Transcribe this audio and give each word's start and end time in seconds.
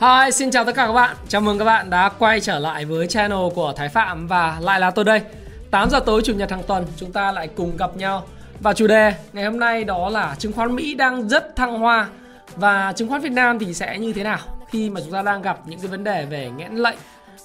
Hi, 0.00 0.30
xin 0.32 0.50
chào 0.50 0.64
tất 0.64 0.72
cả 0.74 0.86
các 0.86 0.92
bạn. 0.92 1.16
Chào 1.28 1.40
mừng 1.40 1.58
các 1.58 1.64
bạn 1.64 1.90
đã 1.90 2.08
quay 2.18 2.40
trở 2.40 2.58
lại 2.58 2.84
với 2.84 3.06
channel 3.06 3.38
của 3.54 3.72
Thái 3.76 3.88
Phạm 3.88 4.26
và 4.26 4.58
lại 4.60 4.80
là 4.80 4.90
tôi 4.90 5.04
đây. 5.04 5.20
8 5.70 5.90
giờ 5.90 6.00
tối 6.06 6.22
chủ 6.24 6.34
nhật 6.34 6.50
hàng 6.50 6.62
tuần 6.66 6.86
chúng 6.96 7.12
ta 7.12 7.32
lại 7.32 7.48
cùng 7.48 7.76
gặp 7.76 7.96
nhau 7.96 8.26
và 8.60 8.72
chủ 8.72 8.86
đề 8.86 9.14
ngày 9.32 9.44
hôm 9.44 9.58
nay 9.58 9.84
đó 9.84 10.08
là 10.10 10.36
chứng 10.38 10.52
khoán 10.52 10.76
Mỹ 10.76 10.94
đang 10.94 11.28
rất 11.28 11.56
thăng 11.56 11.78
hoa 11.78 12.08
và 12.56 12.92
chứng 12.92 13.08
khoán 13.08 13.20
Việt 13.20 13.32
Nam 13.32 13.58
thì 13.58 13.74
sẽ 13.74 13.98
như 13.98 14.12
thế 14.12 14.22
nào 14.22 14.38
khi 14.70 14.90
mà 14.90 15.00
chúng 15.00 15.12
ta 15.12 15.22
đang 15.22 15.42
gặp 15.42 15.58
những 15.66 15.80
cái 15.80 15.88
vấn 15.88 16.04
đề 16.04 16.24
về 16.24 16.50
nghẽn 16.56 16.76
lệnh 16.76 16.98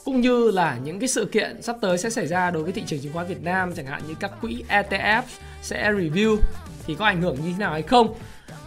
cũng 0.05 0.21
như 0.21 0.51
là 0.51 0.77
những 0.83 0.99
cái 0.99 1.07
sự 1.07 1.25
kiện 1.25 1.61
sắp 1.61 1.75
tới 1.81 1.97
sẽ 1.97 2.09
xảy 2.09 2.27
ra 2.27 2.51
đối 2.51 2.63
với 2.63 2.71
thị 2.71 2.83
trường 2.87 2.99
chứng 2.99 3.13
khoán 3.13 3.27
Việt 3.27 3.43
Nam 3.43 3.73
chẳng 3.75 3.85
hạn 3.85 4.01
như 4.07 4.13
các 4.19 4.31
quỹ 4.41 4.63
ETF 4.69 5.21
sẽ 5.61 5.91
review 5.91 6.37
thì 6.85 6.95
có 6.95 7.05
ảnh 7.05 7.21
hưởng 7.21 7.35
như 7.35 7.51
thế 7.51 7.59
nào 7.59 7.71
hay 7.71 7.81
không 7.81 8.15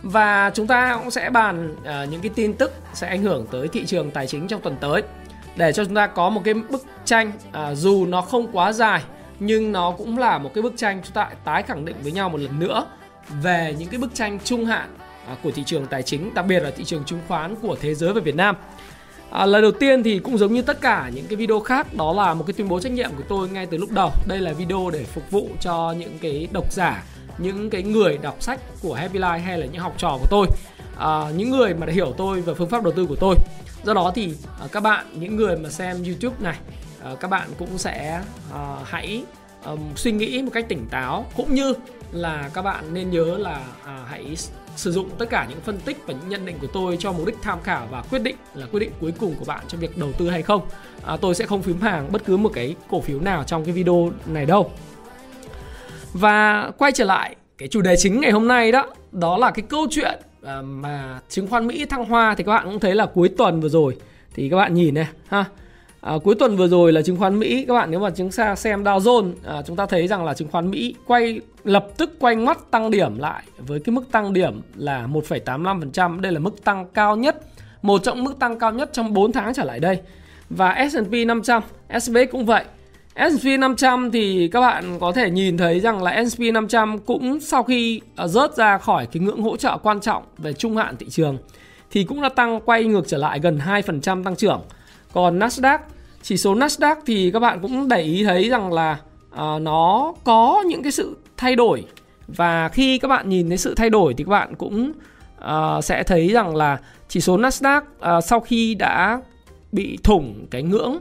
và 0.03 0.51
chúng 0.55 0.67
ta 0.67 0.97
cũng 0.99 1.11
sẽ 1.11 1.31
bàn 1.31 1.75
uh, 1.81 2.11
những 2.11 2.21
cái 2.21 2.31
tin 2.35 2.53
tức 2.53 2.73
sẽ 2.95 3.09
ảnh 3.09 3.23
hưởng 3.23 3.47
tới 3.51 3.69
thị 3.69 3.87
trường 3.87 4.11
tài 4.11 4.27
chính 4.27 4.49
trong 4.49 4.61
tuần 4.61 4.77
tới. 4.81 5.03
Để 5.57 5.73
cho 5.73 5.85
chúng 5.85 5.95
ta 5.95 6.07
có 6.07 6.31
một 6.31 6.41
cái 6.45 6.55
bức 6.55 6.85
tranh 7.05 7.33
uh, 7.49 7.79
dù 7.79 8.07
nó 8.07 8.21
không 8.21 8.53
quá 8.53 8.73
dài 8.73 9.03
nhưng 9.41 9.73
nó 9.73 9.91
cũng 9.91 10.19
là 10.19 10.39
một 10.39 10.51
cái 10.55 10.63
bức 10.63 10.73
tranh 10.77 11.01
chúng 11.05 11.13
ta 11.13 11.31
tái 11.45 11.63
khẳng 11.63 11.85
định 11.85 11.97
với 12.03 12.13
nhau 12.13 12.29
một 12.29 12.41
lần 12.41 12.59
nữa 12.59 12.87
về 13.43 13.75
những 13.79 13.89
cái 13.89 14.01
bức 14.01 14.15
tranh 14.15 14.39
trung 14.45 14.65
hạn 14.65 14.97
uh, 15.33 15.39
của 15.43 15.51
thị 15.51 15.63
trường 15.67 15.87
tài 15.87 16.03
chính 16.03 16.35
đặc 16.35 16.47
biệt 16.47 16.61
là 16.61 16.71
thị 16.71 16.85
trường 16.85 17.05
chứng 17.05 17.21
khoán 17.29 17.55
của 17.57 17.77
thế 17.81 17.95
giới 17.95 18.13
và 18.13 18.21
Việt 18.21 18.35
Nam. 18.35 18.57
À, 19.31 19.47
lần 19.47 19.63
đầu 19.63 19.73
tiên 19.73 20.03
thì 20.03 20.19
cũng 20.19 20.39
giống 20.39 20.53
như 20.53 20.63
tất 20.63 20.81
cả 20.81 21.11
những 21.15 21.27
cái 21.27 21.37
video 21.37 21.61
khác 21.61 21.95
đó 21.95 22.13
là 22.13 22.35
một 22.35 22.45
cái 22.47 22.55
tuyên 22.55 22.69
bố 22.69 22.81
trách 22.81 22.93
nhiệm 22.93 23.11
của 23.17 23.23
tôi 23.29 23.49
ngay 23.49 23.67
từ 23.67 23.79
lúc 23.79 23.91
đầu. 23.91 24.11
Đây 24.27 24.39
là 24.39 24.53
video 24.53 24.91
để 24.93 25.05
phục 25.05 25.31
vụ 25.31 25.49
cho 25.61 25.95
những 25.99 26.19
cái 26.19 26.49
độc 26.53 26.73
giả 26.73 27.05
những 27.39 27.71
cái 27.71 27.83
người 27.83 28.19
đọc 28.19 28.37
sách 28.41 28.61
của 28.83 28.95
Happy 28.95 29.19
Life 29.19 29.41
hay 29.41 29.59
là 29.59 29.67
những 29.67 29.83
học 29.83 29.95
trò 29.99 30.19
của 30.21 30.27
tôi 30.31 30.47
à, 30.99 31.31
những 31.37 31.51
người 31.51 31.75
mà 31.75 31.87
đã 31.87 31.93
hiểu 31.93 32.15
tôi 32.17 32.41
và 32.41 32.55
phương 32.55 32.69
pháp 32.69 32.83
đầu 32.83 32.93
tư 32.93 33.07
của 33.07 33.17
tôi 33.17 33.35
do 33.85 33.95
đó 33.95 34.13
thì 34.15 34.35
à, 34.61 34.67
các 34.73 34.83
bạn 34.83 35.07
những 35.15 35.37
người 35.37 35.57
mà 35.57 35.71
xem 35.71 36.05
YouTube 36.05 36.37
này 36.41 36.59
à, 37.03 37.15
các 37.21 37.29
bạn 37.29 37.49
cũng 37.59 37.79
sẽ 37.79 38.23
à, 38.55 38.77
hãy 38.85 39.25
à, 39.65 39.73
suy 39.97 40.13
nghĩ 40.13 40.43
một 40.43 40.51
cách 40.55 40.69
tỉnh 40.69 40.87
táo 40.91 41.27
cũng 41.37 41.55
như 41.55 41.75
là 42.13 42.51
các 42.55 42.63
bạn 42.63 42.95
nên 42.95 43.11
nhớ 43.11 43.39
là 43.39 43.61
à, 43.85 44.05
hãy 44.09 44.37
sử 44.77 44.93
dụng 44.93 45.11
tất 45.19 45.31
cả 45.31 45.47
những 45.51 45.61
phân 45.61 45.79
tích 45.79 45.97
và 46.07 46.15
những 46.15 46.29
nhận 46.29 46.47
định 46.47 46.59
của 46.61 46.67
tôi 46.73 46.97
cho 47.01 47.13
mục 47.13 47.27
đích 47.27 47.37
tham 47.43 47.59
khảo 47.63 47.87
và 47.91 48.03
quyết 48.03 48.23
định 48.23 48.37
là 48.55 48.67
quyết 48.67 48.81
định 48.81 48.91
cuối 49.01 49.13
cùng 49.19 49.35
của 49.39 49.45
bạn 49.45 49.65
trong 49.69 49.81
việc 49.81 49.99
đầu 49.99 50.13
tư 50.19 50.31
hay 50.31 50.43
không. 50.43 50.69
À, 51.05 51.17
tôi 51.17 51.35
sẽ 51.35 51.47
không 51.47 51.63
phím 51.63 51.81
hàng 51.81 52.13
bất 52.13 52.25
cứ 52.25 52.37
một 52.37 52.51
cái 52.55 52.75
cổ 52.91 53.01
phiếu 53.01 53.21
nào 53.21 53.45
trong 53.45 53.65
cái 53.65 53.73
video 53.73 54.13
này 54.27 54.47
đâu. 54.47 54.73
Và 56.21 56.71
quay 56.79 56.93
trở 56.93 57.05
lại 57.05 57.37
cái 57.59 57.69
chủ 57.69 57.81
đề 57.81 57.97
chính 57.97 58.21
ngày 58.21 58.31
hôm 58.31 58.49
nay 58.49 58.73
đó, 58.73 58.87
đó 59.13 59.39
là 59.39 59.51
cái 59.51 59.63
câu 59.69 59.87
chuyện 59.91 60.19
ờ, 60.43 60.63
mà 60.63 61.21
chứng 61.29 61.47
khoán 61.47 61.67
Mỹ 61.67 61.85
thăng 61.85 62.05
hoa 62.05 62.35
thì 62.35 62.45
các 62.45 62.53
bạn 62.53 62.65
cũng 62.65 62.81
thấy 62.81 62.95
là 62.95 63.07
cuối 63.07 63.29
tuần 63.29 63.61
vừa 63.61 63.69
rồi. 63.69 63.97
Thì 64.35 64.49
các 64.49 64.57
bạn 64.57 64.75
nhìn 64.75 64.95
này 64.95 65.09
ha. 65.29 65.45
À, 66.01 66.13
cuối 66.25 66.35
tuần 66.35 66.57
vừa 66.57 66.69
rồi 66.69 66.93
là 66.93 67.03
chứng 67.03 67.17
khoán 67.17 67.39
Mỹ 67.39 67.65
các 67.69 67.75
bạn 67.75 67.91
nếu 67.91 68.01
mà 68.01 68.11
chúng 68.11 68.31
ta 68.31 68.57
xem 68.57 68.85
Dow 68.85 68.99
Jones 68.99 69.33
à, 69.47 69.63
chúng 69.63 69.77
ta 69.77 69.87
thấy 69.87 70.09
rằng 70.09 70.25
là 70.25 70.35
chứng 70.35 70.49
khoán 70.49 70.71
Mỹ 70.71 70.95
quay 71.07 71.41
lập 71.65 71.87
tức 71.97 72.11
quay 72.19 72.37
ngoắt 72.37 72.71
tăng 72.71 72.91
điểm 72.91 73.19
lại 73.19 73.43
với 73.59 73.81
cái 73.81 73.95
mức 73.95 74.13
tăng 74.13 74.33
điểm 74.33 74.63
là 74.77 75.07
1,85% 75.07 76.21
đây 76.21 76.33
là 76.33 76.41
mức 76.41 76.65
tăng 76.65 76.87
cao 76.95 77.17
nhất 77.17 77.43
một 77.83 78.03
trong 78.03 78.25
mức 78.25 78.39
tăng 78.39 78.59
cao 78.59 78.73
nhất 78.73 78.91
trong 78.93 79.15
4 79.15 79.33
tháng 79.33 79.55
trở 79.55 79.65
lại 79.65 79.81
đây. 79.81 80.01
Và 80.51 80.89
S&P 80.93 81.13
500 81.27 81.63
s&p 82.01 82.31
cũng 82.31 82.47
vậy. 82.47 82.65
S&P 83.19 83.59
500 83.59 84.11
thì 84.11 84.49
các 84.53 84.61
bạn 84.61 84.99
có 85.01 85.13
thể 85.13 85.31
nhìn 85.31 85.57
thấy 85.57 85.81
rằng 85.81 86.03
là 86.03 86.25
S&P 86.25 86.41
500 86.41 86.99
cũng 86.99 87.41
sau 87.41 87.63
khi 87.63 88.01
ờ, 88.17 88.29
rớt 88.29 88.57
ra 88.57 88.79
khỏi 88.79 89.07
cái 89.07 89.23
ngưỡng 89.23 89.43
hỗ 89.43 89.57
trợ 89.57 89.79
quan 89.83 90.01
trọng 90.01 90.23
về 90.39 90.53
trung 90.53 90.77
hạn 90.77 90.97
thị 90.97 91.07
trường 91.11 91.39
thì 91.91 92.05
cũng 92.05 92.23
đã 92.23 92.29
tăng 92.29 92.61
quay 92.61 92.85
ngược 92.85 93.09
trở 93.09 93.19
lại 93.19 93.41
gần 93.41 93.59
2% 93.67 94.25
tăng 94.25 94.37
trưởng. 94.37 94.61
Còn 95.13 95.39
Nasdaq, 95.39 95.79
chỉ 96.23 96.37
số 96.37 96.55
Nasdaq 96.55 96.97
thì 97.07 97.31
các 97.31 97.39
bạn 97.39 97.59
cũng 97.63 97.89
để 97.89 98.03
ý 98.03 98.25
thấy 98.25 98.49
rằng 98.49 98.73
là 98.73 98.99
ờ, 99.31 99.59
nó 99.63 100.15
có 100.25 100.65
những 100.67 100.83
cái 100.83 100.93
sự 100.93 101.17
thay 101.37 101.57
đổi 101.57 101.85
và 102.29 102.69
khi 102.69 102.99
các 102.99 103.09
bạn 103.09 103.29
nhìn 103.29 103.49
thấy 103.49 103.59
sự 103.59 103.75
thay 103.75 103.91
đổi 103.91 104.15
thì 104.15 104.25
các 104.25 104.31
bạn 104.31 104.55
cũng 104.55 104.93
ờ, 105.39 105.81
sẽ 105.83 106.03
thấy 106.03 106.29
rằng 106.29 106.57
là 106.57 106.79
chỉ 107.09 107.21
số 107.21 107.37
Nasdaq 107.39 107.81
sau 108.21 108.41
khi 108.41 108.75
đã 108.75 109.21
bị 109.73 109.99
thủng 110.03 110.47
cái 110.51 110.63
ngưỡng 110.63 110.99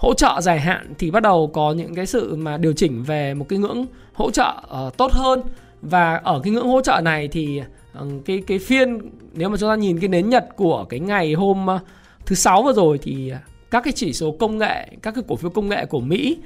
hỗ 0.00 0.14
trợ 0.14 0.40
dài 0.40 0.60
hạn 0.60 0.94
thì 0.98 1.10
bắt 1.10 1.22
đầu 1.22 1.50
có 1.52 1.72
những 1.72 1.94
cái 1.94 2.06
sự 2.06 2.36
mà 2.36 2.56
điều 2.56 2.72
chỉnh 2.72 3.02
về 3.02 3.34
một 3.34 3.46
cái 3.48 3.58
ngưỡng 3.58 3.86
hỗ 4.12 4.30
trợ 4.30 4.54
uh, 4.86 4.96
tốt 4.96 5.12
hơn. 5.12 5.42
Và 5.82 6.20
ở 6.24 6.40
cái 6.44 6.52
ngưỡng 6.52 6.68
hỗ 6.68 6.80
trợ 6.80 7.00
này 7.04 7.28
thì 7.28 7.62
uh, 8.02 8.06
cái 8.24 8.42
cái 8.46 8.58
phiên 8.58 8.98
nếu 9.32 9.48
mà 9.48 9.56
chúng 9.56 9.68
ta 9.68 9.74
nhìn 9.74 10.00
cái 10.00 10.08
nến 10.08 10.28
nhật 10.28 10.46
của 10.56 10.84
cái 10.88 11.00
ngày 11.00 11.32
hôm 11.32 11.66
uh, 11.76 11.80
thứ 12.26 12.34
sáu 12.34 12.62
vừa 12.62 12.72
rồi 12.72 12.98
thì 13.02 13.32
các 13.70 13.84
cái 13.84 13.92
chỉ 13.92 14.12
số 14.12 14.32
công 14.32 14.58
nghệ 14.58 14.88
các 15.02 15.14
cái 15.14 15.24
cổ 15.28 15.36
phiếu 15.36 15.50
công 15.50 15.68
nghệ 15.68 15.86
của 15.86 16.00
Mỹ 16.00 16.38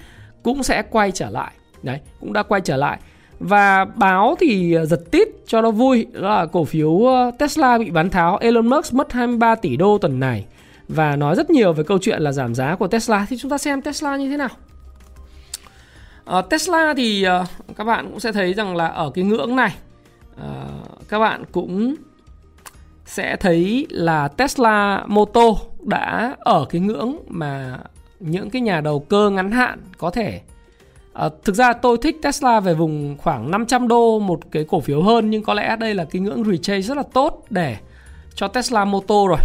cũng 0.43 0.63
sẽ 0.63 0.83
quay 0.91 1.11
trở 1.11 1.31
lại. 1.31 1.53
Đấy 1.83 2.01
cũng 2.21 2.33
đã 2.33 2.43
quay 2.43 2.61
trở 2.61 2.77
lại. 2.77 2.99
Và 3.39 3.85
báo 3.85 4.37
thì 4.41 4.77
giật 4.87 5.01
tít 5.11 5.29
cho 5.47 5.63
nó 5.63 5.71
vui 5.71 6.07
đó 6.13 6.29
là 6.29 6.47
cổ 6.47 6.65
phiếu 6.65 7.01
Tesla 7.39 7.79
bị 7.79 7.91
bán 7.91 8.11
tháo 8.11 8.37
Elon 8.37 8.67
Musk 8.67 8.95
mất 8.95 9.13
23 9.13 9.55
tỷ 9.55 9.77
đô 9.77 9.99
tuần 9.99 10.21
này 10.21 10.45
và 10.89 11.17
nói 11.17 11.37
rất 11.37 11.51
nhiều 11.51 11.73
về 11.73 11.85
câu 11.85 11.99
chuyện 11.99 12.23
là 12.23 12.33
giảm 12.33 12.55
giá 12.55 12.77
của 12.77 12.89
Tesla. 12.89 13.27
Thì 13.29 13.37
chúng 13.39 13.51
ta 13.51 13.59
xem 13.59 13.83
Tesla 13.83 14.17
như 14.17 14.31
thế 14.31 14.37
nào. 14.37 14.49
Uh, 16.39 16.51
Tesla 16.51 16.95
thì 16.97 17.27
uh, 17.43 17.77
các 17.77 17.85
bạn 17.85 18.11
cũng 18.11 18.21
sẽ 18.21 18.33
thấy 18.33 18.55
rằng 18.55 18.77
là 18.77 18.87
ở 18.87 19.11
cái 19.15 19.25
ngưỡng 19.25 19.57
này 19.57 19.75
uh, 20.35 21.09
các 21.09 21.19
bạn 21.19 21.45
cũng 21.53 21.95
sẽ 23.07 23.37
thấy 23.37 23.87
là 23.91 24.29
Tesla 24.29 25.05
moto 25.07 25.55
đã 25.83 26.37
ở 26.39 26.67
cái 26.71 26.81
ngưỡng 26.81 27.17
mà 27.29 27.79
những 28.21 28.51
cái 28.51 28.63
nhà 28.63 28.81
đầu 28.81 29.01
cơ 29.01 29.31
ngắn 29.31 29.51
hạn 29.51 29.79
có 29.99 30.11
thể. 30.11 30.41
À, 31.13 31.29
thực 31.45 31.55
ra 31.55 31.73
tôi 31.73 31.99
thích 32.03 32.17
Tesla 32.23 32.61
về 32.61 32.75
vùng 32.75 33.17
khoảng 33.19 33.51
500 33.51 33.89
đô 33.89 34.19
một 34.19 34.41
cái 34.51 34.65
cổ 34.65 34.81
phiếu 34.81 35.03
hơn 35.03 35.31
nhưng 35.31 35.43
có 35.43 35.55
lẽ 35.55 35.77
đây 35.77 35.95
là 35.95 36.05
cái 36.05 36.23
ngưỡng 36.23 36.45
retrace 36.45 36.81
rất 36.81 36.97
là 36.97 37.03
tốt 37.13 37.45
để 37.51 37.77
cho 38.35 38.49
Tesla 38.49 38.85
moto 38.85 39.27
rồi 39.29 39.39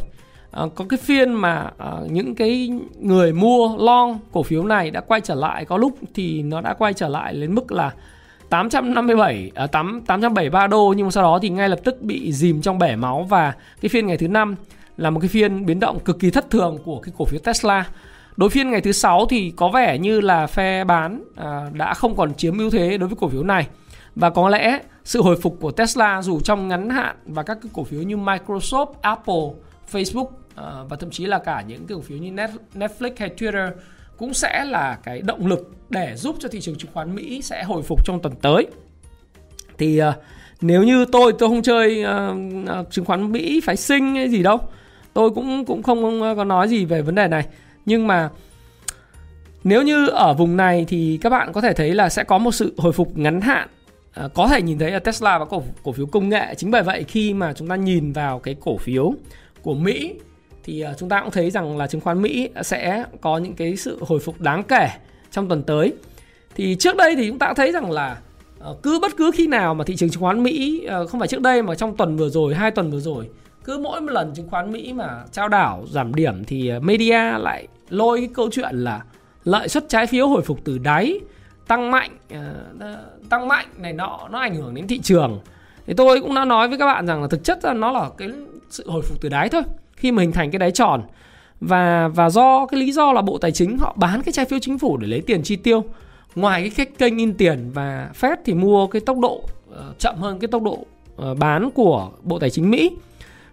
à, 0.51 0.63
có 0.75 0.85
cái 0.89 0.97
phiên 0.97 1.33
mà 1.33 1.71
à, 1.77 1.91
những 2.09 2.35
cái 2.35 2.69
người 2.99 3.33
mua 3.33 3.77
long 3.77 4.19
cổ 4.31 4.43
phiếu 4.43 4.63
này 4.63 4.91
đã 4.91 5.01
quay 5.01 5.21
trở 5.21 5.35
lại 5.35 5.65
có 5.65 5.77
lúc 5.77 5.97
thì 6.13 6.41
nó 6.41 6.61
đã 6.61 6.73
quay 6.73 6.93
trở 6.93 7.07
lại 7.07 7.33
đến 7.33 7.55
mức 7.55 7.71
là 7.71 7.91
857 8.49 9.51
à, 9.55 9.67
8 9.67 10.01
873 10.07 10.67
đô 10.67 10.93
nhưng 10.97 11.07
mà 11.07 11.11
sau 11.11 11.23
đó 11.23 11.39
thì 11.41 11.49
ngay 11.49 11.69
lập 11.69 11.79
tức 11.83 12.01
bị 12.01 12.31
dìm 12.33 12.61
trong 12.61 12.79
bể 12.79 12.95
máu 12.95 13.23
và 13.29 13.53
cái 13.81 13.89
phiên 13.89 14.07
ngày 14.07 14.17
thứ 14.17 14.27
năm 14.27 14.55
là 14.97 15.09
một 15.09 15.19
cái 15.19 15.29
phiên 15.29 15.65
biến 15.65 15.79
động 15.79 15.99
cực 15.99 16.19
kỳ 16.19 16.31
thất 16.31 16.49
thường 16.49 16.77
của 16.83 16.99
cái 16.99 17.13
cổ 17.17 17.25
phiếu 17.25 17.39
Tesla. 17.39 17.89
Đối 18.37 18.49
phiên 18.49 18.71
ngày 18.71 18.81
thứ 18.81 18.91
sáu 18.91 19.25
thì 19.25 19.53
có 19.55 19.69
vẻ 19.69 19.97
như 19.97 20.21
là 20.21 20.47
phe 20.47 20.83
bán 20.83 21.23
à, 21.35 21.69
đã 21.73 21.93
không 21.93 22.15
còn 22.15 22.33
chiếm 22.33 22.57
ưu 22.57 22.69
thế 22.69 22.97
đối 22.97 23.09
với 23.09 23.17
cổ 23.21 23.27
phiếu 23.27 23.43
này. 23.43 23.67
Và 24.15 24.29
có 24.29 24.49
lẽ 24.49 24.79
sự 25.03 25.21
hồi 25.21 25.37
phục 25.41 25.57
của 25.61 25.71
Tesla 25.71 26.21
dù 26.21 26.39
trong 26.39 26.67
ngắn 26.67 26.89
hạn 26.89 27.15
và 27.25 27.43
các 27.43 27.57
cái 27.61 27.69
cổ 27.73 27.83
phiếu 27.83 28.01
như 28.01 28.17
Microsoft, 28.17 28.93
Apple, 29.01 29.43
Facebook 29.91 30.27
Ờ, 30.59 30.85
và 30.89 30.97
thậm 30.97 31.09
chí 31.09 31.25
là 31.25 31.39
cả 31.39 31.63
những 31.67 31.87
cái 31.87 31.95
cổ 31.95 32.01
phiếu 32.01 32.17
như 32.17 32.31
Netflix 32.73 33.11
hay 33.17 33.29
Twitter 33.37 33.71
cũng 34.17 34.33
sẽ 34.33 34.65
là 34.65 34.97
cái 35.03 35.21
động 35.21 35.47
lực 35.47 35.71
để 35.89 36.15
giúp 36.15 36.35
cho 36.39 36.49
thị 36.49 36.61
trường 36.61 36.75
chứng 36.75 36.91
khoán 36.93 37.15
Mỹ 37.15 37.41
sẽ 37.41 37.63
hồi 37.63 37.83
phục 37.83 38.05
trong 38.05 38.19
tuần 38.21 38.35
tới. 38.41 38.67
Thì 39.77 40.01
uh, 40.01 40.13
nếu 40.61 40.83
như 40.83 41.05
tôi 41.11 41.33
tôi 41.39 41.49
không 41.49 41.61
chơi 41.61 42.05
uh, 42.79 42.91
chứng 42.91 43.05
khoán 43.05 43.31
Mỹ 43.31 43.61
phái 43.63 43.75
sinh 43.75 44.15
hay 44.15 44.29
gì 44.29 44.43
đâu. 44.43 44.59
Tôi 45.13 45.29
cũng 45.29 45.65
cũng 45.65 45.83
không 45.83 46.21
có 46.37 46.43
nói 46.43 46.67
gì 46.67 46.85
về 46.85 47.01
vấn 47.01 47.15
đề 47.15 47.27
này. 47.27 47.47
Nhưng 47.85 48.07
mà 48.07 48.29
nếu 49.63 49.83
như 49.83 50.07
ở 50.07 50.33
vùng 50.33 50.57
này 50.57 50.85
thì 50.87 51.19
các 51.21 51.29
bạn 51.29 51.53
có 51.53 51.61
thể 51.61 51.73
thấy 51.73 51.95
là 51.95 52.09
sẽ 52.09 52.23
có 52.23 52.37
một 52.37 52.51
sự 52.51 52.73
hồi 52.77 52.93
phục 52.93 53.17
ngắn 53.17 53.41
hạn 53.41 53.67
À, 54.13 54.27
có 54.33 54.47
thể 54.47 54.61
nhìn 54.61 54.79
thấy 54.79 54.91
là 54.91 54.99
Tesla 54.99 55.39
và 55.39 55.45
cổ 55.45 55.63
cổ 55.83 55.91
phiếu 55.91 56.05
công 56.05 56.29
nghệ 56.29 56.55
chính 56.57 56.71
bởi 56.71 56.83
vậy 56.83 57.05
khi 57.07 57.33
mà 57.33 57.53
chúng 57.53 57.67
ta 57.67 57.75
nhìn 57.75 58.13
vào 58.13 58.39
cái 58.39 58.55
cổ 58.59 58.77
phiếu 58.77 59.13
của 59.61 59.73
Mỹ 59.73 60.15
thì 60.69 60.81
ờ, 60.81 60.93
chúng 60.97 61.09
ta 61.09 61.21
cũng 61.21 61.31
thấy 61.31 61.51
rằng 61.51 61.77
là 61.77 61.87
chứng 61.87 62.01
khoán 62.01 62.21
Mỹ 62.21 62.49
sẽ 62.61 63.05
có 63.21 63.37
những 63.37 63.53
cái 63.53 63.75
sự 63.75 63.97
hồi 64.01 64.19
phục 64.19 64.41
đáng 64.41 64.63
kể 64.63 64.89
trong 65.31 65.47
tuần 65.47 65.63
tới. 65.63 65.93
Thì 66.55 66.75
trước 66.79 66.97
đây 66.97 67.15
thì 67.15 67.27
chúng 67.27 67.39
ta 67.39 67.47
cũng 67.47 67.55
thấy 67.55 67.71
rằng 67.71 67.91
là 67.91 68.17
ờ, 68.59 68.75
cứ 68.83 68.99
bất 68.99 69.17
cứ 69.17 69.31
khi 69.33 69.47
nào 69.47 69.73
mà 69.73 69.83
thị 69.83 69.95
trường 69.95 70.09
chứng 70.09 70.21
khoán 70.21 70.43
Mỹ 70.43 70.85
ờ, 70.85 71.07
không 71.07 71.19
phải 71.19 71.27
trước 71.27 71.41
đây 71.41 71.61
mà 71.61 71.75
trong 71.75 71.97
tuần 71.97 72.17
vừa 72.17 72.29
rồi, 72.29 72.55
hai 72.55 72.71
tuần 72.71 72.91
vừa 72.91 72.99
rồi 72.99 73.29
cứ 73.63 73.77
mỗi 73.77 74.01
một 74.01 74.11
lần 74.11 74.33
chứng 74.35 74.49
khoán 74.49 74.71
Mỹ 74.71 74.93
mà 74.93 75.23
trao 75.31 75.49
đảo 75.49 75.85
giảm 75.91 76.15
điểm 76.15 76.43
thì 76.43 76.71
media 76.81 77.37
lại 77.37 77.67
lôi 77.89 78.19
cái 78.19 78.29
câu 78.33 78.49
chuyện 78.51 78.75
là 78.75 79.03
lợi 79.43 79.69
suất 79.69 79.89
trái 79.89 80.07
phiếu 80.07 80.27
hồi 80.27 80.41
phục 80.41 80.59
từ 80.63 80.77
đáy 80.77 81.19
tăng 81.67 81.91
mạnh 81.91 82.17
tăng 83.29 83.47
mạnh 83.47 83.67
này 83.77 83.93
nọ 83.93 84.27
nó 84.31 84.39
ảnh 84.39 84.55
hưởng 84.55 84.75
đến 84.75 84.87
thị 84.87 84.99
trường 84.99 85.39
thì 85.87 85.93
tôi 85.93 86.21
cũng 86.21 86.35
đã 86.35 86.45
nói 86.45 86.67
với 86.67 86.77
các 86.77 86.85
bạn 86.85 87.07
rằng 87.07 87.21
là 87.21 87.27
thực 87.27 87.43
chất 87.43 87.65
là 87.65 87.73
nó 87.73 87.91
là 87.91 88.09
cái 88.17 88.29
sự 88.69 88.89
hồi 88.89 89.01
phục 89.01 89.21
từ 89.21 89.29
đáy 89.29 89.49
thôi 89.49 89.61
khi 89.99 90.11
mà 90.11 90.21
hình 90.21 90.31
thành 90.31 90.51
cái 90.51 90.59
đáy 90.59 90.71
tròn. 90.71 91.01
Và 91.61 92.07
và 92.07 92.29
do 92.29 92.65
cái 92.65 92.79
lý 92.79 92.91
do 92.91 93.13
là 93.13 93.21
bộ 93.21 93.37
tài 93.37 93.51
chính 93.51 93.77
họ 93.77 93.95
bán 93.97 94.21
cái 94.21 94.33
trái 94.33 94.45
phiếu 94.45 94.59
chính 94.59 94.79
phủ 94.79 94.97
để 94.97 95.07
lấy 95.07 95.21
tiền 95.21 95.43
chi 95.43 95.55
tiêu. 95.55 95.83
Ngoài 96.35 96.71
cái 96.75 96.85
kênh 96.85 97.17
in 97.17 97.33
tiền 97.33 97.71
và 97.73 98.09
Fed 98.19 98.35
thì 98.45 98.53
mua 98.53 98.87
cái 98.87 99.01
tốc 99.05 99.17
độ 99.19 99.43
uh, 99.69 99.99
chậm 99.99 100.15
hơn 100.15 100.39
cái 100.39 100.47
tốc 100.47 100.63
độ 100.63 100.85
uh, 101.31 101.37
bán 101.37 101.71
của 101.71 102.09
bộ 102.23 102.39
tài 102.39 102.49
chính 102.49 102.71
Mỹ. 102.71 102.91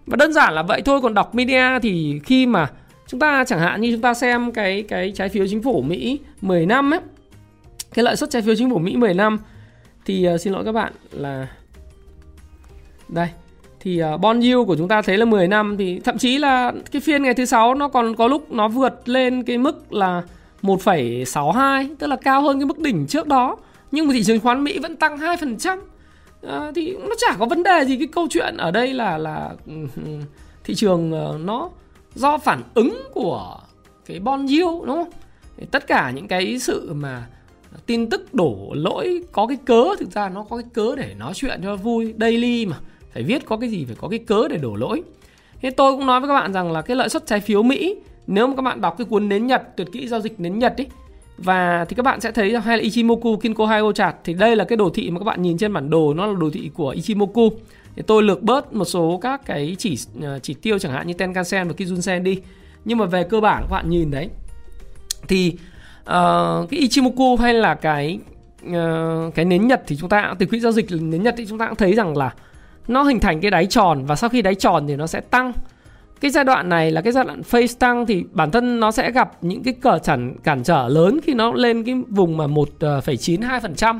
Và 0.05 0.15
đơn 0.15 0.33
giản 0.33 0.53
là 0.53 0.63
vậy 0.63 0.81
thôi 0.81 1.01
còn 1.01 1.13
đọc 1.13 1.35
media 1.35 1.79
thì 1.81 2.19
khi 2.23 2.45
mà 2.45 2.69
chúng 3.07 3.19
ta 3.19 3.43
chẳng 3.47 3.59
hạn 3.59 3.81
như 3.81 3.91
chúng 3.91 4.01
ta 4.01 4.13
xem 4.13 4.51
cái 4.51 4.83
cái 4.87 5.11
trái 5.15 5.29
phiếu 5.29 5.47
chính 5.47 5.63
phủ 5.63 5.81
Mỹ 5.81 6.19
10 6.41 6.65
năm 6.65 6.93
ấy 6.93 6.99
cái 7.93 8.03
lợi 8.03 8.15
suất 8.15 8.29
trái 8.29 8.41
phiếu 8.41 8.55
chính 8.55 8.69
phủ 8.69 8.79
Mỹ 8.79 8.95
10 8.95 9.13
năm 9.13 9.39
thì 10.05 10.29
uh, 10.33 10.41
xin 10.41 10.53
lỗi 10.53 10.65
các 10.65 10.71
bạn 10.71 10.93
là 11.11 11.47
đây 13.07 13.27
thì 13.87 13.97
ờ, 13.97 14.13
uh, 14.13 14.21
bond 14.21 14.43
yield 14.43 14.67
của 14.67 14.75
chúng 14.75 14.87
ta 14.87 15.01
thấy 15.01 15.17
là 15.17 15.25
10 15.25 15.47
năm 15.47 15.75
thì 15.77 15.99
thậm 15.99 16.17
chí 16.17 16.37
là 16.37 16.73
cái 16.91 17.01
phiên 17.01 17.23
ngày 17.23 17.33
thứ 17.33 17.45
sáu 17.45 17.75
nó 17.75 17.87
còn 17.87 18.15
có 18.15 18.27
lúc 18.27 18.51
nó 18.51 18.67
vượt 18.67 19.09
lên 19.09 19.43
cái 19.43 19.57
mức 19.57 19.93
là 19.93 20.23
1,62 20.61 21.95
tức 21.99 22.07
là 22.07 22.15
cao 22.15 22.41
hơn 22.41 22.59
cái 22.59 22.65
mức 22.65 22.79
đỉnh 22.79 23.07
trước 23.07 23.27
đó. 23.27 23.57
Nhưng 23.91 24.07
mà 24.07 24.13
thị 24.13 24.23
trường 24.23 24.39
khoán 24.39 24.63
Mỹ 24.63 24.79
vẫn 24.79 24.95
tăng 24.95 25.17
2% 25.17 25.67
à, 25.67 25.77
ờ, 26.41 26.71
thì 26.75 26.97
nó 26.97 27.15
chả 27.17 27.35
có 27.39 27.45
vấn 27.45 27.63
đề 27.63 27.85
gì 27.85 27.97
cái 27.97 28.07
câu 28.07 28.27
chuyện 28.29 28.57
ở 28.57 28.71
đây 28.71 28.93
là 28.93 29.17
là 29.17 29.51
thị 30.63 30.75
trường 30.75 31.11
ờ, 31.11 31.37
nó 31.41 31.69
do 32.15 32.37
phản 32.37 32.61
ứng 32.73 33.01
của 33.13 33.57
cái 34.05 34.19
bond 34.19 34.51
yield 34.51 34.85
đúng 34.85 34.95
không? 34.95 35.09
Tất 35.71 35.87
cả 35.87 36.11
những 36.11 36.27
cái 36.27 36.59
sự 36.59 36.93
mà 36.93 37.25
tin 37.85 38.09
tức 38.09 38.33
đổ 38.33 38.73
lỗi 38.73 39.23
có 39.31 39.47
cái 39.47 39.57
cớ 39.65 39.83
thực 39.99 40.11
ra 40.11 40.29
nó 40.29 40.45
có 40.49 40.57
cái 40.57 40.69
cớ 40.73 40.95
để 40.95 41.15
nói 41.19 41.33
chuyện 41.35 41.59
cho 41.63 41.75
vui. 41.75 42.13
Daily 42.19 42.65
mà 42.65 42.77
phải 43.13 43.23
viết 43.23 43.45
có 43.45 43.57
cái 43.57 43.69
gì 43.69 43.85
phải 43.85 43.95
có 43.99 44.07
cái 44.07 44.19
cớ 44.19 44.47
để 44.49 44.57
đổ 44.57 44.75
lỗi. 44.75 45.03
Thế 45.61 45.69
tôi 45.69 45.91
cũng 45.91 46.05
nói 46.05 46.19
với 46.19 46.27
các 46.27 46.33
bạn 46.33 46.53
rằng 46.53 46.71
là 46.71 46.81
cái 46.81 46.97
lợi 46.97 47.09
suất 47.09 47.25
trái 47.25 47.39
phiếu 47.39 47.63
Mỹ 47.63 47.95
nếu 48.27 48.47
mà 48.47 48.55
các 48.55 48.61
bạn 48.61 48.81
đọc 48.81 48.95
cái 48.97 49.05
cuốn 49.05 49.29
nến 49.29 49.47
Nhật 49.47 49.61
tuyệt 49.77 49.87
kỹ 49.91 50.07
giao 50.07 50.19
dịch 50.19 50.39
nến 50.39 50.59
Nhật 50.59 50.73
ấy 50.77 50.87
và 51.37 51.85
thì 51.89 51.95
các 51.95 52.03
bạn 52.03 52.21
sẽ 52.21 52.31
thấy 52.31 52.59
hay 52.59 52.77
là 52.77 52.83
Ichimoku 52.83 53.37
Kinko 53.37 53.65
Hayo 53.65 53.91
chart 53.91 54.15
thì 54.23 54.33
đây 54.33 54.55
là 54.55 54.63
cái 54.63 54.77
đồ 54.77 54.89
thị 54.89 55.11
mà 55.11 55.19
các 55.19 55.23
bạn 55.23 55.41
nhìn 55.41 55.57
trên 55.57 55.73
bản 55.73 55.89
đồ 55.89 56.13
nó 56.13 56.25
là 56.25 56.33
đồ 56.39 56.49
thị 56.49 56.71
của 56.73 56.89
Ichimoku. 56.89 57.49
Thì 57.95 58.03
tôi 58.07 58.23
lược 58.23 58.43
bớt 58.43 58.73
một 58.73 58.85
số 58.85 59.19
các 59.21 59.45
cái 59.45 59.75
chỉ 59.79 59.97
ờ, 60.21 60.39
chỉ 60.39 60.53
tiêu 60.53 60.79
chẳng 60.79 60.91
hạn 60.91 61.07
như 61.07 61.13
Tenkan-sen 61.13 61.67
và 61.67 61.73
Kijun-sen 61.77 62.23
đi. 62.23 62.41
Nhưng 62.85 62.97
mà 62.97 63.05
về 63.05 63.23
cơ 63.23 63.39
bản 63.39 63.61
các 63.61 63.71
bạn 63.71 63.89
nhìn 63.89 64.11
đấy 64.11 64.29
thì 65.27 65.53
uh, 66.01 66.69
cái 66.69 66.79
Ichimoku 66.79 67.35
hay 67.35 67.53
là 67.53 67.75
cái 67.75 68.19
uh, 68.67 69.35
cái 69.35 69.45
nến 69.45 69.67
Nhật 69.67 69.83
thì 69.87 69.97
chúng 69.99 70.09
ta 70.09 70.33
từ 70.39 70.45
quỹ 70.45 70.59
giao 70.59 70.71
dịch 70.71 70.85
nến 70.91 71.23
Nhật 71.23 71.35
thì 71.37 71.45
chúng 71.45 71.57
ta 71.57 71.67
cũng 71.67 71.75
thấy 71.75 71.93
rằng 71.93 72.17
là 72.17 72.33
nó 72.87 73.03
hình 73.03 73.19
thành 73.19 73.41
cái 73.41 73.51
đáy 73.51 73.65
tròn 73.65 74.05
và 74.05 74.15
sau 74.15 74.29
khi 74.29 74.41
đáy 74.41 74.55
tròn 74.55 74.87
thì 74.87 74.95
nó 74.95 75.07
sẽ 75.07 75.19
tăng. 75.19 75.53
Cái 76.21 76.31
giai 76.31 76.43
đoạn 76.43 76.69
này 76.69 76.91
là 76.91 77.01
cái 77.01 77.13
giai 77.13 77.25
đoạn 77.25 77.43
phase 77.43 77.75
tăng 77.79 78.05
thì 78.05 78.23
bản 78.31 78.51
thân 78.51 78.79
nó 78.79 78.91
sẽ 78.91 79.11
gặp 79.11 79.31
những 79.41 79.63
cái 79.63 79.73
cờ 79.81 79.99
chản 79.99 80.35
cản 80.43 80.63
trở 80.63 80.87
lớn 80.87 81.19
khi 81.23 81.33
nó 81.33 81.51
lên 81.51 81.83
cái 81.83 81.95
vùng 82.09 82.37
mà 82.37 82.47
1,92% 82.47 83.93
ờ, 83.93 83.99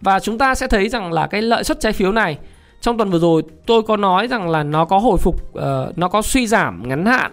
và 0.00 0.20
chúng 0.20 0.38
ta 0.38 0.54
sẽ 0.54 0.66
thấy 0.66 0.88
rằng 0.88 1.12
là 1.12 1.26
cái 1.26 1.42
lợi 1.42 1.64
suất 1.64 1.80
trái 1.80 1.92
phiếu 1.92 2.12
này 2.12 2.38
trong 2.80 2.98
tuần 2.98 3.10
vừa 3.10 3.18
rồi 3.18 3.42
tôi 3.66 3.82
có 3.82 3.96
nói 3.96 4.26
rằng 4.26 4.48
là 4.48 4.62
nó 4.62 4.84
có 4.84 4.98
hồi 4.98 5.18
phục 5.18 5.58
uh, 5.58 5.98
nó 5.98 6.08
có 6.08 6.22
suy 6.22 6.46
giảm 6.46 6.88
ngắn 6.88 7.06
hạn 7.06 7.32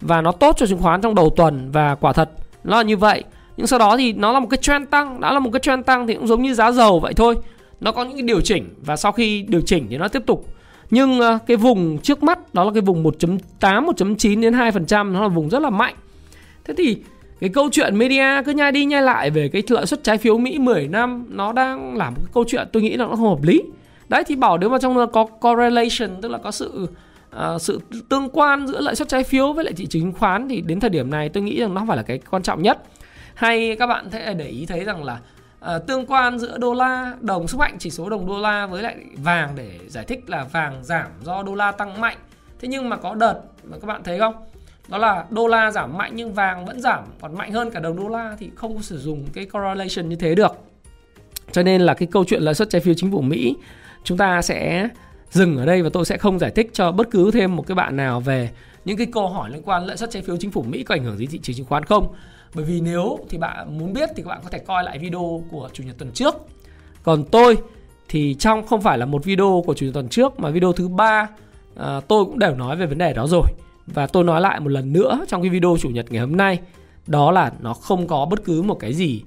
và 0.00 0.20
nó 0.20 0.32
tốt 0.32 0.56
cho 0.58 0.66
chứng 0.66 0.82
khoán 0.82 1.00
trong 1.00 1.14
đầu 1.14 1.30
tuần 1.36 1.70
và 1.72 1.94
quả 1.94 2.12
thật 2.12 2.30
nó 2.64 2.76
là 2.76 2.82
như 2.82 2.96
vậy. 2.96 3.24
Nhưng 3.56 3.66
sau 3.66 3.78
đó 3.78 3.96
thì 3.96 4.12
nó 4.12 4.32
là 4.32 4.40
một 4.40 4.46
cái 4.50 4.58
trend 4.58 4.88
tăng 4.90 5.20
đã 5.20 5.32
là 5.32 5.38
một 5.38 5.50
cái 5.52 5.60
trend 5.60 5.84
tăng 5.84 6.06
thì 6.06 6.14
cũng 6.14 6.26
giống 6.26 6.42
như 6.42 6.54
giá 6.54 6.72
dầu 6.72 7.00
vậy 7.00 7.14
thôi 7.14 7.34
nó 7.80 7.92
có 7.92 8.04
những 8.04 8.16
cái 8.16 8.22
điều 8.22 8.40
chỉnh 8.40 8.74
và 8.84 8.96
sau 8.96 9.12
khi 9.12 9.44
điều 9.48 9.60
chỉnh 9.60 9.86
thì 9.90 9.98
nó 9.98 10.08
tiếp 10.08 10.22
tục. 10.26 10.46
Nhưng 10.90 11.20
ờ, 11.20 11.38
cái 11.46 11.56
vùng 11.56 11.98
trước 11.98 12.22
mắt 12.22 12.54
đó 12.54 12.64
là 12.64 12.70
cái 12.74 12.80
vùng 12.80 13.04
1.8 13.04 13.38
1.9 13.60 14.40
đến 14.40 14.54
2% 14.54 15.12
nó 15.12 15.22
là 15.22 15.28
vùng 15.28 15.48
rất 15.50 15.62
là 15.62 15.70
mạnh. 15.70 15.94
Thế 16.64 16.74
thì 16.78 16.96
cái 17.40 17.50
câu 17.50 17.68
chuyện 17.72 17.98
media 17.98 18.42
cứ 18.46 18.52
nhai 18.52 18.72
đi 18.72 18.84
nhai 18.84 19.02
lại 19.02 19.30
về 19.30 19.48
cái 19.48 19.62
lợi 19.68 19.86
suất 19.86 20.04
trái 20.04 20.18
phiếu 20.18 20.38
Mỹ 20.38 20.58
10 20.58 20.88
năm 20.88 21.24
nó 21.28 21.52
đang 21.52 21.96
làm 21.96 22.14
một 22.14 22.20
cái 22.24 22.30
câu 22.34 22.44
chuyện 22.48 22.68
tôi 22.72 22.82
nghĩ 22.82 22.96
là 22.96 23.06
nó 23.06 23.16
không 23.16 23.28
hợp 23.28 23.42
lý. 23.42 23.62
Đấy 24.08 24.24
thì 24.26 24.36
bảo 24.36 24.58
nếu 24.58 24.70
mà 24.70 24.78
trong 24.78 24.94
đó 24.94 25.06
có 25.06 25.24
correlation 25.24 26.20
tức 26.22 26.28
là 26.28 26.38
có 26.38 26.50
sự 26.50 26.88
uh, 27.36 27.62
sự 27.62 27.80
tương 28.08 28.28
quan 28.32 28.66
giữa 28.66 28.80
lợi 28.80 28.94
suất 28.94 29.08
trái 29.08 29.24
phiếu 29.24 29.52
với 29.52 29.64
lại 29.64 29.74
thị 29.76 29.86
trường 29.86 30.02
chứng 30.02 30.12
khoán 30.12 30.48
thì 30.48 30.60
đến 30.60 30.80
thời 30.80 30.90
điểm 30.90 31.10
này 31.10 31.28
tôi 31.28 31.42
nghĩ 31.42 31.60
rằng 31.60 31.74
nó 31.74 31.80
không 31.80 31.88
phải 31.88 31.96
là 31.96 32.02
cái 32.02 32.20
quan 32.30 32.42
trọng 32.42 32.62
nhất. 32.62 32.78
Hay 33.34 33.76
các 33.78 33.86
bạn 33.86 34.10
thấy 34.10 34.34
để 34.34 34.48
ý 34.48 34.66
thấy 34.66 34.84
rằng 34.84 35.04
là 35.04 35.18
uh, 35.64 35.86
tương 35.86 36.06
quan 36.06 36.38
giữa 36.38 36.58
đô 36.58 36.74
la 36.74 37.14
đồng 37.20 37.48
sức 37.48 37.58
mạnh 37.58 37.76
chỉ 37.78 37.90
số 37.90 38.10
đồng 38.10 38.26
đô 38.26 38.40
la 38.40 38.66
với 38.66 38.82
lại 38.82 38.96
vàng 39.16 39.52
để 39.56 39.78
giải 39.88 40.04
thích 40.04 40.30
là 40.30 40.44
vàng 40.44 40.84
giảm 40.84 41.06
do 41.22 41.42
đô 41.42 41.54
la 41.54 41.72
tăng 41.72 42.00
mạnh. 42.00 42.16
Thế 42.60 42.68
nhưng 42.68 42.88
mà 42.88 42.96
có 42.96 43.14
đợt 43.14 43.40
mà 43.64 43.76
các 43.80 43.86
bạn 43.86 44.02
thấy 44.04 44.18
không? 44.18 44.34
Đó 44.88 44.98
là 44.98 45.24
đô 45.30 45.46
la 45.46 45.70
giảm 45.70 45.98
mạnh 45.98 46.12
nhưng 46.14 46.34
vàng 46.34 46.64
vẫn 46.66 46.80
giảm 46.80 47.04
còn 47.20 47.34
mạnh 47.34 47.52
hơn 47.52 47.70
cả 47.70 47.80
đồng 47.80 47.96
đô 47.96 48.08
la 48.08 48.36
thì 48.38 48.50
không 48.54 48.76
có 48.76 48.82
sử 48.82 48.98
dụng 48.98 49.26
cái 49.32 49.46
correlation 49.46 50.08
như 50.08 50.16
thế 50.16 50.34
được. 50.34 50.56
Cho 51.52 51.62
nên 51.62 51.80
là 51.80 51.94
cái 51.94 52.08
câu 52.12 52.24
chuyện 52.24 52.42
lãi 52.42 52.54
suất 52.54 52.70
trái 52.70 52.80
phiếu 52.80 52.94
chính 52.94 53.12
phủ 53.12 53.20
Mỹ 53.20 53.56
chúng 54.04 54.18
ta 54.18 54.42
sẽ 54.42 54.88
dừng 55.30 55.56
ở 55.56 55.66
đây 55.66 55.82
và 55.82 55.90
tôi 55.92 56.04
sẽ 56.04 56.18
không 56.18 56.38
giải 56.38 56.50
thích 56.50 56.70
cho 56.72 56.92
bất 56.92 57.10
cứ 57.10 57.30
thêm 57.30 57.56
một 57.56 57.66
cái 57.66 57.74
bạn 57.74 57.96
nào 57.96 58.20
về 58.20 58.50
những 58.84 58.96
cái 58.96 59.06
câu 59.12 59.28
hỏi 59.28 59.50
liên 59.50 59.62
quan 59.62 59.86
lãi 59.86 59.96
suất 59.96 60.10
trái 60.10 60.22
phiếu 60.22 60.36
chính 60.36 60.50
phủ 60.50 60.62
Mỹ 60.62 60.82
có 60.82 60.94
ảnh 60.94 61.04
hưởng 61.04 61.16
gì 61.16 61.26
thị 61.26 61.38
trường 61.42 61.56
chứng 61.56 61.66
khoán 61.66 61.84
không 61.84 62.14
bởi 62.54 62.64
vì 62.64 62.80
nếu 62.80 63.18
thì 63.30 63.38
bạn 63.38 63.78
muốn 63.78 63.92
biết 63.92 64.10
thì 64.16 64.22
các 64.22 64.28
bạn 64.28 64.40
có 64.44 64.50
thể 64.50 64.58
coi 64.58 64.84
lại 64.84 64.98
video 64.98 65.44
của 65.50 65.68
chủ 65.72 65.84
nhật 65.84 65.98
tuần 65.98 66.10
trước. 66.12 66.34
Còn 67.02 67.24
tôi 67.24 67.56
thì 68.08 68.36
trong 68.38 68.66
không 68.66 68.82
phải 68.82 68.98
là 68.98 69.06
một 69.06 69.24
video 69.24 69.62
của 69.66 69.74
chủ 69.74 69.86
nhật 69.86 69.94
tuần 69.94 70.08
trước 70.08 70.40
mà 70.40 70.50
video 70.50 70.72
thứ 70.72 70.88
ba 70.88 71.28
à, 71.76 72.00
tôi 72.00 72.24
cũng 72.24 72.38
đều 72.38 72.54
nói 72.54 72.76
về 72.76 72.86
vấn 72.86 72.98
đề 72.98 73.12
đó 73.12 73.26
rồi. 73.26 73.46
Và 73.86 74.06
tôi 74.06 74.24
nói 74.24 74.40
lại 74.40 74.60
một 74.60 74.68
lần 74.68 74.92
nữa 74.92 75.24
trong 75.28 75.42
cái 75.42 75.50
video 75.50 75.76
chủ 75.80 75.90
nhật 75.90 76.06
ngày 76.10 76.20
hôm 76.20 76.36
nay 76.36 76.58
đó 77.06 77.30
là 77.30 77.52
nó 77.60 77.74
không 77.74 78.06
có 78.06 78.26
bất 78.30 78.44
cứ 78.44 78.62
một 78.62 78.74
cái 78.74 78.94
gì 78.94 79.22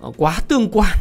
ờ, 0.00 0.12
quá 0.16 0.38
tương 0.48 0.70
quan. 0.72 0.96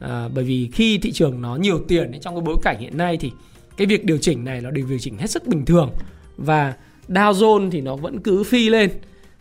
À, 0.00 0.28
bởi 0.34 0.44
vì 0.44 0.70
khi 0.72 0.98
thị 0.98 1.12
trường 1.12 1.42
nó 1.42 1.56
nhiều 1.56 1.80
tiền 1.88 2.20
trong 2.20 2.34
cái 2.34 2.42
bối 2.42 2.56
cảnh 2.62 2.80
hiện 2.80 2.96
nay 2.96 3.16
thì 3.16 3.32
cái 3.76 3.86
việc 3.86 4.04
điều 4.04 4.18
chỉnh 4.18 4.44
này 4.44 4.60
nó 4.60 4.70
điều 4.70 4.98
chỉnh 5.00 5.18
hết 5.18 5.30
sức 5.30 5.46
bình 5.46 5.64
thường. 5.64 5.90
Và 6.36 6.74
Dow 7.08 7.32
Jones 7.32 7.70
thì 7.70 7.80
nó 7.80 7.96
vẫn 7.96 8.20
cứ 8.20 8.44
phi 8.44 8.68
lên. 8.68 8.90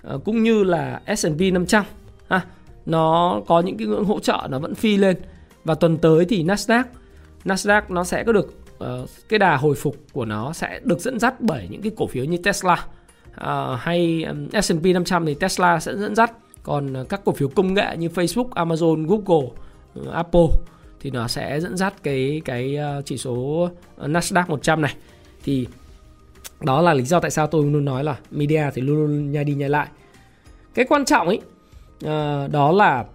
Ờ, 0.07 0.17
cũng 0.25 0.43
như 0.43 0.63
là 0.63 1.01
S&P 1.17 1.53
500 1.53 1.83
ha. 2.29 2.41
Nó 2.85 3.41
có 3.47 3.59
những 3.59 3.77
cái 3.77 3.87
ngưỡng 3.87 4.05
hỗ 4.05 4.19
trợ 4.19 4.47
nó 4.49 4.59
vẫn 4.59 4.75
phi 4.75 4.97
lên. 4.97 5.17
Và 5.63 5.75
tuần 5.75 5.97
tới 5.97 6.25
thì 6.25 6.43
Nasdaq 6.43 6.83
Nasdaq 7.45 7.81
nó 7.89 8.03
sẽ 8.03 8.23
có 8.23 8.31
được 8.31 8.53
uh, 8.77 9.09
cái 9.29 9.39
đà 9.39 9.57
hồi 9.57 9.75
phục 9.75 9.95
của 10.13 10.25
nó 10.25 10.53
sẽ 10.53 10.79
được 10.83 10.99
dẫn 10.99 11.19
dắt 11.19 11.41
bởi 11.41 11.67
những 11.69 11.81
cái 11.81 11.91
cổ 11.97 12.07
phiếu 12.07 12.25
như 12.25 12.37
Tesla. 12.37 12.85
Uh, 13.41 13.79
hay 13.79 14.23
um, 14.23 14.61
S&P 14.61 14.85
500 14.85 15.25
thì 15.25 15.33
Tesla 15.33 15.79
sẽ 15.79 15.95
dẫn 15.95 16.15
dắt. 16.15 16.31
Còn 16.63 17.01
uh, 17.01 17.09
các 17.09 17.21
cổ 17.25 17.31
phiếu 17.31 17.47
công 17.47 17.73
nghệ 17.73 17.97
như 17.97 18.07
Facebook, 18.07 18.49
Amazon, 18.49 19.07
Google, 19.07 19.49
uh, 19.99 20.13
Apple 20.13 20.47
thì 20.99 21.11
nó 21.11 21.27
sẽ 21.27 21.59
dẫn 21.59 21.77
dắt 21.77 21.93
cái 22.03 22.41
cái 22.45 22.77
uh, 22.99 23.05
chỉ 23.05 23.17
số 23.17 23.69
Nasdaq 23.97 24.43
100 24.47 24.81
này. 24.81 24.95
Thì 25.43 25.67
đó 26.61 26.81
là 26.81 26.93
lý 26.93 27.03
do 27.03 27.19
tại 27.19 27.31
sao 27.31 27.47
tôi 27.47 27.65
luôn 27.65 27.85
nói 27.85 28.03
là 28.03 28.15
media 28.31 28.63
thì 28.73 28.81
luôn 28.81 28.97
luôn 28.97 29.31
nhai 29.31 29.43
đi 29.43 29.53
nhai 29.53 29.69
lại 29.69 29.87
cái 30.73 30.85
quan 30.85 31.05
trọng 31.05 31.27
ấy 31.27 31.37
uh, 31.37 32.05
ờ, 32.05 32.47
đó 32.51 32.71
là 32.71 33.05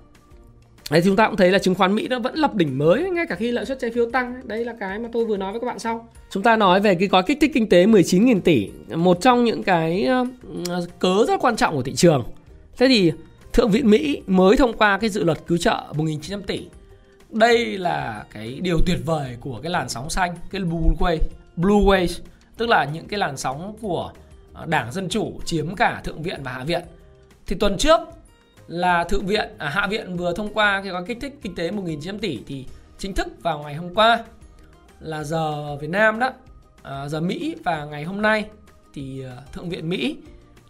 Đấy, 0.90 1.02
chúng 1.04 1.16
ta 1.16 1.26
cũng 1.26 1.37
thấy 1.37 1.50
là 1.50 1.58
chứng 1.58 1.75
khoán 1.75 1.94
Mỹ 1.94 2.08
nó 2.08 2.18
vẫn 2.18 2.34
lập 2.34 2.54
đỉnh 2.54 2.78
mới 2.78 3.11
ngay 3.11 3.26
cả 3.28 3.34
khi 3.34 3.52
lợi 3.52 3.64
suất 3.64 3.78
trái 3.80 3.90
phiếu 3.90 4.11
tăng. 4.11 4.40
Đây 4.44 4.64
là 4.64 4.75
cái 4.80 4.99
mà 4.99 5.08
tôi 5.12 5.25
vừa 5.25 5.37
nói 5.37 5.52
với 5.52 5.61
các 5.61 5.66
bạn 5.66 5.78
sau. 5.78 6.08
Chúng 6.30 6.42
ta 6.42 6.56
nói 6.56 6.80
về 6.80 6.94
cái 6.94 7.08
gói 7.08 7.22
kích 7.26 7.38
thích 7.40 7.50
kinh 7.54 7.68
tế 7.68 7.87
19.000 7.87 8.40
tỷ, 8.40 8.70
một 8.94 9.20
trong 9.20 9.44
những 9.44 9.62
cái 9.62 10.08
uh, 10.22 10.88
cớ 10.99 11.25
rất 11.28 11.40
quan 11.40 11.56
trọng 11.56 11.75
của 11.75 11.82
thị 11.82 11.94
trường. 11.94 12.25
Thế 12.76 12.88
thì 12.88 13.12
Thượng 13.52 13.70
viện 13.70 13.90
Mỹ 13.90 14.22
mới 14.26 14.56
thông 14.56 14.72
qua 14.72 14.99
cái 14.99 15.11
dự 15.11 15.25
luật 15.25 15.38
cứu 15.46 15.58
trợ 15.58 15.84
1.900 15.96 16.42
tỷ. 16.42 16.66
Đây 17.30 17.78
là 17.78 18.25
cái 18.32 18.58
điều 18.62 18.78
tuyệt 18.87 18.99
vời 19.04 19.37
của 19.40 19.61
cái 19.62 19.70
làn 19.70 19.88
sóng 19.88 20.11
xanh, 20.11 20.34
cái 20.50 20.62
blue 20.62 20.94
wave, 20.99 21.18
blue 21.56 21.76
wave, 21.76 22.20
tức 22.56 22.68
là 22.68 22.85
những 22.85 23.09
cái 23.09 23.18
làn 23.18 23.37
sóng 23.37 23.76
của 23.80 24.12
ờ, 24.52 24.66
Đảng 24.66 24.92
Dân 24.92 25.09
Chủ 25.09 25.40
chiếm 25.44 25.75
cả 25.75 26.00
Thượng 26.04 26.23
viện 26.23 26.40
và 26.42 26.52
Hạ 26.52 26.64
viện. 26.64 26.82
Thì 27.47 27.56
tuần 27.56 27.78
trước 27.78 28.00
là 28.68 29.04
thượng 29.04 29.26
viện 29.26 29.49
à, 29.59 29.68
hạ 29.68 29.87
viện 29.87 30.16
vừa 30.16 30.35
thông 30.35 30.54
qua 30.54 30.80
cái 30.82 30.92
gói 30.92 31.04
kích 31.06 31.18
thích 31.21 31.38
kinh 31.42 31.54
tế 31.54 31.71
1.900 31.71 32.18
tỷ 32.18 32.40
thì 32.47 32.66
chính 32.99 33.14
thức 33.14 33.28
vào 33.42 33.59
ngày 33.59 33.75
hôm 33.75 33.94
qua 33.94 34.25
là 35.00 35.25
giờ 35.25 35.76
Việt 35.76 35.90
Nam 35.90 36.18
đó 36.18 36.32
à, 36.82 37.09
giờ 37.09 37.21
Mỹ 37.21 37.56
và 37.64 37.85
ngày 37.85 38.04
hôm 38.04 38.23
nay 38.23 38.44
thì 38.94 39.23
ờ, 39.23 39.42
thượng 39.52 39.68
viện 39.68 39.88
Mỹ 39.88 40.16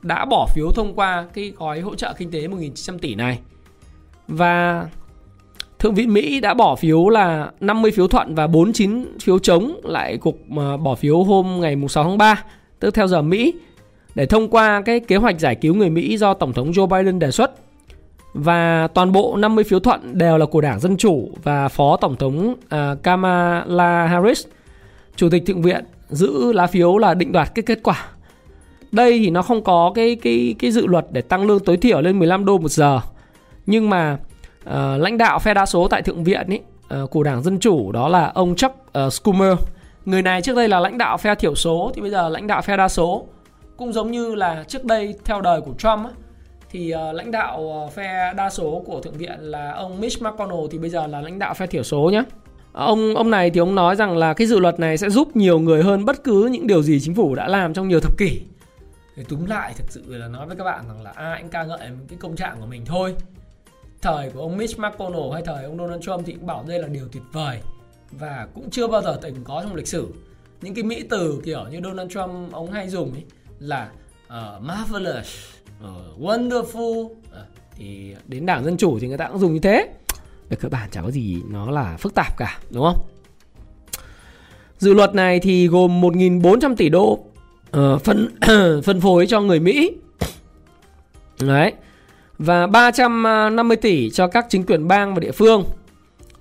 đã 0.03 0.25
bỏ 0.25 0.47
phiếu 0.55 0.71
thông 0.75 0.95
qua 0.95 1.27
cái 1.35 1.53
gói 1.57 1.81
hỗ 1.81 1.95
trợ 1.95 2.15
kinh 2.19 2.31
tế 2.31 2.47
1.900 2.47 2.99
tỷ 2.99 3.15
này 3.15 3.39
và 4.29 4.89
Thượng 5.83 5.95
viện 5.95 6.12
Mỹ 6.12 6.41
đã 6.41 6.55
bỏ 6.55 6.75
phiếu 6.75 7.09
là 7.09 7.51
50 7.61 7.91
phiếu 7.91 8.09
thuận 8.09 8.35
và 8.35 8.47
49 8.47 9.19
phiếu 9.23 9.39
chống 9.39 9.81
lại 9.85 10.17
cuộc 10.17 10.37
ờ, 10.57 10.77
bỏ 10.77 10.95
phiếu 10.95 11.23
hôm 11.23 11.61
ngày 11.61 11.77
6 11.89 12.05
tháng 12.05 12.19
3 12.19 12.45
tức 12.81 12.95
theo 12.95 13.07
giờ 13.07 13.23
Mỹ 13.23 13.55
để 14.15 14.27
thông 14.27 14.49
qua 14.49 14.83
cái 14.87 15.01
kế 15.01 15.17
hoạch 15.17 15.41
giải 15.41 15.55
cứu 15.55 15.75
người 15.75 15.91
Mỹ 15.91 16.17
do 16.17 16.35
Tổng 16.35 16.53
thống 16.53 16.71
Joe 16.71 16.87
Biden 16.87 17.19
đề 17.19 17.31
xuất. 17.31 17.53
Và 18.35 18.89
toàn 18.95 19.12
bộ 19.12 19.37
50 19.37 19.65
phiếu 19.65 19.81
thuận 19.81 20.19
đều 20.19 20.39
là 20.39 20.47
của 20.47 20.61
Đảng 20.61 20.81
Dân 20.81 20.97
Chủ 20.97 21.31
và 21.43 21.69
Phó 21.69 21.97
Tổng 21.97 22.17
thống 22.17 22.53
uh, 22.53 23.03
Kamala 23.03 24.07
Harris, 24.07 24.47
Chủ 25.17 25.29
tịch 25.31 25.47
Thượng 25.47 25.62
viện 25.62 25.85
giữ 26.09 26.53
lá 26.53 26.67
phiếu 26.67 26.99
là 26.99 27.15
định 27.15 27.33
đoạt 27.33 27.55
cái 27.55 27.62
kết 27.62 27.79
quả. 27.83 28.07
Đây 28.93 29.19
thì 29.19 29.31
nó 29.31 29.43
không 29.43 29.65
có 29.65 29.93
cái 29.95 30.17
cái 30.23 30.55
cái 30.59 30.71
dự 30.71 30.87
luật 30.87 31.07
để 31.11 31.21
tăng 31.21 31.47
lương 31.47 31.61
tối 31.61 31.77
thiểu 31.77 32.01
lên 32.01 32.19
15 32.19 32.45
đô 32.45 32.59
một 32.59 32.71
giờ. 32.71 33.01
Nhưng 33.67 33.91
mà 33.91 34.19
uh, 34.64 35.00
lãnh 35.00 35.19
đạo 35.19 35.38
phe 35.38 35.54
đa 35.54 35.66
số 35.66 35.88
tại 35.88 36.02
Thượng 36.02 36.25
viện 36.25 36.47
ý, 36.49 36.61
uh, 37.02 37.11
của 37.11 37.23
Đảng 37.23 37.42
Dân 37.42 37.59
Chủ 37.59 37.92
đó 37.92 38.09
là 38.09 38.33
ông 38.35 38.54
Chuck 38.54 38.75
uh, 39.07 39.12
Schumer. 39.12 39.59
Người 40.04 40.23
này 40.23 40.42
trước 40.42 40.57
đây 40.57 40.69
là 40.69 40.81
lãnh 40.81 40.99
đạo 40.99 41.16
phe 41.16 41.35
thiểu 41.35 41.54
số 41.54 41.92
thì 41.95 42.02
bây 42.02 42.11
giờ 42.11 42.28
lãnh 42.28 42.47
đạo 42.47 42.62
phe 42.62 42.76
đa 42.76 42.88
số. 42.88 43.26
Cũng 43.76 43.92
giống 43.92 44.11
như 44.11 44.35
là 44.35 44.64
trước 44.69 44.85
đây 44.85 45.14
theo 45.25 45.40
đời 45.40 45.61
của 45.61 45.73
Trump 45.78 46.04
ấy, 46.04 46.12
thì 46.71 46.95
uh, 46.95 47.14
lãnh 47.14 47.31
đạo 47.31 47.61
uh, 47.61 47.92
phe 47.92 48.33
đa 48.37 48.50
số 48.50 48.83
của 48.87 49.00
thượng 49.00 49.14
viện 49.14 49.38
là 49.40 49.73
ông 49.73 50.00
Mitch 50.00 50.23
McConnell 50.23 50.66
thì 50.71 50.78
bây 50.78 50.90
giờ 50.90 51.07
là 51.07 51.21
lãnh 51.21 51.38
đạo 51.38 51.54
phe 51.54 51.66
thiểu 51.66 51.83
số 51.83 52.11
nhé. 52.12 52.23
Ông 52.73 53.14
ông 53.14 53.31
này 53.31 53.50
thì 53.50 53.61
ông 53.61 53.75
nói 53.75 53.97
rằng 53.97 54.16
là 54.16 54.35
cái 54.35 54.47
dự 54.47 54.59
luật 54.59 54.81
này 54.81 54.99
sẽ 54.99 55.11
giúp 55.11 55.37
nhiều 55.37 55.59
người 55.59 55.83
hơn 55.83 56.04
bất 56.04 56.25
cứ 56.25 56.49
những 56.52 56.66
điều 56.66 56.83
gì 56.83 57.00
chính 57.00 57.14
phủ 57.14 57.35
đã 57.35 57.49
làm 57.49 57.75
trong 57.75 57.88
nhiều 57.88 58.00
thập 58.00 58.19
kỷ. 58.19 58.40
Thì 59.16 59.23
túm 59.28 59.47
lại 59.47 59.73
thực 59.76 59.90
sự 59.90 60.02
là 60.07 60.28
nói 60.28 60.47
với 60.47 60.57
các 60.57 60.64
bạn 60.64 60.85
rằng 60.88 61.02
là 61.02 61.12
ai 61.14 61.40
cũng 61.40 61.50
ca 61.50 61.64
ngợi 61.64 61.78
cái 62.09 62.19
công 62.21 62.37
trạng 62.37 62.57
của 62.61 62.66
mình 62.66 62.83
thôi. 62.87 63.14
Thời 64.03 64.31
của 64.31 64.41
ông 64.41 64.57
Mitch 64.57 64.79
McConnell 64.79 65.33
hay 65.33 65.43
thời 65.47 65.65
ông 65.65 65.79
Donald 65.79 66.03
Trump 66.03 66.27
thì 66.27 66.33
cũng 66.33 66.47
bảo 66.47 66.65
đây 66.69 66.79
là 66.79 66.89
điều 66.89 67.09
tuyệt 67.13 67.23
vời 67.33 67.59
và 68.11 68.49
cũng 68.55 68.71
chưa 68.71 68.87
bao 68.87 69.03
giờ 69.03 69.19
từng 69.23 69.45
có 69.45 69.63
trong 69.63 69.75
lịch 69.75 69.89
sử. 69.89 70.09
Những 70.63 70.75
cái 70.75 70.85
mỹ 70.85 71.05
từ 71.11 71.43
kiểu 71.45 71.65
như 71.71 71.81
Donald 71.85 72.13
Trump 72.13 72.53
ông 72.53 72.73
hay 72.73 72.89
dùng 72.89 73.13
ấy 73.13 73.25
là 73.59 73.91
uh, 74.27 74.63
marvelous, 74.63 75.27
uh, 75.85 76.21
wonderful 76.21 77.05
uh, 77.05 77.13
thì 77.77 78.15
đến 78.27 78.47
đảng 78.47 78.65
dân 78.65 78.77
chủ 78.77 78.99
thì 78.99 79.09
người 79.09 79.19
ta 79.19 79.29
cũng 79.29 79.39
dùng 79.39 79.55
như 79.55 79.61
thế. 79.61 79.89
Về 80.49 80.57
cơ 80.57 80.69
bản 80.69 80.89
chẳng 80.93 81.05
có 81.05 81.11
gì 81.11 81.43
nó 81.51 81.71
là 81.71 81.97
phức 81.97 82.15
tạp 82.15 82.37
cả 82.39 82.61
đúng 82.71 82.85
không? 82.85 83.05
Dự 84.79 84.95
luật 84.95 85.15
này 85.15 85.41
thì 85.41 85.67
gồm 85.67 86.01
1.400 86.01 86.77
tỷ 86.77 86.89
đô 86.89 87.13
uh, 87.13 88.03
phân 88.05 88.29
phân 88.85 89.01
phối 89.01 89.27
cho 89.27 89.41
người 89.41 89.61
Mỹ. 89.61 89.91
Đấy 91.41 91.73
và 92.45 92.67
350 92.67 93.77
tỷ 93.77 94.11
cho 94.11 94.27
các 94.27 94.47
chính 94.49 94.67
quyền 94.67 94.89
bang 94.89 95.15
và 95.15 95.21
địa 95.21 95.33
phương 95.33 95.65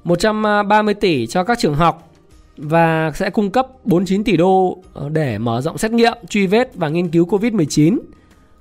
130 0.03 0.93
tỷ 0.93 1.27
cho 1.27 1.43
các 1.43 1.59
trường 1.59 1.75
học 1.75 2.11
và 2.57 3.11
sẽ 3.15 3.29
cung 3.29 3.51
cấp 3.51 3.67
49 3.83 4.23
tỷ 4.23 4.37
đô 4.37 4.77
để 5.09 5.37
mở 5.37 5.61
rộng 5.61 5.77
xét 5.77 5.91
nghiệm, 5.91 6.13
truy 6.29 6.47
vết 6.47 6.75
và 6.75 6.89
nghiên 6.89 7.09
cứu 7.09 7.25
Covid-19 7.25 7.99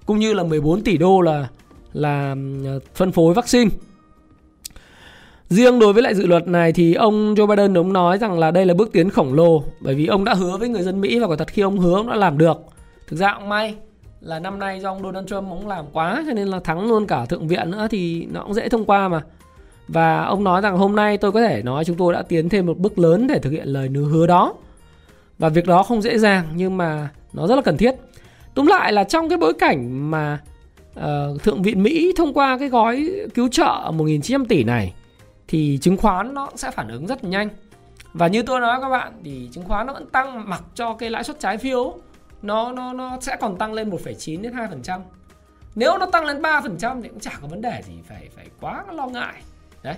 cũng 0.06 0.18
như 0.18 0.32
là 0.32 0.42
14 0.42 0.82
tỷ 0.82 0.97
đô 0.97 1.20
là 1.20 1.49
là 1.92 2.37
ờ, 2.64 2.80
phân 2.94 3.12
phối 3.12 3.35
vaccine. 3.35 3.70
Riêng 5.49 5.78
đối 5.78 5.92
với 5.92 6.02
lại 6.02 6.14
dự 6.14 6.26
luật 6.26 6.49
này 6.49 6.73
thì 6.73 6.94
ông 6.94 7.35
Joe 7.35 7.47
Biden 7.47 7.78
ông 7.78 7.92
nói 7.92 8.18
rằng 8.18 8.38
là 8.38 8.50
đây 8.50 8.66
là 8.66 8.75
bước 8.75 8.92
tiến 8.92 9.11
khổng 9.11 9.35
lồ 9.35 9.64
bởi 9.80 9.94
vì 9.94 10.06
ông 10.06 10.25
đã 10.25 10.35
hứa 10.35 10.56
với 10.56 10.68
người 10.68 10.82
dân 10.82 11.00
Mỹ 11.00 11.18
và 11.18 11.26
quả 11.26 11.37
thật 11.37 11.49
khi 11.49 11.62
ông 11.62 11.78
hứa 11.78 11.97
ông 11.97 12.09
đã 12.09 12.14
làm 12.14 12.38
được. 12.38 12.56
Thực 13.06 13.16
ra 13.16 13.32
ông 13.32 13.49
may 13.49 13.75
là 14.20 14.38
năm 14.38 14.58
nay 14.58 14.80
do 14.80 14.90
ông 14.90 15.02
Donald 15.02 15.28
Trump 15.28 15.48
cũng 15.50 15.68
làm 15.68 15.84
quá 15.92 16.22
cho 16.26 16.32
nên 16.32 16.48
là 16.48 16.60
thắng 16.60 16.88
luôn 16.88 17.06
cả 17.06 17.26
thượng 17.26 17.48
viện 17.48 17.70
nữa 17.70 17.86
thì 17.90 18.26
nó 18.32 18.42
cũng 18.42 18.54
dễ 18.54 18.68
thông 18.68 18.84
qua 18.84 19.08
mà. 19.08 19.20
Và 19.88 20.24
ông 20.24 20.44
nói 20.44 20.60
rằng 20.60 20.76
hôm 20.76 20.96
nay 20.96 21.18
tôi 21.18 21.32
có 21.32 21.40
thể 21.40 21.62
nói 21.62 21.84
chúng 21.84 21.96
tôi 21.96 22.12
đã 22.12 22.22
tiến 22.22 22.48
thêm 22.48 22.66
một 22.66 22.78
bước 22.78 22.98
lớn 22.98 23.26
để 23.26 23.38
thực 23.38 23.50
hiện 23.50 23.68
lời 23.68 23.88
hứa 23.88 24.26
đó. 24.26 24.54
Và 25.38 25.48
việc 25.48 25.66
đó 25.66 25.82
không 25.82 26.02
dễ 26.02 26.18
dàng 26.18 26.48
nhưng 26.54 26.76
mà 26.76 27.08
nó 27.32 27.46
rất 27.46 27.56
là 27.56 27.62
cần 27.62 27.76
thiết. 27.76 27.94
Túm 28.54 28.66
lại 28.66 28.92
là 28.92 29.04
trong 29.04 29.28
cái 29.28 29.38
bối 29.38 29.52
cảnh 29.54 30.10
mà 30.10 30.38
uh, 30.98 31.42
Thượng 31.42 31.62
viện 31.62 31.82
Mỹ 31.82 32.12
thông 32.16 32.34
qua 32.34 32.58
cái 32.58 32.68
gói 32.68 33.10
cứu 33.34 33.48
trợ 33.48 33.90
1.900 33.90 34.44
tỷ 34.48 34.64
này 34.64 34.94
thì 35.48 35.78
chứng 35.82 35.96
khoán 35.96 36.34
nó 36.34 36.48
sẽ 36.54 36.70
phản 36.70 36.88
ứng 36.88 37.06
rất 37.06 37.24
nhanh 37.24 37.48
và 38.12 38.26
như 38.26 38.42
tôi 38.42 38.60
nói 38.60 38.78
các 38.80 38.88
bạn 38.88 39.12
thì 39.24 39.48
chứng 39.52 39.64
khoán 39.64 39.86
nó 39.86 39.92
vẫn 39.92 40.06
tăng 40.06 40.48
mặc 40.50 40.62
cho 40.74 40.94
cái 40.94 41.10
lãi 41.10 41.24
suất 41.24 41.40
trái 41.40 41.58
phiếu 41.58 41.94
nó 42.42 42.73
nó 42.73 42.92
nó 42.92 43.18
sẽ 43.20 43.37
còn 43.40 43.59
tăng 43.59 43.73
lên 43.73 43.90
1,9 43.90 44.42
đến 44.42 44.52
2%. 44.52 45.00
Nếu 45.75 45.99
nó 45.99 46.06
tăng 46.06 46.25
lên 46.25 46.42
3% 46.42 47.02
thì 47.02 47.09
cũng 47.09 47.20
chả 47.20 47.38
có 47.42 47.49
vấn 47.49 47.61
đề 47.61 47.82
gì 47.87 47.94
phải 48.09 48.28
phải 48.37 48.47
quá 48.61 48.85
lo 48.92 49.06
ngại. 49.06 49.42
Đấy. 49.82 49.97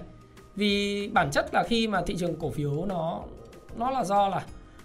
Vì 0.57 1.09
bản 1.13 1.31
chất 1.31 1.55
là 1.55 1.65
khi 1.69 1.89
mà 1.89 2.03
thị 2.07 2.17
trường 2.19 2.37
cổ 2.41 2.51
phiếu 2.51 2.87
nó 2.87 3.21
nó 3.77 3.91
là 3.91 4.05
do 4.05 4.29
là 4.29 4.45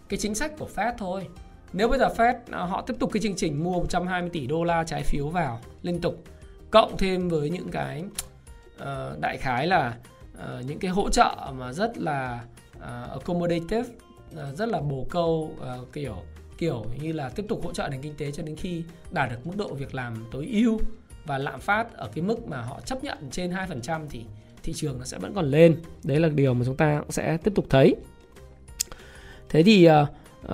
cái 0.10 0.20
chính 0.20 0.36
sách 0.36 0.52
của 0.60 0.70
Fed 0.76 0.94
thôi. 0.98 1.28
Nếu 1.74 1.88
bây 1.88 2.00
giờ 2.00 2.08
Fed 2.18 2.34
à, 2.52 2.60
họ 2.60 2.82
tiếp 2.82 2.94
tục 3.00 3.10
cái 3.14 3.22
chương 3.22 3.36
trình 3.36 3.64
mua 3.64 3.74
120 3.74 4.30
tỷ 4.34 4.48
đô 4.48 4.64
la 4.64 4.84
trái 4.84 5.04
phiếu 5.04 5.28
vào 5.28 5.60
liên 5.82 6.02
tục 6.02 6.24
cộng 6.72 6.98
thêm 6.98 7.30
với 7.30 7.50
những 7.50 7.70
cái 7.72 8.04
uh, 8.82 9.20
đại 9.20 9.38
khái 9.38 9.68
là 9.68 9.98
uh, 10.34 10.66
những 10.66 10.80
cái 10.80 10.92
hỗ 10.92 11.10
trợ 11.10 11.36
mà 11.58 11.74
rất 11.74 11.98
là 11.98 12.40
uh, 12.78 12.84
accommodative 13.10 13.84
uh, 14.32 14.58
rất 14.58 14.70
là 14.70 14.82
bổ 14.82 15.08
câu 15.10 15.52
uh, 15.62 15.94
kiểu 15.94 16.16
kiểu 16.58 16.86
như 17.02 17.12
là 17.12 17.30
tiếp 17.30 17.46
tục 17.50 17.64
hỗ 17.64 17.74
trợ 17.74 17.88
nền 17.92 18.02
kinh 18.02 18.14
tế 18.18 18.32
cho 18.32 18.44
đến 18.44 18.56
khi 18.56 18.84
đạt 19.12 19.30
được 19.32 19.48
mức 19.48 19.54
độ 19.58 19.74
việc 19.74 19.96
làm 19.96 20.26
tối 20.32 20.48
ưu 20.52 20.80
và 21.26 21.38
lạm 21.38 21.60
phát 21.60 21.94
ở 21.94 22.10
cái 22.16 22.22
mức 22.22 22.48
mà 22.48 22.62
họ 22.62 22.82
chấp 22.86 23.04
nhận 23.04 23.18
trên 23.32 23.52
2% 23.52 24.02
thì 24.10 24.22
thị 24.64 24.74
trường 24.76 25.00
nó 25.00 25.06
sẽ 25.06 25.18
vẫn 25.18 25.34
còn 25.34 25.52
lên. 25.52 25.78
Đấy 26.04 26.20
là 26.20 26.30
điều 26.30 26.54
mà 26.54 26.66
chúng 26.66 26.76
ta 26.76 27.00
cũng 27.00 27.12
sẽ 27.12 27.38
tiếp 27.38 27.52
tục 27.56 27.66
thấy. 27.70 27.96
Thế 29.50 29.64
thì 29.64 29.90
uh, 29.90 30.52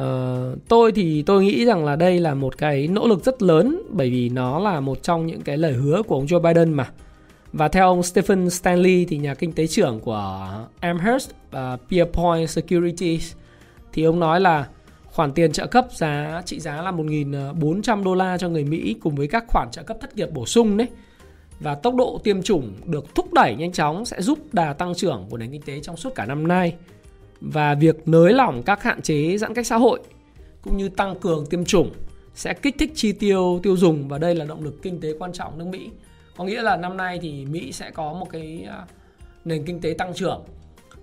tôi 0.67 0.91
thì 0.91 1.21
tôi 1.21 1.43
nghĩ 1.43 1.65
rằng 1.65 1.85
là 1.85 1.95
đây 1.95 2.19
là 2.19 2.33
một 2.33 2.57
cái 2.57 2.87
nỗ 2.87 3.07
lực 3.07 3.25
rất 3.25 3.41
lớn 3.41 3.81
bởi 3.89 4.09
vì 4.09 4.29
nó 4.29 4.59
là 4.59 4.79
một 4.79 5.03
trong 5.03 5.27
những 5.27 5.41
cái 5.41 5.57
lời 5.57 5.73
hứa 5.73 6.01
của 6.03 6.15
ông 6.15 6.25
Joe 6.25 6.39
Biden 6.39 6.73
mà 6.73 6.89
và 7.53 7.67
theo 7.67 7.87
ông 7.87 8.03
Stephen 8.03 8.49
Stanley 8.49 9.05
thì 9.05 9.17
nhà 9.17 9.33
kinh 9.33 9.53
tế 9.53 9.67
trưởng 9.67 9.99
của 9.99 10.49
Amherst 10.79 11.31
và 11.51 11.77
Pierpoint 11.89 12.49
Securities 12.49 13.33
thì 13.93 14.03
ông 14.03 14.19
nói 14.19 14.41
là 14.41 14.67
khoản 15.13 15.33
tiền 15.33 15.51
trợ 15.51 15.67
cấp 15.67 15.87
giá, 15.91 16.41
trị 16.45 16.59
giá 16.59 16.81
là 16.81 16.91
1.400 16.91 18.03
đô 18.03 18.15
la 18.15 18.37
cho 18.37 18.49
người 18.49 18.63
Mỹ 18.63 18.95
cùng 19.01 19.15
với 19.15 19.27
các 19.27 19.45
khoản 19.47 19.67
trợ 19.71 19.83
cấp 19.83 19.97
thất 20.01 20.15
nghiệp 20.15 20.29
bổ 20.31 20.45
sung 20.45 20.77
đấy. 20.77 20.87
Và 21.59 21.75
tốc 21.75 21.95
độ 21.95 22.21
tiêm 22.23 22.41
chủng 22.41 22.73
được 22.85 23.15
thúc 23.15 23.33
đẩy 23.33 23.55
nhanh 23.55 23.71
chóng 23.71 24.05
sẽ 24.05 24.21
giúp 24.21 24.39
đà 24.53 24.73
tăng 24.73 24.95
trưởng 24.95 25.25
của 25.29 25.37
nền 25.37 25.51
kinh 25.51 25.61
tế 25.61 25.79
trong 25.79 25.97
suốt 25.97 26.15
cả 26.15 26.25
năm 26.25 26.47
nay. 26.47 26.75
Và 27.41 27.75
việc 27.75 28.07
nới 28.07 28.33
lỏng 28.33 28.63
các 28.63 28.83
hạn 28.83 29.01
chế 29.01 29.37
giãn 29.37 29.53
cách 29.53 29.67
xã 29.67 29.77
hội 29.77 29.99
cũng 30.61 30.77
như 30.77 30.89
tăng 30.89 31.19
cường 31.19 31.45
tiêm 31.45 31.65
chủng 31.65 31.91
sẽ 32.35 32.53
kích 32.53 32.75
thích 32.79 32.91
chi 32.95 33.11
tiêu 33.11 33.59
tiêu 33.63 33.77
dùng 33.77 34.07
và 34.07 34.17
đây 34.17 34.35
là 34.35 34.45
động 34.45 34.63
lực 34.63 34.81
kinh 34.81 35.01
tế 35.01 35.13
quan 35.19 35.33
trọng 35.33 35.57
nước 35.57 35.67
Mỹ. 35.67 35.89
Có 36.37 36.43
nghĩa 36.43 36.61
là 36.61 36.77
năm 36.77 36.97
nay 36.97 37.19
thì 37.21 37.45
Mỹ 37.45 37.71
sẽ 37.71 37.91
có 37.91 38.13
một 38.13 38.29
cái 38.29 38.65
à, 38.69 38.85
nền 39.45 39.65
kinh 39.65 39.81
tế 39.81 39.95
tăng 39.97 40.13
trưởng 40.13 40.43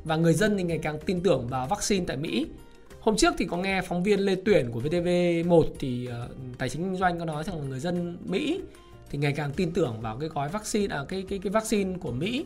và 0.04 0.16
người 0.16 0.32
dân 0.32 0.56
thì 0.58 0.64
ngày 0.64 0.78
càng 0.78 0.98
tin 1.06 1.20
tưởng 1.20 1.46
vào 1.48 1.66
vaccine 1.66 2.04
tại 2.06 2.16
Mỹ. 2.16 2.46
Hôm 3.00 3.16
trước 3.16 3.34
thì 3.38 3.44
có 3.44 3.56
nghe 3.56 3.82
phóng 3.82 4.02
viên 4.02 4.20
Lê 4.20 4.36
Tuyển 4.44 4.70
của 4.70 4.80
VTV1 4.80 5.64
thì 5.78 6.08
uh, 6.08 6.58
tài 6.58 6.68
chính 6.68 6.82
kinh 6.82 6.96
doanh 6.96 7.18
có 7.18 7.24
nói 7.24 7.44
rằng 7.44 7.68
người 7.68 7.80
dân 7.80 8.18
Mỹ 8.24 8.60
thì 9.10 9.18
ngày 9.18 9.32
càng 9.36 9.52
tin 9.52 9.72
tưởng 9.72 10.00
vào 10.00 10.18
cái 10.18 10.28
gói 10.28 10.48
vaccine 10.48 10.94
à 10.94 11.04
cái 11.08 11.24
cái 11.28 11.38
cái 11.38 11.50
vaccine 11.50 11.98
của 12.00 12.12
Mỹ. 12.12 12.44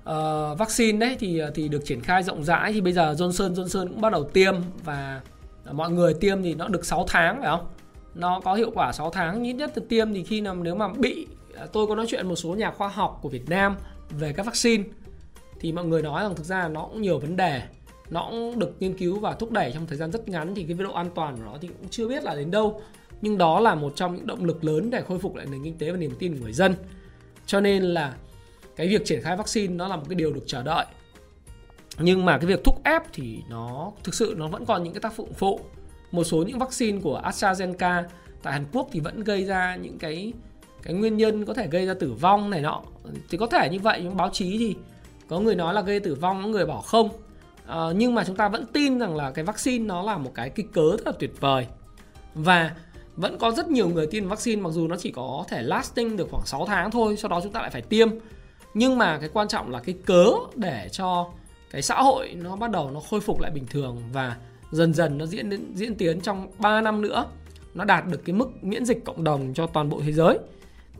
Uh, 0.00 0.58
vaccine 0.58 0.98
đấy 0.98 1.16
thì 1.20 1.38
ờ, 1.38 1.50
thì 1.54 1.68
được 1.68 1.84
triển 1.84 2.00
khai 2.00 2.22
rộng 2.22 2.44
rãi 2.44 2.72
thì 2.72 2.80
bây 2.80 2.92
giờ 2.92 3.12
Johnson 3.12 3.54
Johnson 3.54 3.88
cũng 3.88 4.00
bắt 4.00 4.12
đầu 4.12 4.24
tiêm 4.24 4.54
và 4.84 5.20
à, 5.64 5.72
mọi 5.72 5.90
người 5.90 6.14
tiêm 6.14 6.42
thì 6.42 6.54
nó 6.54 6.68
được 6.68 6.86
6 6.86 7.04
tháng 7.08 7.40
phải 7.40 7.46
không? 7.46 7.66
nó 8.14 8.40
có 8.40 8.54
hiệu 8.54 8.70
quả 8.74 8.92
6 8.92 9.10
tháng 9.10 9.44
ít 9.44 9.52
nhất 9.52 9.70
từ 9.74 9.82
tiêm 9.88 10.14
thì 10.14 10.24
khi 10.24 10.40
nào 10.40 10.54
nếu 10.54 10.74
mà 10.74 10.88
bị 10.88 11.26
à, 11.56 11.66
tôi 11.72 11.86
có 11.86 11.94
nói 11.94 12.06
chuyện 12.08 12.26
một 12.26 12.36
số 12.36 12.54
nhà 12.54 12.70
khoa 12.70 12.88
học 12.88 13.18
của 13.22 13.28
Việt 13.28 13.48
Nam 13.48 13.76
về 14.10 14.32
các 14.32 14.46
vaccine 14.46 14.84
thì 15.60 15.72
mọi 15.72 15.84
người 15.84 16.02
nói 16.02 16.22
rằng 16.22 16.34
thực 16.34 16.46
ra 16.46 16.68
nó 16.68 16.82
cũng 16.82 17.02
nhiều 17.02 17.18
vấn 17.18 17.36
đề 17.36 17.62
nó 18.10 18.26
cũng 18.30 18.58
được 18.58 18.76
nghiên 18.80 18.94
cứu 18.94 19.18
và 19.18 19.34
thúc 19.34 19.50
đẩy 19.50 19.72
trong 19.74 19.86
thời 19.86 19.98
gian 19.98 20.12
rất 20.12 20.28
ngắn 20.28 20.54
thì 20.54 20.64
cái 20.64 20.74
độ 20.74 20.92
an 20.92 21.10
toàn 21.14 21.36
của 21.36 21.42
nó 21.44 21.56
thì 21.60 21.68
cũng 21.68 21.88
chưa 21.90 22.08
biết 22.08 22.24
là 22.24 22.34
đến 22.34 22.50
đâu. 22.50 22.82
Nhưng 23.22 23.38
đó 23.38 23.60
là 23.60 23.74
một 23.74 23.92
trong 23.96 24.16
những 24.16 24.26
động 24.26 24.44
lực 24.44 24.64
lớn 24.64 24.90
để 24.90 25.02
khôi 25.08 25.18
phục 25.18 25.34
lại 25.34 25.46
nền 25.50 25.64
kinh 25.64 25.78
tế 25.78 25.90
và 25.90 25.96
niềm 25.96 26.12
tin 26.18 26.36
của 26.36 26.42
người 26.42 26.52
dân. 26.52 26.74
Cho 27.46 27.60
nên 27.60 27.82
là 27.82 28.14
cái 28.76 28.88
việc 28.88 29.04
triển 29.04 29.22
khai 29.22 29.36
vaccine 29.36 29.74
nó 29.74 29.88
là 29.88 29.96
một 29.96 30.04
cái 30.08 30.14
điều 30.14 30.32
được 30.32 30.44
chờ 30.46 30.62
đợi. 30.62 30.86
Nhưng 31.98 32.24
mà 32.24 32.38
cái 32.38 32.46
việc 32.46 32.64
thúc 32.64 32.84
ép 32.84 33.02
thì 33.12 33.38
nó, 33.48 33.92
thực 34.04 34.14
sự 34.14 34.34
nó 34.38 34.48
vẫn 34.48 34.64
còn 34.64 34.82
những 34.82 34.92
cái 34.92 35.00
tác 35.00 35.14
dụng 35.16 35.32
phụ. 35.32 35.60
Một 36.10 36.24
số 36.24 36.44
những 36.46 36.58
vaccine 36.58 37.00
của 37.00 37.22
AstraZeneca 37.24 38.02
tại 38.42 38.52
Hàn 38.52 38.64
Quốc 38.72 38.88
thì 38.92 39.00
vẫn 39.00 39.24
gây 39.24 39.44
ra 39.44 39.76
những 39.76 39.98
cái 39.98 40.32
cái 40.82 40.94
nguyên 40.94 41.16
nhân 41.16 41.44
có 41.44 41.54
thể 41.54 41.68
gây 41.70 41.86
ra 41.86 41.94
tử 41.94 42.12
vong 42.12 42.50
này 42.50 42.60
nọ. 42.60 42.82
Thì 43.30 43.38
có 43.38 43.46
thể 43.46 43.68
như 43.72 43.78
vậy, 43.78 44.00
nhưng 44.02 44.16
báo 44.16 44.30
chí 44.32 44.58
thì 44.58 44.76
có 45.28 45.40
người 45.40 45.54
nói 45.54 45.74
là 45.74 45.80
gây 45.80 46.00
tử 46.00 46.14
vong, 46.14 46.42
có 46.42 46.48
người 46.48 46.66
bảo 46.66 46.80
không 46.80 47.08
uh, 47.70 47.96
nhưng 47.96 48.14
mà 48.14 48.24
chúng 48.24 48.36
ta 48.36 48.48
vẫn 48.48 48.66
tin 48.66 48.98
rằng 48.98 49.16
là 49.16 49.30
cái 49.30 49.44
vaccine 49.44 49.84
nó 49.84 50.02
là 50.02 50.18
một 50.18 50.32
cái 50.34 50.50
kích 50.50 50.66
cớ 50.72 50.90
rất 50.90 51.06
là 51.06 51.12
tuyệt 51.18 51.40
vời. 51.40 51.66
Và 52.34 52.70
vẫn 53.16 53.38
có 53.38 53.50
rất 53.50 53.68
nhiều 53.68 53.88
người 53.88 54.06
tiêm 54.06 54.28
vaccine 54.28 54.62
mặc 54.62 54.70
dù 54.70 54.88
nó 54.88 54.96
chỉ 54.96 55.10
có 55.10 55.44
thể 55.48 55.62
lasting 55.62 56.16
được 56.16 56.28
khoảng 56.30 56.46
6 56.46 56.66
tháng 56.66 56.90
thôi 56.90 57.16
sau 57.16 57.28
đó 57.28 57.40
chúng 57.42 57.52
ta 57.52 57.60
lại 57.60 57.70
phải 57.70 57.82
tiêm. 57.82 58.08
Nhưng 58.74 58.98
mà 58.98 59.18
cái 59.18 59.28
quan 59.32 59.48
trọng 59.48 59.70
là 59.70 59.80
cái 59.80 59.94
cớ 60.06 60.26
để 60.56 60.88
cho 60.92 61.30
cái 61.70 61.82
xã 61.82 62.02
hội 62.02 62.34
nó 62.34 62.56
bắt 62.56 62.70
đầu 62.70 62.90
nó 62.90 63.00
khôi 63.10 63.20
phục 63.20 63.40
lại 63.40 63.50
bình 63.50 63.66
thường 63.66 64.02
và 64.12 64.36
dần 64.70 64.94
dần 64.94 65.18
nó 65.18 65.26
diễn 65.26 65.74
diễn 65.74 65.94
tiến 65.94 66.20
trong 66.20 66.48
3 66.58 66.80
năm 66.80 67.02
nữa 67.02 67.26
nó 67.74 67.84
đạt 67.84 68.06
được 68.06 68.24
cái 68.24 68.34
mức 68.34 68.64
miễn 68.64 68.84
dịch 68.84 69.04
cộng 69.04 69.24
đồng 69.24 69.54
cho 69.54 69.66
toàn 69.66 69.88
bộ 69.88 70.00
thế 70.04 70.12
giới 70.12 70.38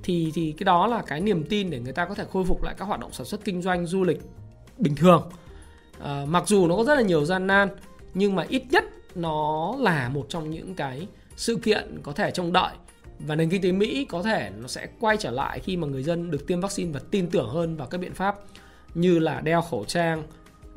thì 0.03 0.33
thì 0.35 0.55
cái 0.59 0.65
đó 0.65 0.87
là 0.87 1.03
cái 1.07 1.21
niềm 1.21 1.45
tin 1.45 1.71
để 1.71 1.81
người 1.81 1.93
ta 1.93 2.05
có 2.05 2.15
thể 2.15 2.25
khôi 2.33 2.45
phục 2.45 2.63
lại 2.63 2.75
các 2.79 2.85
hoạt 2.85 3.01
động 3.01 3.13
sản 3.13 3.27
xuất 3.27 3.45
kinh 3.45 3.63
doanh 3.63 3.87
du 3.87 4.05
lịch 4.05 4.21
bình 4.79 4.97
thường 4.97 5.31
à, 6.05 6.25
mặc 6.29 6.45
dù 6.47 6.67
nó 6.67 6.77
có 6.77 6.85
rất 6.85 6.95
là 6.95 7.03
nhiều 7.03 7.25
gian 7.25 7.47
nan 7.47 7.69
nhưng 8.15 8.37
mà 8.37 8.45
ít 8.49 8.63
nhất 8.71 8.85
nó 9.15 9.75
là 9.79 10.09
một 10.09 10.27
trong 10.29 10.51
những 10.51 10.75
cái 10.75 11.07
sự 11.37 11.57
kiện 11.57 11.99
có 12.03 12.13
thể 12.13 12.31
trông 12.31 12.53
đợi. 12.53 12.75
Và 13.19 13.35
nền 13.35 13.51
kinh 13.51 13.63
tế 13.63 13.73
Mỹ 13.73 14.07
có 14.09 14.23
thể 14.23 14.51
nó 14.61 14.69
sẽ 14.69 14.89
quay 15.01 15.17
trở 15.17 15.31
lại 15.31 15.59
khi 15.59 15.77
mà 15.77 15.87
người 15.87 16.03
dân 16.03 16.31
được 16.31 16.47
tiêm 16.47 16.61
vaccine 16.61 16.91
và 16.93 17.01
tin 17.11 17.31
tưởng 17.31 17.49
hơn 17.49 17.77
vào 17.77 17.89
các 17.89 17.99
biện 17.99 18.15
pháp 18.15 18.37
như 18.95 19.19
là 19.19 19.41
đeo 19.41 19.63
khẩu 19.63 19.85
trang 19.85 20.23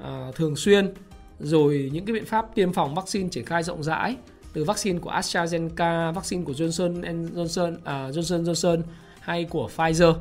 uh, 0.01 0.35
thường 0.35 0.55
xuyên 0.55 0.93
rồi 1.39 1.89
những 1.93 2.05
cái 2.05 2.13
biện 2.13 2.25
pháp 2.25 2.55
tiêm 2.55 2.73
phòng 2.73 2.95
vaccine 2.95 3.29
triển 3.29 3.45
khai 3.45 3.63
rộng 3.63 3.83
rãi 3.83 4.15
từ 4.53 4.63
vaccine 4.63 4.99
của 4.99 5.11
AstraZeneca, 5.11 6.13
vaccine 6.13 6.43
của 6.43 6.53
Johnson 6.53 7.01
Johnson, 7.33 7.73
uh, 7.73 8.15
Johnson 8.15 8.43
Johnson 8.43 8.81
hay 9.19 9.43
của 9.43 9.69
Pfizer 9.75 10.13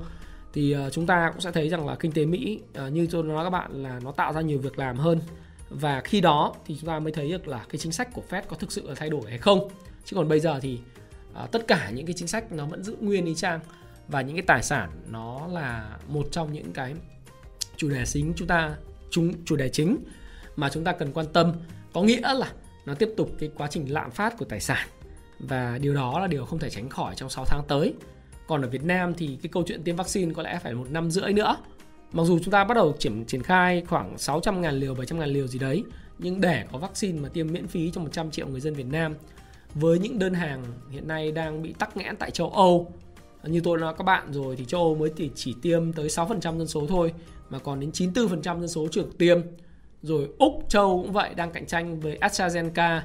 thì 0.53 0.77
uh, 0.77 0.93
chúng 0.93 1.07
ta 1.07 1.31
cũng 1.33 1.41
sẽ 1.41 1.53
thấy 1.53 1.69
rằng 1.69 1.87
là 1.87 1.95
kinh 1.95 2.13
tế 2.13 2.27
Mỹ 2.27 2.61
uh, 2.87 2.93
như 2.93 3.07
tôi 3.11 3.23
nói 3.23 3.45
các 3.45 3.51
bạn 3.51 3.83
là 3.83 4.01
nó 4.05 4.13
tạo 4.13 4.33
ra 4.33 4.41
nhiều 4.41 4.59
việc 4.59 4.79
làm 4.79 4.97
hơn. 4.97 5.21
Và 5.71 6.01
khi 6.01 6.21
đó 6.21 6.55
thì 6.67 6.77
chúng 6.81 6.89
ta 6.89 6.99
mới 6.99 7.13
thấy 7.13 7.31
được 7.31 7.49
là 7.49 7.65
cái 7.69 7.79
chính 7.79 7.93
sách 7.93 8.09
của 8.13 8.23
Fed 8.31 8.43
có 8.49 8.57
thực 8.57 8.73
sự 8.73 8.89
là 8.89 8.95
thay 8.95 9.11
đổi 9.11 9.23
hay 9.29 9.39
không. 9.39 9.69
Chứ 10.05 10.17
còn 10.17 10.29
bây 10.29 10.41
giờ 10.41 10.61
thì 10.61 10.79
uh, 11.45 11.53
tất 11.53 11.67
cả 11.69 11.91
những 11.95 12.07
cái 12.07 12.15
chính 12.15 12.29
sách 12.29 12.53
nó 12.53 12.67
vẫn 12.67 12.83
giữ 12.83 12.97
nguyên 13.01 13.27
y 13.27 13.35
chang. 13.35 13.61
Và 14.09 14.21
những 14.21 14.37
cái 14.37 14.45
tài 14.47 14.63
sản 14.63 14.91
nó 15.09 15.47
là 15.47 15.97
một 16.09 16.27
trong 16.31 16.53
những 16.53 16.73
cái 16.73 16.95
chủ 17.77 17.89
đề 17.89 18.05
chính 18.07 18.33
chúng 18.37 18.49
ta 18.49 18.77
chúng 19.11 19.33
chủ 19.45 19.57
đề 19.57 19.69
chính 19.69 19.97
mà 20.57 20.69
chúng 20.69 20.85
ta 20.85 20.93
cần 20.93 21.13
quan 21.13 21.27
tâm. 21.33 21.53
Có 21.93 22.03
nghĩa 22.03 22.35
là 22.35 22.53
nó 22.87 22.95
tiếp 22.95 23.09
tục 23.17 23.31
cái 23.39 23.51
quá 23.57 23.69
trình 23.71 23.93
lạm 23.93 24.11
phát 24.11 24.39
của 24.39 24.45
tài 24.45 24.61
sản. 24.61 24.89
Và 25.39 25.79
điều 25.79 25.95
đó 25.95 26.21
là 26.21 26.27
điều 26.27 26.45
không 26.45 26.59
thể 26.59 26.71
tránh 26.71 26.89
khỏi 26.89 27.15
trong 27.17 27.31
6 27.31 27.45
tháng 27.45 27.63
tới 27.69 27.95
còn 28.53 28.63
ở 28.63 28.69
Việt 28.69 28.85
Nam 28.85 29.15
thì 29.15 29.39
cái 29.43 29.51
câu 29.53 29.63
chuyện 29.67 29.83
tiêm 29.83 29.97
vaccine 29.97 30.35
có 30.35 30.43
lẽ 30.43 30.59
phải 30.63 30.75
một 30.75 30.87
năm 30.91 31.11
rưỡi 31.11 31.33
nữa. 31.33 31.57
Mặc 32.13 32.25
dù 32.25 32.39
chúng 32.39 32.53
ta 32.53 32.65
bắt 32.65 32.75
đầu 32.75 32.95
triển 32.99 33.25
triển 33.25 33.43
khai 33.43 33.83
khoảng 33.89 34.19
600 34.19 34.61
ngàn 34.61 34.75
liều 34.75 34.95
700 34.95 35.19
ngàn 35.19 35.29
liều 35.29 35.47
gì 35.47 35.59
đấy 35.59 35.85
nhưng 36.19 36.41
để 36.41 36.65
có 36.73 36.79
vaccine 36.79 37.21
mà 37.21 37.29
tiêm 37.29 37.53
miễn 37.53 37.67
phí 37.67 37.91
cho 37.91 38.01
100 38.01 38.31
triệu 38.31 38.47
người 38.47 38.61
dân 38.61 38.75
Việt 38.75 38.87
Nam 38.91 39.15
với 39.75 39.99
những 39.99 40.19
đơn 40.19 40.35
hàng 40.35 40.65
hiện 40.91 41.09
nay 41.09 41.33
đang 41.33 41.63
bị 41.63 41.75
tắc 41.79 41.97
nghẽn 41.97 42.17
tại 42.17 42.31
châu 42.31 42.51
Âu 42.51 42.93
như 43.43 43.61
tôi 43.65 43.79
nói 43.79 43.95
các 43.99 44.05
bạn 44.05 44.33
rồi 44.33 44.57
thì 44.57 44.65
châu 44.65 44.81
Âu 44.81 44.95
mới 44.95 45.11
chỉ, 45.17 45.31
chỉ 45.35 45.55
tiêm 45.63 45.93
tới 45.93 46.09
6% 46.09 46.59
dân 46.59 46.69
số 46.69 46.87
thôi 46.89 47.13
mà 47.51 47.59
còn 47.59 47.81
đến 47.81 47.91
94% 47.91 48.41
dân 48.43 48.69
số 48.69 48.89
chưa 48.91 49.03
được 49.03 49.19
tiêm. 49.19 49.41
Rồi 50.03 50.29
Úc, 50.39 50.65
Châu 50.69 51.03
cũng 51.03 51.13
vậy 51.13 51.35
đang 51.35 51.53
cạnh 51.53 51.67
tranh 51.67 52.01
với 52.01 52.19
AstraZeneca 52.21 53.01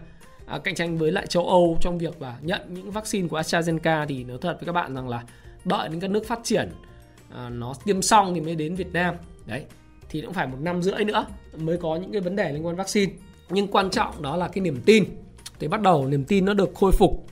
à, 0.48 0.58
cạnh 0.58 0.76
tranh 0.76 0.98
với 0.98 1.12
lại 1.12 1.28
châu 1.28 1.48
Âu 1.48 1.78
trong 1.82 1.98
việc 1.98 2.22
là 2.22 2.38
nhận 2.42 2.62
những 2.70 2.92
vaccine 2.92 3.28
của 3.28 3.40
AstraZeneca 3.40 4.06
thì 4.06 4.24
nói 4.24 4.38
thật 4.42 4.58
với 4.60 4.66
các 4.66 4.72
bạn 4.72 4.96
rằng 4.96 5.10
là 5.10 5.24
đợi 5.66 5.90
đến 5.90 6.00
các 6.00 6.12
nước 6.12 6.28
phát 6.28 6.40
triển 6.44 6.70
à, 7.36 7.50
nó 7.50 7.74
tiêm 7.86 8.02
xong 8.02 8.34
thì 8.34 8.42
mới 8.42 8.56
đến 8.56 8.76
Việt 8.76 8.94
Nam. 8.94 9.16
Đấy 9.46 9.64
thì 10.10 10.22
cũng 10.22 10.34
phải 10.34 10.48
một 10.48 10.58
năm 10.60 10.82
rưỡi 10.82 11.04
nữa 11.04 11.26
mới 11.58 11.78
có 11.78 11.96
những 11.96 12.12
cái 12.12 12.22
vấn 12.22 12.36
đề 12.36 12.52
liên 12.52 12.66
quan 12.66 12.76
vaccine. 12.76 13.14
Nhưng 13.50 13.68
quan 13.68 13.90
trọng 13.90 14.22
đó 14.22 14.38
là 14.38 14.48
cái 14.48 14.62
niềm 14.62 14.82
tin. 14.86 15.04
Thì 15.60 15.68
bắt 15.68 15.82
đầu 15.82 16.08
niềm 16.08 16.24
tin 16.24 16.46
nó 16.46 16.54
được 16.54 16.70
khôi 16.76 16.92
phục. 16.92 17.26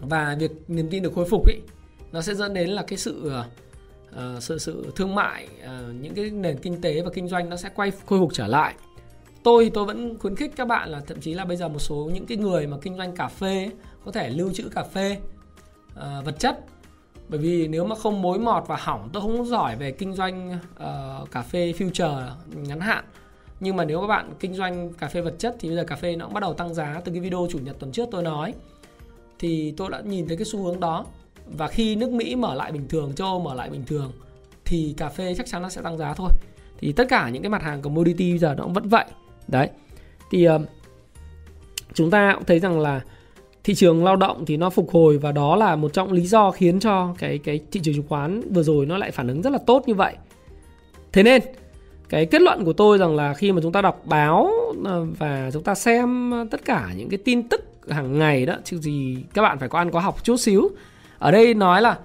Và 0.00 0.36
việc 0.40 0.50
niềm 0.68 0.88
tin 0.90 1.02
được 1.02 1.12
khôi 1.14 1.28
phục 1.28 1.46
ấy 1.46 1.60
nó 2.12 2.22
sẽ 2.22 2.34
dẫn 2.34 2.54
đến 2.54 2.68
là 2.68 2.82
cái 2.82 2.98
sự 2.98 3.32
uh, 4.16 4.42
sự 4.42 4.58
sự 4.58 4.92
thương 4.96 5.14
mại 5.14 5.48
uh, 5.64 5.94
những 6.00 6.14
cái 6.14 6.30
nền 6.30 6.58
kinh 6.58 6.80
tế 6.80 7.02
và 7.02 7.10
kinh 7.14 7.28
doanh 7.28 7.50
nó 7.50 7.56
sẽ 7.56 7.68
quay 7.74 7.92
khôi 8.06 8.18
phục 8.18 8.34
trở 8.34 8.46
lại 8.46 8.74
tôi 9.44 9.64
thì 9.64 9.70
tôi 9.70 9.84
vẫn 9.84 10.18
khuyến 10.18 10.36
khích 10.36 10.52
các 10.56 10.68
bạn 10.68 10.88
là 10.88 11.00
thậm 11.00 11.20
chí 11.20 11.34
là 11.34 11.44
bây 11.44 11.56
giờ 11.56 11.68
một 11.68 11.78
số 11.78 12.10
những 12.14 12.26
cái 12.26 12.36
người 12.36 12.66
mà 12.66 12.76
kinh 12.82 12.96
doanh 12.96 13.16
cà 13.16 13.28
phê 13.28 13.70
có 14.04 14.12
thể 14.12 14.30
lưu 14.30 14.52
trữ 14.52 14.68
cà 14.68 14.82
phê 14.82 15.18
uh, 15.92 16.24
vật 16.24 16.38
chất. 16.38 16.60
Bởi 17.28 17.40
vì 17.40 17.68
nếu 17.68 17.84
mà 17.84 17.96
không 17.96 18.22
mối 18.22 18.38
mọt 18.38 18.64
và 18.66 18.76
hỏng 18.76 19.08
tôi 19.12 19.22
không 19.22 19.46
giỏi 19.46 19.76
về 19.76 19.92
kinh 19.92 20.12
doanh 20.12 20.50
uh, 20.50 21.30
cà 21.30 21.42
phê 21.42 21.72
future 21.78 22.28
ngắn 22.54 22.80
hạn. 22.80 23.04
Nhưng 23.60 23.76
mà 23.76 23.84
nếu 23.84 24.00
các 24.00 24.06
bạn 24.06 24.32
kinh 24.40 24.54
doanh 24.54 24.92
cà 24.92 25.08
phê 25.08 25.20
vật 25.20 25.34
chất 25.38 25.56
thì 25.60 25.68
bây 25.68 25.76
giờ 25.76 25.84
cà 25.84 25.96
phê 25.96 26.16
nó 26.16 26.24
cũng 26.24 26.34
bắt 26.34 26.40
đầu 26.40 26.54
tăng 26.54 26.74
giá. 26.74 27.00
Từ 27.04 27.12
cái 27.12 27.20
video 27.20 27.46
chủ 27.50 27.58
nhật 27.58 27.76
tuần 27.78 27.92
trước 27.92 28.08
tôi 28.10 28.22
nói 28.22 28.54
thì 29.38 29.74
tôi 29.76 29.90
đã 29.90 30.00
nhìn 30.00 30.28
thấy 30.28 30.36
cái 30.36 30.44
xu 30.44 30.62
hướng 30.62 30.80
đó. 30.80 31.04
Và 31.46 31.68
khi 31.68 31.96
nước 31.96 32.10
Mỹ 32.10 32.36
mở 32.36 32.54
lại 32.54 32.72
bình 32.72 32.88
thường 32.88 33.12
châu 33.14 33.26
Âu 33.26 33.40
mở 33.40 33.54
lại 33.54 33.70
bình 33.70 33.84
thường 33.86 34.12
thì 34.64 34.94
cà 34.96 35.08
phê 35.08 35.34
chắc 35.34 35.46
chắn 35.46 35.62
nó 35.62 35.68
sẽ 35.68 35.82
tăng 35.82 35.98
giá 35.98 36.14
thôi. 36.14 36.30
Thì 36.78 36.92
tất 36.92 37.04
cả 37.08 37.30
những 37.30 37.42
cái 37.42 37.50
mặt 37.50 37.62
hàng 37.62 37.82
commodity 37.82 38.30
bây 38.30 38.38
giờ 38.38 38.54
nó 38.54 38.64
cũng 38.64 38.72
vẫn 38.72 38.88
vậy 38.88 39.04
đấy. 39.48 39.68
Thì 40.30 40.48
uh, 40.48 40.60
chúng 41.94 42.10
ta 42.10 42.32
cũng 42.34 42.44
thấy 42.44 42.60
rằng 42.60 42.80
là 42.80 43.00
thị 43.64 43.74
trường 43.74 44.04
lao 44.04 44.16
động 44.16 44.44
thì 44.46 44.56
nó 44.56 44.70
phục 44.70 44.90
hồi 44.90 45.18
và 45.18 45.32
đó 45.32 45.56
là 45.56 45.76
một 45.76 45.92
trong 45.92 46.12
lý 46.12 46.26
do 46.26 46.50
khiến 46.50 46.80
cho 46.80 47.14
cái 47.18 47.38
cái 47.38 47.60
thị 47.72 47.80
trường 47.82 47.94
chứng 47.94 48.08
khoán 48.08 48.52
vừa 48.52 48.62
rồi 48.62 48.86
nó 48.86 48.98
lại 48.98 49.10
phản 49.10 49.28
ứng 49.28 49.42
rất 49.42 49.50
là 49.50 49.58
tốt 49.66 49.82
như 49.86 49.94
vậy. 49.94 50.16
Thế 51.12 51.22
nên 51.22 51.42
cái 52.08 52.26
kết 52.26 52.42
luận 52.42 52.64
của 52.64 52.72
tôi 52.72 52.98
rằng 52.98 53.16
là 53.16 53.34
khi 53.34 53.52
mà 53.52 53.60
chúng 53.62 53.72
ta 53.72 53.82
đọc 53.82 54.02
báo 54.04 54.50
ờ, 54.84 55.06
và 55.18 55.50
chúng 55.52 55.62
ta 55.62 55.74
xem 55.74 56.32
tất 56.50 56.64
cả 56.64 56.90
những 56.96 57.08
cái 57.08 57.18
tin 57.18 57.48
tức 57.48 57.64
hàng 57.88 58.18
ngày 58.18 58.46
đó 58.46 58.54
chứ 58.64 58.78
gì 58.78 59.16
các 59.34 59.42
bạn 59.42 59.58
phải 59.58 59.68
có 59.68 59.78
ăn 59.78 59.90
có 59.90 60.00
học 60.00 60.24
chút 60.24 60.36
xíu. 60.36 60.70
Ở 61.18 61.30
đây 61.30 61.54
nói 61.54 61.82
là 61.82 61.98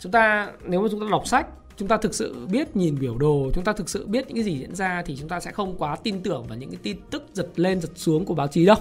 chúng 0.00 0.12
ta 0.12 0.48
nếu 0.64 0.82
mà 0.82 0.88
chúng 0.90 1.00
ta 1.00 1.06
đọc 1.10 1.26
sách 1.26 1.46
chúng 1.76 1.88
ta 1.88 1.96
thực 1.96 2.14
sự 2.14 2.46
biết 2.50 2.76
nhìn 2.76 2.98
biểu 3.00 3.18
đồ 3.18 3.50
chúng 3.54 3.64
ta 3.64 3.72
thực 3.72 3.88
sự 3.88 4.06
biết 4.06 4.26
những 4.26 4.34
cái 4.34 4.44
gì 4.44 4.58
diễn 4.58 4.74
ra 4.74 5.02
thì 5.06 5.16
chúng 5.16 5.28
ta 5.28 5.40
sẽ 5.40 5.50
không 5.50 5.74
quá 5.78 5.96
tin 5.96 6.22
tưởng 6.22 6.44
vào 6.48 6.58
những 6.58 6.70
cái 6.70 6.78
tin 6.82 6.96
tức 7.10 7.22
giật 7.32 7.48
lên 7.56 7.80
giật 7.80 7.90
xuống 7.94 8.24
của 8.24 8.34
báo 8.34 8.46
chí 8.46 8.66
đâu. 8.66 8.76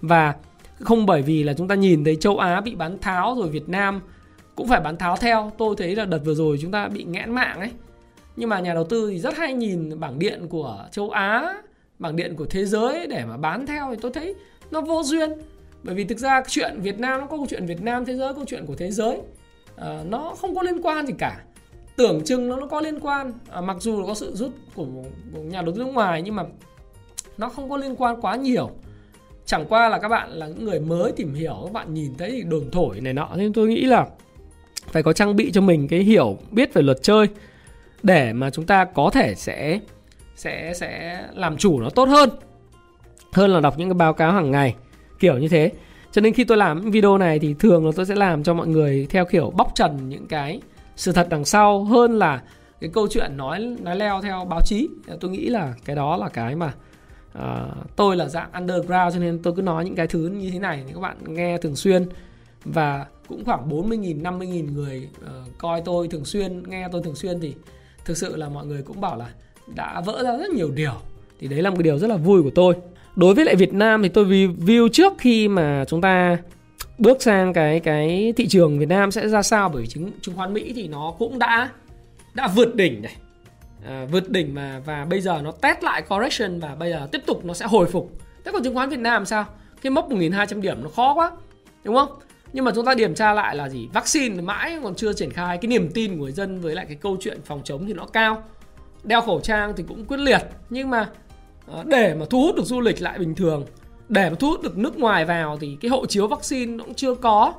Và 0.00 0.34
không 0.80 1.06
bởi 1.06 1.22
vì 1.22 1.42
là 1.42 1.54
chúng 1.54 1.68
ta 1.68 1.74
nhìn 1.74 2.04
thấy 2.04 2.16
châu 2.16 2.38
Á 2.38 2.60
bị 2.60 2.74
bán 2.74 2.98
tháo 2.98 3.34
rồi 3.38 3.48
Việt 3.48 3.68
Nam 3.68 4.00
cũng 4.54 4.68
phải 4.68 4.80
bán 4.80 4.96
tháo 4.96 5.16
theo. 5.16 5.52
Tôi 5.58 5.74
thấy 5.78 5.96
là 5.96 6.04
đợt 6.04 6.18
vừa 6.24 6.34
rồi 6.34 6.58
chúng 6.62 6.70
ta 6.70 6.88
bị 6.88 7.04
nghẽn 7.04 7.30
mạng 7.30 7.60
ấy. 7.60 7.70
Nhưng 8.36 8.48
mà 8.48 8.60
nhà 8.60 8.74
đầu 8.74 8.84
tư 8.84 9.10
thì 9.10 9.18
rất 9.18 9.36
hay 9.36 9.54
nhìn 9.54 10.00
bảng 10.00 10.18
điện 10.18 10.48
của 10.48 10.88
châu 10.92 11.10
Á 11.10 11.54
bảng 11.98 12.16
điện 12.16 12.36
của 12.36 12.46
thế 12.46 12.64
giới 12.64 13.06
để 13.06 13.24
mà 13.24 13.36
bán 13.36 13.66
theo 13.66 13.86
thì 13.90 13.96
tôi 14.02 14.12
thấy 14.12 14.34
nó 14.70 14.80
vô 14.80 15.02
duyên. 15.02 15.30
Bởi 15.82 15.94
vì 15.94 16.04
thực 16.04 16.18
ra 16.18 16.42
chuyện 16.48 16.80
Việt 16.80 16.98
Nam 16.98 17.20
nó 17.20 17.26
có 17.26 17.36
câu 17.36 17.46
chuyện 17.50 17.66
Việt 17.66 17.82
Nam 17.82 18.04
thế 18.04 18.16
giới 18.16 18.34
câu 18.34 18.44
chuyện 18.46 18.66
của 18.66 18.74
thế 18.74 18.90
giới. 18.90 19.18
À, 19.76 20.02
nó 20.08 20.34
không 20.40 20.54
có 20.54 20.62
liên 20.62 20.82
quan 20.82 21.06
gì 21.06 21.12
cả 21.18 21.40
tưởng 21.96 22.24
chừng 22.24 22.48
nó 22.48 22.56
nó 22.56 22.66
có 22.66 22.80
liên 22.80 23.00
quan. 23.00 23.32
À, 23.50 23.60
mặc 23.60 23.76
dù 23.80 24.06
có 24.06 24.14
sự 24.14 24.34
rút 24.34 24.50
của, 24.74 24.86
của 25.34 25.40
nhà 25.40 25.62
đầu 25.62 25.74
tư 25.74 25.78
nước 25.78 25.92
ngoài 25.92 26.22
nhưng 26.22 26.36
mà 26.36 26.42
nó 27.38 27.48
không 27.48 27.70
có 27.70 27.76
liên 27.76 27.96
quan 27.96 28.20
quá 28.20 28.36
nhiều. 28.36 28.70
Chẳng 29.46 29.66
qua 29.68 29.88
là 29.88 29.98
các 29.98 30.08
bạn 30.08 30.30
là 30.30 30.46
những 30.46 30.64
người 30.64 30.80
mới 30.80 31.12
tìm 31.12 31.34
hiểu 31.34 31.60
các 31.64 31.72
bạn 31.72 31.94
nhìn 31.94 32.14
thấy 32.18 32.30
thì 32.30 32.42
đồn 32.42 32.70
thổi 32.70 33.00
này 33.00 33.12
nọ. 33.12 33.28
Nên 33.36 33.52
tôi 33.52 33.68
nghĩ 33.68 33.84
là 33.84 34.06
phải 34.86 35.02
có 35.02 35.12
trang 35.12 35.36
bị 35.36 35.52
cho 35.52 35.60
mình 35.60 35.88
cái 35.88 36.00
hiểu 36.00 36.38
biết 36.50 36.74
về 36.74 36.82
luật 36.82 37.02
chơi 37.02 37.26
để 38.02 38.32
mà 38.32 38.50
chúng 38.50 38.66
ta 38.66 38.84
có 38.84 39.10
thể 39.10 39.34
sẽ 39.34 39.80
sẽ 40.36 40.72
sẽ 40.74 41.22
làm 41.34 41.56
chủ 41.56 41.80
nó 41.80 41.90
tốt 41.90 42.08
hơn. 42.08 42.30
Hơn 43.32 43.50
là 43.50 43.60
đọc 43.60 43.78
những 43.78 43.88
cái 43.88 43.94
báo 43.94 44.12
cáo 44.12 44.32
hàng 44.32 44.50
ngày 44.50 44.74
kiểu 45.18 45.38
như 45.38 45.48
thế. 45.48 45.70
Cho 46.12 46.20
nên 46.20 46.34
khi 46.34 46.44
tôi 46.44 46.58
làm 46.58 46.90
video 46.90 47.18
này 47.18 47.38
thì 47.38 47.54
thường 47.58 47.86
là 47.86 47.92
tôi 47.96 48.06
sẽ 48.06 48.14
làm 48.14 48.42
cho 48.42 48.54
mọi 48.54 48.66
người 48.66 49.06
theo 49.10 49.24
kiểu 49.24 49.50
bóc 49.50 49.72
trần 49.74 50.08
những 50.08 50.26
cái 50.26 50.60
sự 50.96 51.12
thật 51.12 51.26
đằng 51.30 51.44
sau 51.44 51.84
hơn 51.84 52.18
là 52.18 52.42
cái 52.80 52.90
câu 52.92 53.08
chuyện 53.10 53.36
nói 53.36 53.76
nói 53.82 53.96
leo 53.96 54.22
theo 54.22 54.44
báo 54.44 54.60
chí. 54.64 54.88
Tôi 55.20 55.30
nghĩ 55.30 55.46
là 55.46 55.74
cái 55.84 55.96
đó 55.96 56.16
là 56.16 56.28
cái 56.28 56.56
mà 56.56 56.72
uh, 57.38 57.96
tôi 57.96 58.16
là 58.16 58.28
dạng 58.28 58.52
underground 58.52 59.14
cho 59.14 59.20
nên 59.20 59.42
tôi 59.42 59.52
cứ 59.56 59.62
nói 59.62 59.84
những 59.84 59.94
cái 59.94 60.06
thứ 60.06 60.18
như 60.18 60.50
thế 60.50 60.58
này 60.58 60.82
thì 60.86 60.92
các 60.94 61.00
bạn 61.00 61.16
nghe 61.26 61.58
thường 61.58 61.76
xuyên. 61.76 62.08
Và 62.64 63.06
cũng 63.28 63.44
khoảng 63.44 63.68
40.000 63.68 64.22
50.000 64.22 64.72
người 64.72 65.08
uh, 65.20 65.58
coi 65.58 65.82
tôi 65.84 66.08
thường 66.08 66.24
xuyên 66.24 66.62
nghe 66.66 66.88
tôi 66.92 67.02
thường 67.02 67.14
xuyên 67.14 67.40
thì 67.40 67.54
thực 68.04 68.16
sự 68.16 68.36
là 68.36 68.48
mọi 68.48 68.66
người 68.66 68.82
cũng 68.82 69.00
bảo 69.00 69.16
là 69.16 69.30
đã 69.74 70.00
vỡ 70.00 70.22
ra 70.24 70.36
rất 70.36 70.50
nhiều 70.50 70.70
điều. 70.70 70.94
Thì 71.40 71.48
đấy 71.48 71.62
là 71.62 71.70
một 71.70 71.76
cái 71.76 71.82
điều 71.82 71.98
rất 71.98 72.10
là 72.10 72.16
vui 72.16 72.42
của 72.42 72.50
tôi. 72.54 72.74
Đối 73.16 73.34
với 73.34 73.44
lại 73.44 73.56
Việt 73.56 73.72
Nam 73.72 74.02
thì 74.02 74.08
tôi 74.08 74.24
review 74.24 74.88
trước 74.88 75.12
khi 75.18 75.48
mà 75.48 75.84
chúng 75.88 76.00
ta 76.00 76.38
bước 76.98 77.22
sang 77.22 77.52
cái 77.52 77.80
cái 77.80 78.32
thị 78.36 78.48
trường 78.48 78.78
Việt 78.78 78.88
Nam 78.88 79.10
sẽ 79.10 79.28
ra 79.28 79.42
sao? 79.42 79.68
Bởi 79.68 79.86
chứng 79.86 80.10
chứng 80.20 80.36
khoán 80.36 80.54
Mỹ 80.54 80.72
thì 80.76 80.88
nó 80.88 81.14
cũng 81.18 81.38
đã 81.38 81.70
đã 82.34 82.48
vượt 82.48 82.74
đỉnh 82.74 83.02
này. 83.02 83.16
À, 83.86 84.06
vượt 84.10 84.30
đỉnh 84.30 84.54
mà 84.54 84.80
và 84.84 85.04
bây 85.04 85.20
giờ 85.20 85.40
nó 85.44 85.52
test 85.52 85.82
lại 85.82 86.02
correction 86.02 86.60
và 86.60 86.74
bây 86.74 86.90
giờ 86.90 87.08
tiếp 87.12 87.22
tục 87.26 87.44
nó 87.44 87.54
sẽ 87.54 87.66
hồi 87.66 87.86
phục. 87.86 88.12
Thế 88.44 88.52
còn 88.52 88.64
chứng 88.64 88.74
khoán 88.74 88.90
Việt 88.90 89.00
Nam 89.00 89.26
sao? 89.26 89.44
Cái 89.82 89.90
mốc 89.90 90.10
1.200 90.10 90.60
điểm 90.60 90.82
nó 90.82 90.88
khó 90.88 91.14
quá 91.14 91.30
đúng 91.84 91.94
không? 91.94 92.08
Nhưng 92.52 92.64
mà 92.64 92.72
chúng 92.74 92.84
ta 92.84 92.94
điểm 92.94 93.14
tra 93.14 93.32
lại 93.32 93.56
là 93.56 93.68
gì? 93.68 93.88
Vaccine 93.92 94.42
mãi 94.42 94.78
còn 94.82 94.94
chưa 94.94 95.12
triển 95.12 95.30
khai. 95.30 95.58
Cái 95.58 95.68
niềm 95.68 95.90
tin 95.94 96.10
của 96.10 96.22
người 96.22 96.32
dân 96.32 96.60
với 96.60 96.74
lại 96.74 96.86
cái 96.86 96.96
câu 96.96 97.16
chuyện 97.20 97.40
phòng 97.44 97.60
chống 97.64 97.86
thì 97.86 97.92
nó 97.92 98.06
cao. 98.06 98.42
Đeo 99.04 99.20
khẩu 99.20 99.40
trang 99.40 99.72
thì 99.76 99.84
cũng 99.88 100.04
quyết 100.04 100.20
liệt. 100.20 100.42
Nhưng 100.70 100.90
mà 100.90 101.08
à, 101.74 101.82
để 101.86 102.14
mà 102.14 102.26
thu 102.30 102.42
hút 102.42 102.56
được 102.56 102.64
du 102.64 102.80
lịch 102.80 103.02
lại 103.02 103.18
bình 103.18 103.34
thường 103.34 103.66
để 104.08 104.30
mà 104.30 104.36
thu 104.40 104.50
hút 104.50 104.62
được 104.62 104.78
nước 104.78 104.98
ngoài 104.98 105.24
vào 105.24 105.58
thì 105.60 105.76
cái 105.80 105.90
hộ 105.90 106.06
chiếu 106.06 106.26
vaccine 106.26 106.76
nó 106.76 106.84
cũng 106.84 106.94
chưa 106.94 107.14
có. 107.14 107.52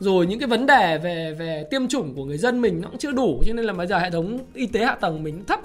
Rồi 0.00 0.26
những 0.26 0.38
cái 0.38 0.48
vấn 0.48 0.66
đề 0.66 0.98
về 0.98 1.34
về 1.38 1.66
tiêm 1.70 1.88
chủng 1.88 2.14
của 2.14 2.24
người 2.24 2.38
dân 2.38 2.60
mình 2.60 2.80
nó 2.80 2.88
cũng 2.88 2.98
chưa 2.98 3.12
đủ 3.12 3.42
cho 3.46 3.52
nên 3.54 3.64
là 3.64 3.72
bây 3.72 3.86
giờ 3.86 3.98
hệ 3.98 4.10
thống 4.10 4.38
y 4.54 4.66
tế 4.66 4.84
hạ 4.84 4.94
tầng 5.00 5.22
mình 5.22 5.44
thấp. 5.44 5.60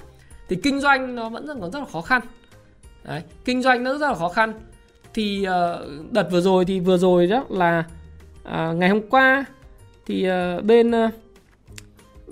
Thì 0.49 0.55
kinh 0.63 0.79
doanh 0.79 1.15
nó 1.15 1.29
vẫn 1.29 1.47
còn 1.47 1.71
rất 1.71 1.79
là 1.79 1.85
khó 1.91 2.01
khăn. 2.01 2.21
Đấy 3.03 3.21
kinh 3.45 3.61
doanh 3.61 3.83
nó 3.83 3.97
rất 3.97 4.07
là 4.07 4.15
khó 4.15 4.29
khăn. 4.29 4.53
Thì 5.13 5.47
uh, 5.47 6.11
đợt 6.11 6.31
vừa 6.31 6.41
rồi 6.41 6.65
thì 6.65 6.79
vừa 6.79 6.97
rồi 6.97 7.27
đó 7.27 7.45
là 7.49 7.83
uh, 8.43 8.77
ngày 8.77 8.89
hôm 8.89 9.01
qua 9.09 9.45
thì 10.05 10.27
uh, 10.29 10.63
bên 10.63 10.91
uh, 10.91 11.11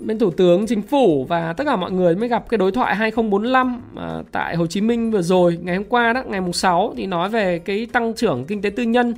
bên 0.06 0.18
thủ 0.18 0.30
tướng 0.30 0.66
chính 0.66 0.82
phủ 0.82 1.24
và 1.24 1.52
tất 1.52 1.64
cả 1.64 1.76
mọi 1.76 1.90
người 1.90 2.16
mới 2.16 2.28
gặp 2.28 2.48
cái 2.48 2.58
đối 2.58 2.72
thoại 2.72 2.96
2045 2.96 3.80
à, 3.96 4.22
tại 4.32 4.56
Hồ 4.56 4.66
Chí 4.66 4.80
Minh 4.80 5.10
vừa 5.10 5.22
rồi. 5.22 5.58
Ngày 5.62 5.76
hôm 5.76 5.84
qua 5.84 6.12
đó 6.12 6.22
ngày 6.26 6.40
mùng 6.40 6.52
6 6.52 6.94
thì 6.96 7.06
nói 7.06 7.28
về 7.28 7.58
cái 7.58 7.86
tăng 7.92 8.14
trưởng 8.14 8.44
kinh 8.44 8.62
tế 8.62 8.70
tư 8.70 8.82
nhân. 8.82 9.14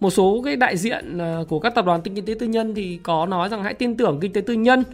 Một 0.00 0.10
số 0.10 0.42
cái 0.44 0.56
đại 0.56 0.76
diện 0.76 1.18
à, 1.18 1.38
của 1.48 1.58
các 1.58 1.74
tập 1.74 1.84
đoàn 1.84 2.00
kinh 2.02 2.26
tế 2.26 2.34
tư 2.40 2.46
nhân 2.46 2.74
thì 2.74 3.00
có 3.02 3.26
nói 3.26 3.48
rằng 3.48 3.62
hãy 3.62 3.74
tin 3.74 3.96
tưởng 3.96 4.18
kinh 4.20 4.32
tế 4.32 4.40
tư 4.40 4.54
nhân. 4.54 4.84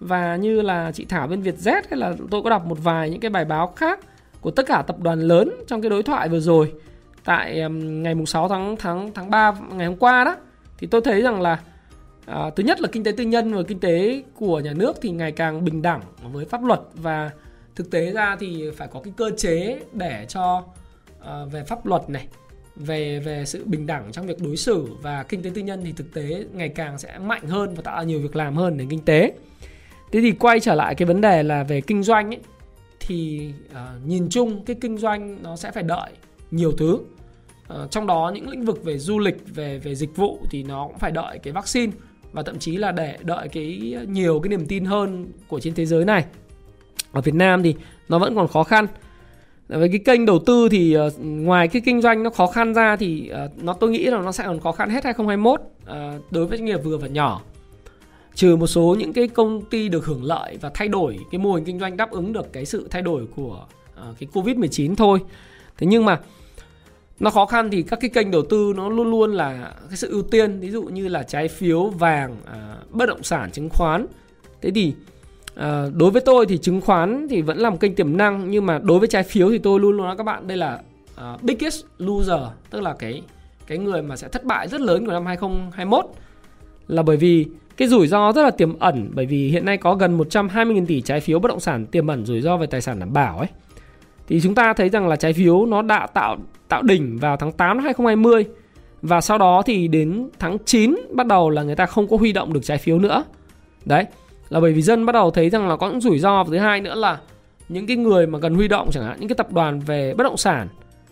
Và 0.00 0.36
như 0.36 0.62
là 0.62 0.92
chị 0.92 1.04
Thảo 1.04 1.26
bên 1.26 1.42
Vietjet 1.42 1.82
hay 1.90 1.98
là 1.98 2.14
tôi 2.30 2.42
có 2.42 2.50
đọc 2.50 2.66
một 2.66 2.78
vài 2.84 3.10
những 3.10 3.20
cái 3.20 3.30
bài 3.30 3.44
báo 3.44 3.66
khác 3.76 4.00
của 4.40 4.50
tất 4.50 4.66
cả 4.66 4.82
tập 4.82 4.96
đoàn 5.00 5.20
lớn 5.20 5.50
trong 5.66 5.82
cái 5.82 5.90
đối 5.90 6.02
thoại 6.02 6.28
vừa 6.28 6.40
rồi. 6.40 6.72
Tại 7.24 7.70
ngày 7.70 8.14
mùng 8.14 8.26
6 8.26 8.48
tháng 8.48 8.76
tháng 8.76 9.10
tháng 9.14 9.30
3 9.30 9.52
ngày 9.72 9.86
hôm 9.86 9.96
qua 9.96 10.24
đó 10.24 10.36
thì 10.78 10.86
tôi 10.86 11.00
thấy 11.00 11.22
rằng 11.22 11.40
là 11.40 11.58
à, 12.28 12.50
thứ 12.56 12.62
nhất 12.62 12.80
là 12.80 12.88
kinh 12.92 13.04
tế 13.04 13.12
tư 13.12 13.24
nhân 13.24 13.54
và 13.54 13.62
kinh 13.62 13.80
tế 13.80 14.22
của 14.34 14.60
nhà 14.60 14.72
nước 14.72 14.96
thì 15.02 15.10
ngày 15.10 15.32
càng 15.32 15.64
bình 15.64 15.82
đẳng 15.82 16.00
với 16.32 16.44
pháp 16.44 16.64
luật 16.64 16.80
và 16.94 17.30
thực 17.76 17.90
tế 17.90 18.12
ra 18.12 18.36
thì 18.40 18.70
phải 18.76 18.88
có 18.88 19.00
cái 19.00 19.12
cơ 19.16 19.30
chế 19.36 19.80
để 19.92 20.26
cho 20.28 20.64
à, 21.24 21.44
về 21.44 21.64
pháp 21.64 21.86
luật 21.86 22.10
này 22.10 22.26
về 22.76 23.20
về 23.20 23.44
sự 23.46 23.64
bình 23.64 23.86
đẳng 23.86 24.12
trong 24.12 24.26
việc 24.26 24.42
đối 24.42 24.56
xử 24.56 24.86
và 25.02 25.22
kinh 25.22 25.42
tế 25.42 25.50
tư 25.54 25.60
nhân 25.60 25.80
thì 25.84 25.92
thực 25.92 26.14
tế 26.14 26.44
ngày 26.52 26.68
càng 26.68 26.98
sẽ 26.98 27.18
mạnh 27.18 27.46
hơn 27.46 27.74
và 27.74 27.82
tạo 27.82 27.96
ra 27.96 28.02
nhiều 28.02 28.20
việc 28.20 28.36
làm 28.36 28.56
hơn 28.56 28.76
đến 28.76 28.88
kinh 28.88 29.04
tế. 29.04 29.32
Thế 30.12 30.20
thì 30.20 30.32
quay 30.32 30.60
trở 30.60 30.74
lại 30.74 30.94
cái 30.94 31.06
vấn 31.06 31.20
đề 31.20 31.42
là 31.42 31.62
về 31.62 31.80
kinh 31.80 32.02
doanh 32.02 32.34
ấy, 32.34 32.40
thì 33.00 33.50
uh, 33.70 34.06
nhìn 34.06 34.28
chung 34.28 34.64
cái 34.64 34.76
kinh 34.80 34.98
doanh 34.98 35.42
nó 35.42 35.56
sẽ 35.56 35.70
phải 35.70 35.82
đợi 35.82 36.10
nhiều 36.50 36.72
thứ. 36.72 36.94
Uh, 36.94 37.90
trong 37.90 38.06
đó 38.06 38.32
những 38.34 38.48
lĩnh 38.48 38.64
vực 38.64 38.84
về 38.84 38.98
du 38.98 39.18
lịch, 39.18 39.54
về 39.54 39.78
về 39.78 39.94
dịch 39.94 40.16
vụ 40.16 40.38
thì 40.50 40.62
nó 40.62 40.86
cũng 40.86 40.98
phải 40.98 41.10
đợi 41.10 41.38
cái 41.38 41.52
vaccine 41.52 41.92
và 42.32 42.42
thậm 42.42 42.58
chí 42.58 42.76
là 42.76 42.92
để 42.92 43.18
đợi 43.22 43.48
cái 43.48 43.96
nhiều 44.08 44.40
cái 44.40 44.48
niềm 44.48 44.66
tin 44.66 44.84
hơn 44.84 45.26
của 45.48 45.60
trên 45.60 45.74
thế 45.74 45.86
giới 45.86 46.04
này. 46.04 46.24
Ở 47.12 47.20
Việt 47.20 47.34
Nam 47.34 47.62
thì 47.62 47.74
nó 48.08 48.18
vẫn 48.18 48.34
còn 48.34 48.48
khó 48.48 48.64
khăn. 48.64 48.86
Với 49.68 49.88
cái 49.88 49.98
kênh 50.04 50.26
đầu 50.26 50.38
tư 50.46 50.68
thì 50.70 50.92
ờ, 50.92 51.10
ngoài 51.18 51.68
cái 51.68 51.82
kinh 51.84 52.00
doanh 52.00 52.22
nó 52.22 52.30
khó 52.30 52.46
khăn 52.46 52.74
ra 52.74 52.96
thì 52.96 53.28
ờ, 53.28 53.48
nó 53.56 53.72
tôi 53.72 53.90
nghĩ 53.90 54.04
là 54.04 54.18
nó 54.18 54.32
sẽ 54.32 54.44
còn 54.44 54.60
khó 54.60 54.72
khăn 54.72 54.90
hết 54.90 55.04
2021 55.04 55.60
ờ, 55.84 56.18
đối 56.30 56.46
với 56.46 56.58
doanh 56.58 56.64
nghiệp 56.64 56.80
vừa 56.84 56.96
và 56.96 57.08
nhỏ 57.08 57.42
trừ 58.34 58.56
một 58.56 58.66
số 58.66 58.96
những 58.98 59.12
cái 59.12 59.28
công 59.28 59.64
ty 59.64 59.88
được 59.88 60.06
hưởng 60.06 60.24
lợi 60.24 60.58
và 60.60 60.70
thay 60.74 60.88
đổi 60.88 61.18
cái 61.30 61.38
mô 61.38 61.54
hình 61.54 61.64
kinh 61.64 61.78
doanh 61.78 61.96
đáp 61.96 62.10
ứng 62.10 62.32
được 62.32 62.52
cái 62.52 62.64
sự 62.66 62.88
thay 62.90 63.02
đổi 63.02 63.26
của 63.36 63.66
cái 64.20 64.28
covid 64.32 64.56
19 64.56 64.96
thôi 64.96 65.20
thế 65.78 65.86
nhưng 65.86 66.04
mà 66.04 66.20
nó 67.20 67.30
khó 67.30 67.46
khăn 67.46 67.70
thì 67.70 67.82
các 67.82 68.00
cái 68.00 68.10
kênh 68.10 68.30
đầu 68.30 68.42
tư 68.42 68.72
nó 68.76 68.88
luôn 68.88 69.10
luôn 69.10 69.32
là 69.32 69.72
cái 69.88 69.96
sự 69.96 70.10
ưu 70.10 70.22
tiên. 70.22 70.60
Ví 70.60 70.70
dụ 70.70 70.82
như 70.82 71.08
là 71.08 71.22
trái 71.22 71.48
phiếu 71.48 71.86
vàng 71.86 72.36
à, 72.46 72.76
bất 72.90 73.06
động 73.06 73.22
sản 73.22 73.50
chứng 73.50 73.68
khoán. 73.68 74.06
Thế 74.62 74.70
thì 74.70 74.94
à, 75.54 75.86
đối 75.94 76.10
với 76.10 76.22
tôi 76.22 76.46
thì 76.46 76.58
chứng 76.58 76.80
khoán 76.80 77.26
thì 77.30 77.42
vẫn 77.42 77.58
là 77.58 77.70
một 77.70 77.76
kênh 77.80 77.94
tiềm 77.94 78.16
năng 78.16 78.50
nhưng 78.50 78.66
mà 78.66 78.78
đối 78.78 78.98
với 78.98 79.08
trái 79.08 79.22
phiếu 79.22 79.50
thì 79.50 79.58
tôi 79.58 79.80
luôn 79.80 79.96
luôn 79.96 80.06
nói 80.06 80.16
các 80.16 80.24
bạn 80.24 80.46
đây 80.46 80.56
là 80.56 80.80
à, 81.16 81.36
biggest 81.42 81.84
loser 81.98 82.40
tức 82.70 82.80
là 82.80 82.94
cái 82.98 83.22
cái 83.66 83.78
người 83.78 84.02
mà 84.02 84.16
sẽ 84.16 84.28
thất 84.28 84.44
bại 84.44 84.68
rất 84.68 84.80
lớn 84.80 85.06
của 85.06 85.12
năm 85.12 85.26
2021 85.26 86.04
là 86.88 87.02
bởi 87.02 87.16
vì 87.16 87.46
cái 87.76 87.88
rủi 87.88 88.06
ro 88.06 88.32
rất 88.32 88.42
là 88.42 88.50
tiềm 88.50 88.78
ẩn 88.78 89.10
bởi 89.14 89.26
vì 89.26 89.48
hiện 89.48 89.64
nay 89.64 89.76
có 89.76 89.94
gần 89.94 90.18
120.000 90.18 90.86
tỷ 90.86 91.00
trái 91.00 91.20
phiếu 91.20 91.38
bất 91.38 91.48
động 91.48 91.60
sản 91.60 91.86
tiềm 91.86 92.06
ẩn 92.06 92.26
rủi 92.26 92.40
ro 92.40 92.56
về 92.56 92.66
tài 92.66 92.80
sản 92.80 92.98
đảm 92.98 93.12
bảo 93.12 93.38
ấy. 93.38 93.48
Thì 94.28 94.40
chúng 94.40 94.54
ta 94.54 94.72
thấy 94.72 94.88
rằng 94.88 95.08
là 95.08 95.16
trái 95.16 95.32
phiếu 95.32 95.66
nó 95.66 95.82
đã 95.82 96.06
tạo 96.06 96.36
tạo 96.68 96.82
đỉnh 96.82 97.18
vào 97.18 97.36
tháng 97.36 97.52
8 97.52 97.76
năm 97.76 97.84
2020 97.84 98.44
và 99.02 99.20
sau 99.20 99.38
đó 99.38 99.62
thì 99.66 99.88
đến 99.88 100.28
tháng 100.38 100.58
9 100.64 100.96
bắt 101.12 101.26
đầu 101.26 101.50
là 101.50 101.62
người 101.62 101.76
ta 101.76 101.86
không 101.86 102.08
có 102.08 102.16
huy 102.16 102.32
động 102.32 102.52
được 102.52 102.60
trái 102.62 102.78
phiếu 102.78 102.98
nữa. 102.98 103.24
Đấy, 103.84 104.04
là 104.48 104.60
bởi 104.60 104.72
vì 104.72 104.82
dân 104.82 105.06
bắt 105.06 105.12
đầu 105.12 105.30
thấy 105.30 105.50
rằng 105.50 105.68
là 105.68 105.76
có 105.76 105.90
những 105.90 106.00
rủi 106.00 106.18
ro 106.18 106.44
và 106.44 106.50
thứ 106.50 106.58
hai 106.58 106.80
nữa 106.80 106.94
là 106.94 107.18
những 107.68 107.86
cái 107.86 107.96
người 107.96 108.26
mà 108.26 108.38
cần 108.38 108.54
huy 108.54 108.68
động 108.68 108.88
chẳng 108.92 109.04
hạn 109.04 109.16
những 109.20 109.28
cái 109.28 109.36
tập 109.36 109.52
đoàn 109.52 109.80
về 109.80 110.14
bất 110.14 110.24
động 110.24 110.36
sản 110.36 110.68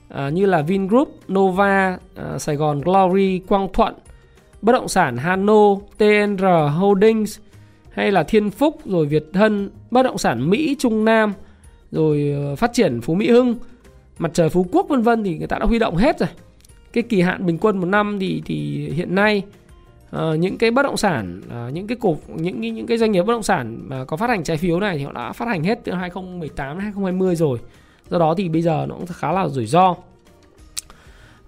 à, 0.09 0.29
như 0.29 0.47
là 0.47 0.63
Vingroup, 0.63 1.09
Nova, 1.33 1.99
à, 2.17 2.39
Sài 2.39 2.57
Gòn 2.57 2.81
Glory, 2.81 3.39
Quang 3.39 3.69
Thuận 3.73 3.95
bất 4.63 4.73
động 4.73 4.89
sản 4.89 5.17
Hano, 5.17 5.75
TNR 5.99 6.45
Holdings 6.79 7.39
hay 7.91 8.13
là 8.13 8.23
Thiên 8.23 8.51
Phúc 8.51 8.81
rồi 8.85 9.07
Việt 9.07 9.25
Hân, 9.35 9.71
bất 9.91 10.03
động 10.03 10.19
sản 10.19 10.51
Mỹ, 10.51 10.77
Trung 10.79 11.05
Nam 11.05 11.33
rồi 11.93 12.35
ờ, 12.37 12.57
phát 12.57 12.73
triển 12.73 13.01
Phú 13.01 13.15
Mỹ 13.15 13.31
Hưng, 13.31 13.57
mặt 14.19 14.31
trời 14.35 14.49
Phú 14.49 14.67
Quốc 14.73 14.87
vân 14.89 15.03
vân 15.03 15.25
thì 15.25 15.39
người 15.39 15.47
ta 15.47 15.59
đã 15.59 15.67
huy 15.67 15.79
động 15.79 15.97
hết 15.97 16.19
rồi. 16.19 16.29
Cái 16.93 17.03
kỳ 17.03 17.21
hạn 17.21 17.47
bình 17.47 17.59
quân 17.59 17.79
một 17.79 17.87
năm 17.87 18.19
thì 18.21 18.43
thì 18.45 18.89
hiện 18.89 19.15
nay 19.15 19.43
uh, 20.17 20.39
những 20.39 20.59
cái 20.59 20.71
bất 20.71 20.83
động 20.83 20.97
sản, 20.97 21.41
uh, 21.47 21.75
những 21.75 21.87
cái 21.87 21.97
cổ 22.01 22.17
những 22.35 22.61
những 22.61 22.87
cái 22.87 22.99
doanh 22.99 23.13
nghiệp 23.13 23.23
bất 23.23 23.33
động 23.33 23.43
sản 23.43 23.79
mà 23.85 24.05
có 24.05 24.17
phát 24.17 24.31
hành 24.31 24.45
trái 24.45 24.57
phiếu 24.57 24.81
này 24.81 24.99
thì 24.99 25.05
họ 25.05 25.13
đã 25.13 25.33
phát 25.33 25.49
hành 25.49 25.65
hết 25.65 25.79
từ 25.85 25.93
2018 25.93 26.77
đến 26.77 26.83
2020 26.83 27.37
rồi. 27.37 27.59
Do 28.11 28.19
đó 28.19 28.35
thì 28.37 28.49
bây 28.49 28.63
giờ 28.63 28.87
nó 28.89 28.95
cũng 28.95 29.07
khá 29.07 29.33
là 29.33 29.49
rủi 29.49 29.67
ro. 29.67 29.95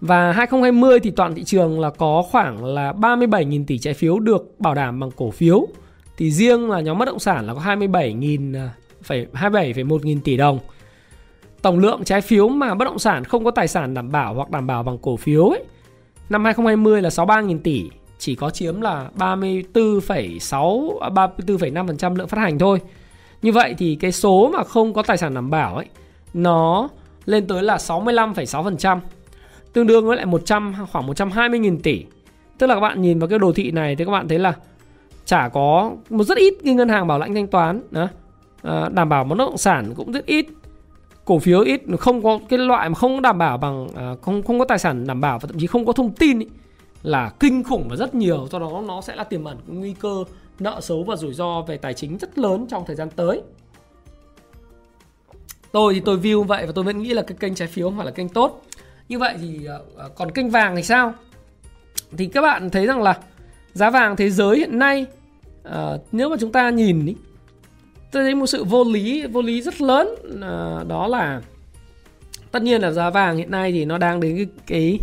Và 0.01 0.33
2020 0.33 1.01
thì 1.01 1.11
toàn 1.11 1.35
thị 1.35 1.45
trường 1.45 1.81
là 1.81 1.91
có 1.91 2.23
khoảng 2.31 2.65
là 2.65 2.93
37.000 2.93 3.65
tỷ 3.67 3.79
trái 3.79 3.95
phiếu 3.95 4.19
được 4.19 4.55
bảo 4.59 4.75
đảm 4.75 5.01
bằng 5.01 5.11
cổ 5.17 5.31
phiếu. 5.31 5.67
Thì 6.17 6.31
riêng 6.31 6.71
là 6.71 6.81
nhóm 6.81 6.99
bất 6.99 7.05
động 7.05 7.19
sản 7.19 7.47
là 7.47 7.55
có 7.55 7.61
27.000 7.61 8.69
27,1 9.07 9.99
nghìn 10.03 10.21
tỷ 10.21 10.37
đồng. 10.37 10.59
Tổng 11.63 11.79
lượng 11.79 12.05
trái 12.05 12.21
phiếu 12.21 12.49
mà 12.49 12.75
bất 12.75 12.85
động 12.85 12.99
sản 12.99 13.25
không 13.25 13.45
có 13.45 13.51
tài 13.51 13.69
sản 13.69 13.95
đảm 13.95 14.13
bảo 14.13 14.35
hoặc 14.35 14.51
đảm 14.51 14.67
bảo 14.67 14.83
bằng 14.83 14.99
cổ 14.99 15.17
phiếu 15.17 15.49
ấy, 15.49 15.65
năm 16.29 16.45
2020 16.45 17.03
là 17.03 17.09
63.000 17.09 17.59
tỷ, 17.59 17.91
chỉ 18.19 18.35
có 18.35 18.51
chiếm 18.51 18.81
là 18.81 19.11
34,6 19.17 20.99
34,5% 20.99 22.13
à, 22.13 22.15
lượng 22.19 22.29
phát 22.29 22.39
hành 22.39 22.59
thôi. 22.59 22.81
Như 23.43 23.53
vậy 23.53 23.75
thì 23.79 23.95
cái 24.01 24.13
số 24.13 24.51
mà 24.53 24.65
không 24.65 24.95
có 24.95 25.03
tài 25.03 25.17
sản 25.17 25.35
đảm 25.35 25.51
bảo 25.51 25.77
ấy 25.77 25.87
nó 26.35 26.89
lên 27.25 27.47
tới 27.47 27.63
là 27.63 27.77
65,6% 27.77 29.01
tương 29.73 29.87
đương 29.87 30.07
với 30.07 30.17
lại 30.17 30.27
100 30.27 30.75
khoảng 30.93 31.07
120.000 31.07 31.79
tỷ. 31.83 32.05
Tức 32.59 32.67
là 32.67 32.75
các 32.75 32.81
bạn 32.81 33.03
nhìn 33.03 33.19
vào 33.19 33.29
cái 33.29 33.39
đồ 33.39 33.53
thị 33.53 33.71
này 33.71 33.97
thì 33.97 34.05
các 34.05 34.11
bạn 34.11 34.29
thấy 34.29 34.39
là 34.39 34.55
chả 35.25 35.49
có 35.49 35.93
một 36.11 36.25
rất 36.25 36.39
ít 36.39 36.55
cái 36.65 36.75
ngân 36.75 36.89
hàng 36.89 37.07
bảo 37.07 37.19
lãnh 37.19 37.35
thanh 37.35 37.47
toán 37.47 37.83
đó. 37.91 38.09
À, 38.63 38.89
đảm 38.89 39.09
bảo 39.09 39.25
bất 39.25 39.39
động 39.39 39.59
sản 39.59 39.95
cũng 39.97 40.13
rất 40.13 40.27
ít 40.27 40.47
cổ 41.25 41.39
phiếu 41.39 41.61
ít 41.61 41.81
không 41.99 42.23
có 42.23 42.39
cái 42.49 42.59
loại 42.59 42.89
mà 42.89 42.95
không 42.95 43.23
đảm 43.23 43.39
bảo 43.39 43.59
bằng 43.59 43.89
à, 43.97 44.15
không 44.23 44.43
không 44.43 44.59
có 44.59 44.65
tài 44.65 44.79
sản 44.79 45.07
đảm 45.07 45.21
bảo 45.21 45.39
và 45.39 45.47
thậm 45.47 45.59
chí 45.59 45.67
không 45.67 45.87
có 45.87 45.93
thông 45.93 46.13
tin 46.13 46.39
ý, 46.39 46.47
là 47.03 47.33
kinh 47.41 47.65
khủng 47.65 47.89
và 47.89 47.97
rất 47.97 48.15
nhiều. 48.15 48.49
Do 48.51 48.59
đó 48.59 48.83
nó 48.87 49.01
sẽ 49.01 49.17
là 49.17 49.25
tiềm 49.25 49.45
ẩn 49.45 49.59
nguy 49.67 49.95
cơ 50.01 50.25
nợ 50.59 50.81
xấu 50.81 51.05
và 51.05 51.17
rủi 51.17 51.35
ro 51.35 51.61
về 51.61 51.77
tài 51.77 51.95
chính 51.95 52.19
rất 52.19 52.39
lớn 52.39 52.67
trong 52.71 52.85
thời 52.87 52.97
gian 52.97 53.11
tới. 53.11 53.43
Tôi 55.73 55.95
thì 55.95 56.01
tôi 56.01 56.19
view 56.19 56.43
vậy 56.43 56.67
và 56.67 56.73
tôi 56.75 56.85
vẫn 56.85 57.03
nghĩ 57.03 57.15
là 57.15 57.23
cái 57.23 57.37
kênh 57.41 57.55
trái 57.55 57.69
phiếu 57.69 57.93
phải 57.97 58.07
là 58.07 58.13
kênh 58.13 58.29
tốt. 58.29 58.63
Như 59.09 59.19
vậy 59.19 59.35
thì 59.41 59.65
ờ, 59.97 60.09
còn 60.15 60.31
kênh 60.31 60.51
vàng 60.51 60.77
thì 60.77 60.83
sao? 60.83 61.15
Thì 62.17 62.27
các 62.27 62.41
bạn 62.41 62.71
thấy 62.71 62.87
rằng 62.87 63.03
là 63.03 63.19
giá 63.73 63.91
vàng 63.91 64.17
thế 64.17 64.31
giới 64.31 64.59
hiện 64.59 64.79
nay 64.79 65.07
nếu 66.13 66.29
mà 66.29 66.37
chúng 66.41 66.53
ta 66.53 66.71
nhìn 66.71 67.07
ý, 67.07 67.15
tôi 68.11 68.23
thấy 68.23 68.35
một 68.35 68.47
sự 68.47 68.65
vô 68.65 68.85
lý 68.85 69.27
vô 69.27 69.43
lý 69.43 69.63
rất 69.63 69.81
lớn. 69.81 70.15
À, 70.43 70.85
đó 70.89 71.07
là 71.07 71.41
tất 72.51 72.63
nhiên 72.63 72.81
là 72.81 72.91
giá 72.91 73.11
vàng 73.11 73.37
hiện 73.37 73.51
nay 73.51 73.73
thì 73.73 73.85
nó 73.85 73.99
đang 73.99 74.21
đến 74.21 74.37
cái 74.37 74.47
cái 74.67 74.99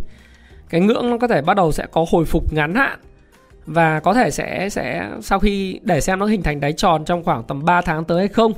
cái 0.69 0.81
ngưỡng 0.81 1.09
nó 1.09 1.17
có 1.17 1.27
thể 1.27 1.41
bắt 1.41 1.53
đầu 1.53 1.71
sẽ 1.71 1.85
có 1.91 2.05
hồi 2.09 2.25
phục 2.25 2.53
ngắn 2.53 2.75
hạn. 2.75 2.99
Và 3.65 3.99
có 3.99 4.13
thể 4.13 4.31
sẽ 4.31 4.69
sẽ 4.69 5.09
sau 5.21 5.39
khi 5.39 5.79
để 5.81 6.01
xem 6.01 6.19
nó 6.19 6.25
hình 6.25 6.43
thành 6.43 6.59
đáy 6.59 6.73
tròn 6.73 7.05
trong 7.05 7.23
khoảng 7.23 7.43
tầm 7.43 7.65
3 7.65 7.81
tháng 7.81 8.03
tới 8.03 8.19
hay 8.19 8.27
không. 8.27 8.53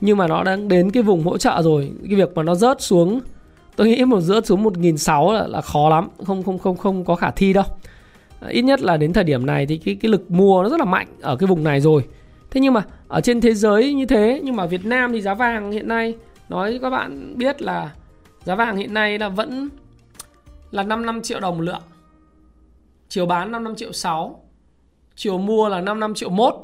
Nhưng 0.00 0.16
mà 0.16 0.26
nó 0.26 0.44
đang 0.44 0.68
đến 0.68 0.90
cái 0.90 1.02
vùng 1.02 1.24
hỗ 1.24 1.38
trợ 1.38 1.62
rồi. 1.62 1.92
Cái 2.08 2.16
việc 2.16 2.34
mà 2.34 2.42
nó 2.42 2.54
rớt 2.54 2.82
xuống 2.82 3.20
tôi 3.76 3.88
nghĩ 3.88 4.04
một 4.04 4.20
rớt 4.20 4.46
xuống 4.46 4.64
1.600 4.64 5.32
là, 5.32 5.46
là 5.46 5.60
khó 5.60 5.88
lắm. 5.88 6.08
Không 6.26 6.42
không 6.42 6.58
không 6.58 6.76
không 6.76 7.04
có 7.04 7.14
khả 7.14 7.30
thi 7.30 7.52
đâu. 7.52 7.64
Ít 8.48 8.62
nhất 8.62 8.80
là 8.80 8.96
đến 8.96 9.12
thời 9.12 9.24
điểm 9.24 9.46
này 9.46 9.66
thì 9.66 9.76
cái 9.76 9.96
cái 10.00 10.10
lực 10.10 10.30
mua 10.30 10.62
nó 10.62 10.68
rất 10.68 10.80
là 10.80 10.84
mạnh 10.84 11.06
ở 11.20 11.36
cái 11.36 11.46
vùng 11.46 11.64
này 11.64 11.80
rồi. 11.80 12.04
Thế 12.50 12.60
nhưng 12.60 12.74
mà 12.74 12.82
ở 13.08 13.20
trên 13.20 13.40
thế 13.40 13.54
giới 13.54 13.94
như 13.94 14.06
thế 14.06 14.40
nhưng 14.44 14.56
mà 14.56 14.66
Việt 14.66 14.84
Nam 14.84 15.12
thì 15.12 15.22
giá 15.22 15.34
vàng 15.34 15.72
hiện 15.72 15.88
nay 15.88 16.14
nói 16.48 16.78
các 16.82 16.90
bạn 16.90 17.34
biết 17.36 17.62
là 17.62 17.94
giá 18.44 18.54
vàng 18.54 18.76
hiện 18.76 18.94
nay 18.94 19.18
là 19.18 19.28
vẫn 19.28 19.68
là 20.70 20.82
55 20.82 21.22
triệu 21.22 21.40
đồng 21.40 21.56
một 21.56 21.62
lượng. 21.62 21.82
Chiều 23.08 23.26
bán 23.26 23.52
55 23.52 23.76
triệu 23.76 23.92
6 23.92 24.42
chiều 25.16 25.38
mua 25.38 25.68
là 25.68 25.80
55 25.80 26.14
triệu 26.14 26.30
1 26.30 26.60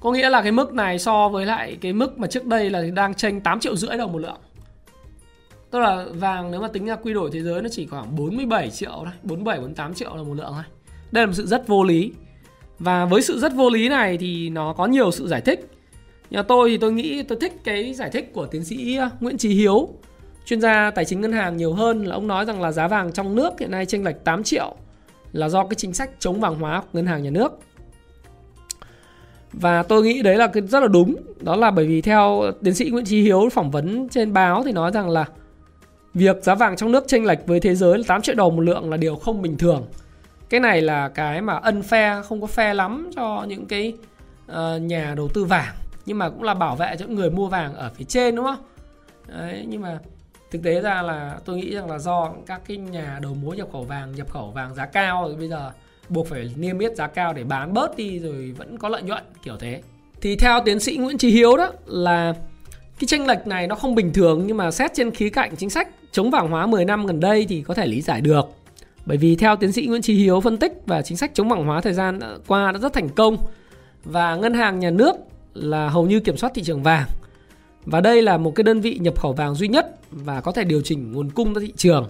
có 0.00 0.12
nghĩa 0.12 0.30
là 0.30 0.42
cái 0.42 0.52
mức 0.52 0.74
này 0.74 0.98
so 0.98 1.28
với 1.28 1.46
lại 1.46 1.78
cái 1.80 1.92
mức 1.92 2.18
mà 2.18 2.26
trước 2.26 2.46
đây 2.46 2.70
là 2.70 2.82
đang 2.94 3.14
tranh 3.14 3.40
8 3.40 3.60
triệu 3.60 3.76
rưỡi 3.76 3.98
đồng 3.98 4.12
một 4.12 4.18
lượng. 4.18 4.38
Tức 5.70 5.78
là 5.78 6.06
vàng 6.14 6.50
nếu 6.50 6.60
mà 6.60 6.68
tính 6.68 6.86
ra 6.86 6.96
quy 6.96 7.12
đổi 7.12 7.30
thế 7.32 7.42
giới 7.42 7.62
nó 7.62 7.68
chỉ 7.72 7.86
khoảng 7.86 8.16
47 8.16 8.70
triệu 8.70 8.92
thôi 8.94 9.12
47, 9.22 9.58
48 9.58 9.94
triệu 9.94 10.16
là 10.16 10.22
một 10.22 10.34
lượng 10.34 10.52
thôi. 10.52 10.64
Đây 11.12 11.22
là 11.22 11.26
một 11.26 11.32
sự 11.32 11.46
rất 11.46 11.68
vô 11.68 11.84
lý. 11.84 12.12
Và 12.78 13.04
với 13.04 13.22
sự 13.22 13.38
rất 13.38 13.54
vô 13.54 13.70
lý 13.70 13.88
này 13.88 14.18
thì 14.18 14.50
nó 14.50 14.72
có 14.72 14.86
nhiều 14.86 15.10
sự 15.10 15.28
giải 15.28 15.40
thích 15.40 15.68
Nhà 16.30 16.42
tôi 16.42 16.70
thì 16.70 16.78
tôi 16.78 16.92
nghĩ 16.92 17.22
tôi 17.22 17.38
thích 17.40 17.52
cái 17.64 17.94
giải 17.94 18.10
thích 18.10 18.32
của 18.32 18.46
tiến 18.46 18.64
sĩ 18.64 18.96
à, 18.96 19.10
Nguyễn 19.20 19.38
Trí 19.38 19.48
Hiếu, 19.48 19.88
chuyên 20.46 20.60
gia 20.60 20.90
tài 20.90 21.04
chính 21.04 21.20
ngân 21.20 21.32
hàng 21.32 21.56
nhiều 21.56 21.72
hơn 21.72 22.04
là 22.04 22.14
ông 22.14 22.26
nói 22.26 22.44
rằng 22.44 22.60
là 22.60 22.72
giá 22.72 22.88
vàng 22.88 23.12
trong 23.12 23.36
nước 23.36 23.50
hiện 23.60 23.70
nay 23.70 23.86
chênh 23.86 24.04
lệch 24.04 24.24
8 24.24 24.42
triệu 24.42 24.74
là 25.32 25.48
do 25.48 25.64
cái 25.64 25.74
chính 25.74 25.92
sách 25.92 26.10
chống 26.18 26.40
vàng 26.40 26.54
hóa 26.54 26.80
của 26.80 26.86
ngân 26.92 27.06
hàng 27.06 27.22
nhà 27.22 27.30
nước. 27.30 27.58
Và 29.52 29.82
tôi 29.82 30.02
nghĩ 30.02 30.22
đấy 30.22 30.36
là 30.36 30.46
cái 30.46 30.62
rất 30.66 30.80
là 30.80 30.88
đúng. 30.88 31.16
Đó 31.40 31.56
là 31.56 31.70
bởi 31.70 31.86
vì 31.86 32.00
theo 32.00 32.42
tiến 32.62 32.74
sĩ 32.74 32.90
Nguyễn 32.90 33.04
Trí 33.04 33.22
Hiếu 33.22 33.48
phỏng 33.52 33.70
vấn 33.70 34.08
trên 34.08 34.32
báo 34.32 34.62
thì 34.64 34.72
nói 34.72 34.90
rằng 34.90 35.08
là 35.08 35.24
việc 36.14 36.36
giá 36.42 36.54
vàng 36.54 36.76
trong 36.76 36.92
nước 36.92 37.04
chênh 37.08 37.24
lệch 37.24 37.46
với 37.46 37.60
thế 37.60 37.74
giới 37.74 37.98
là 37.98 38.04
8 38.06 38.22
triệu 38.22 38.34
đồng 38.34 38.56
một 38.56 38.62
lượng 38.62 38.90
là 38.90 38.96
điều 38.96 39.16
không 39.16 39.42
bình 39.42 39.58
thường. 39.58 39.86
Cái 40.48 40.60
này 40.60 40.82
là 40.82 41.08
cái 41.08 41.40
mà 41.40 41.54
ân 41.54 41.82
phe 41.82 42.22
không 42.24 42.40
có 42.40 42.46
phe 42.46 42.74
lắm 42.74 43.10
cho 43.16 43.46
những 43.48 43.66
cái 43.66 43.92
uh, 44.52 44.82
nhà 44.82 45.14
đầu 45.16 45.28
tư 45.28 45.44
vàng 45.44 45.74
nhưng 46.06 46.18
mà 46.18 46.28
cũng 46.28 46.42
là 46.42 46.54
bảo 46.54 46.76
vệ 46.76 46.96
cho 46.98 47.06
người 47.06 47.30
mua 47.30 47.48
vàng 47.48 47.74
ở 47.74 47.90
phía 47.94 48.04
trên 48.04 48.36
đúng 48.36 48.44
không? 48.44 48.64
Đấy, 49.28 49.64
nhưng 49.68 49.82
mà 49.82 49.98
thực 50.50 50.62
tế 50.62 50.80
ra 50.80 51.02
là 51.02 51.38
tôi 51.44 51.56
nghĩ 51.56 51.74
rằng 51.74 51.90
là 51.90 51.98
do 51.98 52.32
các 52.46 52.60
cái 52.68 52.76
nhà 52.76 53.18
đầu 53.22 53.34
mối 53.34 53.56
nhập 53.56 53.68
khẩu 53.72 53.84
vàng 53.84 54.12
nhập 54.12 54.30
khẩu 54.30 54.50
vàng 54.50 54.74
giá 54.74 54.86
cao 54.86 55.24
rồi 55.26 55.36
bây 55.36 55.48
giờ 55.48 55.70
buộc 56.08 56.28
phải 56.28 56.50
niêm 56.56 56.78
yết 56.78 56.96
giá 56.96 57.06
cao 57.06 57.32
để 57.32 57.44
bán 57.44 57.74
bớt 57.74 57.96
đi 57.96 58.18
rồi 58.18 58.54
vẫn 58.58 58.78
có 58.78 58.88
lợi 58.88 59.02
nhuận 59.02 59.22
kiểu 59.42 59.56
thế 59.56 59.82
thì 60.20 60.36
theo 60.36 60.60
tiến 60.64 60.80
sĩ 60.80 60.96
Nguyễn 60.96 61.18
Trí 61.18 61.30
Hiếu 61.30 61.56
đó 61.56 61.72
là 61.86 62.34
cái 62.98 63.06
tranh 63.06 63.26
lệch 63.26 63.46
này 63.46 63.66
nó 63.66 63.74
không 63.74 63.94
bình 63.94 64.12
thường 64.12 64.42
nhưng 64.46 64.56
mà 64.56 64.70
xét 64.70 64.90
trên 64.94 65.10
khía 65.10 65.30
cạnh 65.30 65.56
chính 65.56 65.70
sách 65.70 65.88
chống 66.12 66.30
vàng 66.30 66.48
hóa 66.48 66.66
10 66.66 66.84
năm 66.84 67.06
gần 67.06 67.20
đây 67.20 67.46
thì 67.48 67.62
có 67.62 67.74
thể 67.74 67.86
lý 67.86 68.00
giải 68.00 68.20
được. 68.20 68.55
Bởi 69.06 69.16
vì 69.16 69.36
theo 69.36 69.56
tiến 69.56 69.72
sĩ 69.72 69.86
Nguyễn 69.86 70.02
Trí 70.02 70.14
Hiếu 70.14 70.40
phân 70.40 70.56
tích 70.56 70.72
và 70.86 71.02
chính 71.02 71.16
sách 71.16 71.30
chống 71.34 71.48
vàng 71.48 71.64
hóa 71.64 71.80
thời 71.80 71.92
gian 71.92 72.20
ờ, 72.20 72.38
qua 72.46 72.72
đã 72.72 72.78
rất 72.78 72.92
thành 72.92 73.08
công 73.08 73.36
và 74.04 74.36
ngân 74.36 74.54
hàng 74.54 74.78
nhà 74.78 74.90
nước 74.90 75.16
là 75.54 75.88
hầu 75.88 76.06
như 76.06 76.20
kiểm 76.20 76.36
soát 76.36 76.50
thị 76.54 76.62
trường 76.62 76.82
vàng. 76.82 77.08
Và 77.84 78.00
đây 78.00 78.22
là 78.22 78.36
một 78.36 78.54
cái 78.54 78.64
đơn 78.64 78.80
vị 78.80 78.98
nhập 79.00 79.20
khẩu 79.20 79.32
vàng 79.32 79.54
duy 79.54 79.68
nhất 79.68 79.98
và 80.10 80.40
có 80.40 80.52
thể 80.52 80.64
điều 80.64 80.80
chỉnh 80.80 81.12
nguồn 81.12 81.30
cung 81.30 81.54
ra 81.54 81.60
thị 81.60 81.72
trường. 81.76 82.08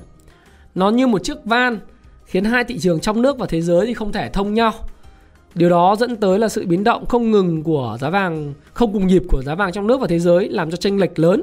Nó 0.75 0.91
như 0.91 1.07
một 1.07 1.25
chiếc 1.25 1.45
van 1.45 1.79
khiến 2.25 2.45
hai 2.45 2.65
thị 2.65 2.79
trường 2.79 3.01
trong 3.01 3.23
nước 3.23 3.39
và 3.39 3.47
thế 3.47 3.61
giới 3.61 3.87
thì 3.87 3.95
không 3.95 4.13
thể 4.13 4.31
thông 4.31 4.55
nhau. 4.55 4.73
Điều 5.55 5.71
đó 5.71 5.97
dẫn 5.99 6.17
tới 6.17 6.39
là 6.39 6.49
sự 6.49 6.67
biến 6.67 6.85
động 6.85 7.07
không 7.07 7.31
ngừng 7.31 7.63
của 7.63 7.99
giá 8.01 8.11
vàng, 8.11 8.55
không 8.73 8.93
cùng 8.93 9.07
nhịp 9.07 9.23
của 9.29 9.43
giá 9.43 9.55
vàng 9.55 9.73
trong 9.73 9.87
nước 9.87 10.01
và 10.01 10.07
thế 10.07 10.19
giới 10.19 10.49
làm 10.49 10.71
cho 10.71 10.77
tranh 10.77 10.99
lệch 10.99 11.19
lớn. 11.19 11.43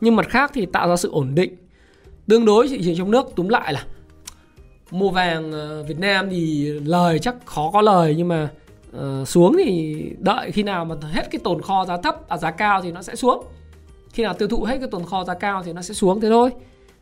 Nhưng 0.00 0.16
mặt 0.16 0.28
khác 0.28 0.50
thì 0.54 0.66
tạo 0.66 0.88
ra 0.88 0.96
sự 0.96 1.10
ổn 1.10 1.34
định. 1.34 1.56
Tương 2.28 2.44
đối 2.44 2.68
thị 2.68 2.80
trường 2.84 2.96
trong 2.96 3.10
nước 3.10 3.26
túm 3.36 3.48
lại 3.48 3.72
là 3.72 3.84
mua 4.90 5.10
vàng 5.10 5.52
ờ, 5.52 5.82
Việt 5.82 5.98
Nam 5.98 6.30
thì 6.30 6.66
lời 6.84 7.18
chắc 7.18 7.34
khó 7.44 7.70
có 7.72 7.80
lời 7.80 8.14
nhưng 8.18 8.28
mà 8.28 8.48
uh, 8.96 9.28
xuống 9.28 9.56
thì 9.64 9.96
đợi 10.18 10.50
khi 10.52 10.62
nào 10.62 10.84
mà 10.84 10.94
hết 11.12 11.30
cái 11.30 11.40
tồn 11.44 11.62
kho 11.62 11.84
giá 11.84 11.96
thấp 11.96 12.28
à 12.28 12.36
giá 12.36 12.50
cao 12.50 12.82
thì 12.82 12.92
nó 12.92 13.02
sẽ 13.02 13.16
xuống. 13.16 13.44
Khi 14.12 14.22
nào 14.22 14.34
tiêu 14.34 14.48
thụ 14.48 14.64
hết 14.64 14.78
cái 14.78 14.88
tồn 14.90 15.04
kho 15.04 15.24
giá 15.24 15.34
cao 15.34 15.62
thì 15.62 15.72
nó 15.72 15.82
sẽ 15.82 15.94
xuống 15.94 16.20
thế 16.20 16.28
thôi. 16.28 16.50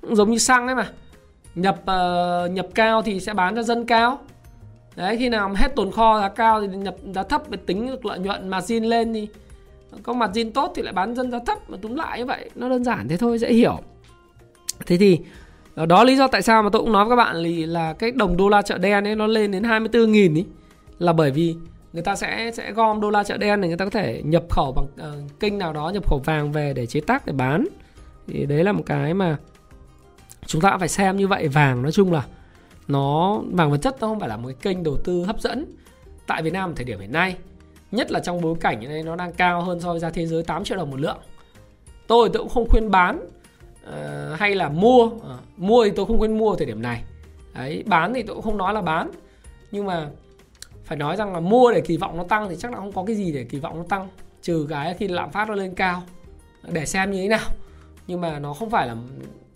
Giống 0.02 0.30
như 0.30 0.38
xăng 0.38 0.66
ấy 0.66 0.74
mà. 0.74 0.90
Nhập 1.54 1.80
uh, 1.82 2.50
nhập 2.50 2.66
cao 2.74 3.02
thì 3.02 3.20
sẽ 3.20 3.34
bán 3.34 3.56
cho 3.56 3.62
dân 3.62 3.86
cao. 3.86 4.18
Đấy 4.96 5.16
khi 5.18 5.28
nào 5.28 5.54
hết 5.56 5.76
tồn 5.76 5.90
kho 5.90 6.20
giá 6.20 6.28
cao 6.28 6.60
thì 6.60 6.66
nhập 6.76 6.96
giá 7.14 7.22
thấp 7.22 7.50
để 7.50 7.58
tính 7.66 7.86
được 7.86 8.06
lợi 8.06 8.18
nhuận 8.18 8.48
margin 8.48 8.84
lên 8.84 9.14
thì 9.14 9.28
có 10.02 10.12
margin 10.12 10.52
tốt 10.52 10.72
thì 10.74 10.82
lại 10.82 10.92
bán 10.92 11.14
dân 11.14 11.30
giá 11.30 11.38
thấp 11.46 11.70
mà 11.70 11.78
túm 11.82 11.94
lại 11.94 12.18
như 12.18 12.26
vậy. 12.26 12.50
Nó 12.54 12.68
đơn 12.68 12.84
giản 12.84 13.08
thế 13.08 13.16
thôi 13.16 13.38
dễ 13.38 13.52
hiểu. 13.52 13.78
Thế 14.86 14.96
thì 14.96 15.18
đó 15.76 16.04
lý 16.04 16.16
do 16.16 16.28
tại 16.28 16.42
sao 16.42 16.62
mà 16.62 16.70
tôi 16.72 16.82
cũng 16.82 16.92
nói 16.92 17.04
với 17.04 17.10
các 17.10 17.16
bạn 17.16 17.36
là, 17.36 17.66
là 17.66 17.92
cái 17.92 18.10
đồng 18.10 18.36
đô 18.36 18.48
la 18.48 18.62
chợ 18.62 18.78
đen 18.78 19.06
ấy 19.06 19.14
nó 19.14 19.26
lên 19.26 19.50
đến 19.50 19.64
24 19.64 20.12
nghìn 20.12 20.34
ý 20.34 20.44
là 20.98 21.12
bởi 21.12 21.30
vì 21.30 21.56
người 21.92 22.02
ta 22.02 22.16
sẽ 22.16 22.50
sẽ 22.54 22.72
gom 22.72 23.00
đô 23.00 23.10
la 23.10 23.24
chợ 23.24 23.36
đen 23.36 23.60
để 23.60 23.68
người 23.68 23.76
ta 23.76 23.84
có 23.84 23.90
thể 23.90 24.22
nhập 24.24 24.44
khẩu 24.50 24.72
bằng 24.72 24.86
uh, 25.24 25.40
kênh 25.40 25.58
nào 25.58 25.72
đó 25.72 25.90
nhập 25.90 26.08
khẩu 26.08 26.18
vàng 26.24 26.52
về 26.52 26.72
để 26.72 26.86
chế 26.86 27.00
tác 27.00 27.26
để 27.26 27.32
bán. 27.32 27.66
Thì 28.26 28.46
đấy 28.46 28.64
là 28.64 28.72
một 28.72 28.82
cái 28.86 29.14
mà 29.14 29.36
chúng 30.46 30.60
ta 30.60 30.78
phải 30.78 30.88
xem 30.88 31.16
như 31.16 31.28
vậy. 31.28 31.48
Vàng 31.48 31.82
nói 31.82 31.92
chung 31.92 32.12
là 32.12 32.22
nó 32.88 33.40
vàng 33.52 33.70
vật 33.70 33.78
chất 33.78 33.96
nó 34.00 34.06
không 34.06 34.20
phải 34.20 34.28
là 34.28 34.36
một 34.36 34.48
cái 34.48 34.56
kênh 34.74 34.82
đầu 34.82 34.96
tư 35.04 35.24
hấp 35.24 35.40
dẫn 35.40 35.64
tại 36.26 36.42
Việt 36.42 36.52
Nam 36.52 36.74
thời 36.74 36.84
điểm 36.84 37.00
hiện 37.00 37.12
nay. 37.12 37.36
Nhất 37.90 38.10
là 38.10 38.20
trong 38.20 38.40
bối 38.40 38.54
cảnh 38.60 38.88
này 38.88 39.02
nó 39.02 39.16
đang 39.16 39.32
cao 39.32 39.62
hơn 39.62 39.80
so 39.80 39.90
với 39.90 40.00
giá 40.00 40.10
thế 40.10 40.26
giới 40.26 40.42
8 40.42 40.64
triệu 40.64 40.78
đồng 40.78 40.90
một 40.90 41.00
lượng. 41.00 41.18
Tôi 42.06 42.28
tôi 42.32 42.42
cũng 42.42 42.52
không 42.52 42.68
khuyên 42.70 42.90
bán 42.90 43.28
uh, 43.88 44.38
hay 44.38 44.54
là 44.54 44.68
mua 44.68 45.04
uh, 45.04 45.22
mua 45.56 45.84
thì 45.84 45.90
tôi 45.96 46.06
không 46.06 46.18
khuyên 46.18 46.38
mua 46.38 46.56
thời 46.56 46.66
điểm 46.66 46.82
này 46.82 47.02
đấy 47.54 47.84
bán 47.86 48.14
thì 48.14 48.22
tôi 48.22 48.34
cũng 48.34 48.44
không 48.44 48.58
nói 48.58 48.74
là 48.74 48.82
bán 48.82 49.10
nhưng 49.70 49.86
mà 49.86 50.08
phải 50.84 50.98
nói 50.98 51.16
rằng 51.16 51.32
là 51.32 51.40
mua 51.40 51.72
để 51.72 51.80
kỳ 51.80 51.96
vọng 51.96 52.16
nó 52.16 52.24
tăng 52.24 52.48
thì 52.48 52.56
chắc 52.58 52.72
là 52.72 52.76
không 52.78 52.92
có 52.92 53.04
cái 53.06 53.16
gì 53.16 53.32
để 53.32 53.44
kỳ 53.44 53.58
vọng 53.58 53.76
nó 53.78 53.84
tăng 53.88 54.08
trừ 54.42 54.66
cái 54.70 54.94
khi 54.94 55.08
lạm 55.08 55.30
phát 55.30 55.48
nó 55.48 55.54
lên 55.54 55.74
cao 55.74 56.02
để 56.72 56.86
xem 56.86 57.10
như 57.10 57.22
thế 57.22 57.28
nào 57.28 57.48
nhưng 58.06 58.20
mà 58.20 58.38
nó 58.38 58.52
không 58.52 58.70
phải 58.70 58.86
là 58.86 58.96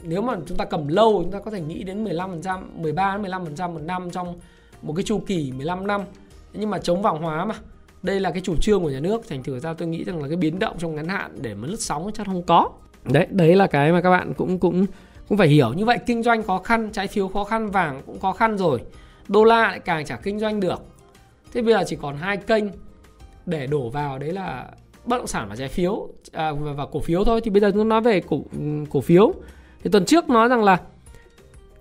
nếu 0.03 0.23
mà 0.23 0.37
chúng 0.47 0.59
ta 0.59 0.65
cầm 0.65 0.89
lâu 0.89 1.21
chúng 1.23 1.33
ta 1.33 1.39
có 1.39 1.51
thể 1.51 1.61
nghĩ 1.61 1.83
đến 1.83 2.05
15%, 2.05 2.63
13 2.77 3.19
15% 3.19 3.73
một 3.73 3.81
năm 3.83 4.11
trong 4.11 4.39
một 4.83 4.93
cái 4.97 5.03
chu 5.03 5.23
kỳ 5.27 5.53
15 5.53 5.87
năm. 5.87 6.05
Nhưng 6.53 6.71
mà 6.71 6.79
chống 6.79 7.03
vàng 7.03 7.23
hóa 7.23 7.45
mà. 7.45 7.55
Đây 8.03 8.21
là 8.21 8.31
cái 8.31 8.41
chủ 8.41 8.57
trương 8.57 8.83
của 8.83 8.91
nhà 8.91 9.01
nước, 9.01 9.29
thành 9.29 9.43
thử 9.43 9.59
ra 9.59 9.75
tôi 9.75 9.89
nghĩ 9.89 10.05
rằng 10.05 10.23
là 10.23 10.29
cái 10.29 10.37
biến 10.37 10.59
động 10.59 10.77
trong 10.79 10.95
ngắn 10.95 11.09
hạn 11.09 11.39
để 11.41 11.55
mà 11.55 11.69
lướt 11.69 11.81
sóng 11.81 12.11
chắc 12.15 12.27
không 12.27 12.43
có. 12.43 12.71
Đấy, 13.13 13.27
đấy 13.31 13.57
là 13.57 13.67
cái 13.67 13.93
mà 13.93 14.01
các 14.01 14.11
bạn 14.11 14.35
cũng 14.35 14.59
cũng 14.59 14.87
cũng 15.29 15.39
phải 15.39 15.49
hiểu. 15.49 15.73
Như 15.73 15.85
vậy 15.85 15.99
kinh 16.07 16.23
doanh 16.23 16.43
khó 16.43 16.59
khăn, 16.59 16.91
trái 16.93 17.07
phiếu 17.07 17.29
khó 17.29 17.45
khăn, 17.45 17.71
vàng 17.71 18.03
cũng 18.07 18.21
khó 18.21 18.33
khăn 18.33 18.59
rồi. 18.59 18.81
Đô 19.29 19.45
la 19.45 19.63
lại 19.63 19.81
càng 19.81 20.05
chả 20.05 20.17
kinh 20.17 20.39
doanh 20.39 20.61
được. 20.61 20.83
Thế 21.53 21.63
bây 21.63 21.75
giờ 21.75 21.85
chỉ 21.87 21.97
còn 21.97 22.17
hai 22.17 22.37
kênh 22.37 22.65
để 23.47 23.67
đổ 23.67 23.89
vào 23.89 24.19
đấy 24.19 24.33
là 24.33 24.67
bất 25.05 25.17
động 25.17 25.27
sản 25.27 25.47
và 25.49 25.57
trái 25.57 25.69
phiếu 25.69 26.09
à, 26.33 26.53
và, 26.53 26.73
và 26.73 26.87
cổ 26.87 27.01
phiếu 27.01 27.25
thôi 27.25 27.41
thì 27.45 27.51
bây 27.51 27.61
giờ 27.61 27.71
chúng 27.75 27.89
nói 27.89 28.01
về 28.01 28.21
cổ 28.21 28.43
cổ 28.91 29.01
phiếu 29.01 29.33
thì 29.85 29.91
tuần 29.91 30.05
trước 30.05 30.31
nói 30.31 30.49
rằng 30.49 30.65
là 30.65 30.81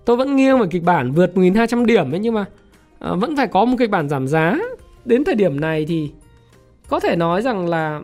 tôi 0.04 0.16
vẫn 0.16 0.36
nghiêng 0.36 0.58
về 0.58 0.66
kịch 0.70 0.82
bản 0.82 1.12
vượt 1.12 1.30
1.200 1.34 1.84
điểm 1.84 2.14
ấy 2.14 2.20
nhưng 2.20 2.34
mà 2.34 2.44
à, 2.98 3.14
vẫn 3.14 3.36
phải 3.36 3.46
có 3.46 3.64
một 3.64 3.76
kịch 3.78 3.90
bản 3.90 4.08
giảm 4.08 4.28
giá 4.28 4.58
đến 5.04 5.24
thời 5.24 5.34
điểm 5.34 5.60
này 5.60 5.84
thì 5.88 6.10
có 6.88 7.00
thể 7.00 7.16
nói 7.16 7.42
rằng 7.42 7.68
là 7.68 8.00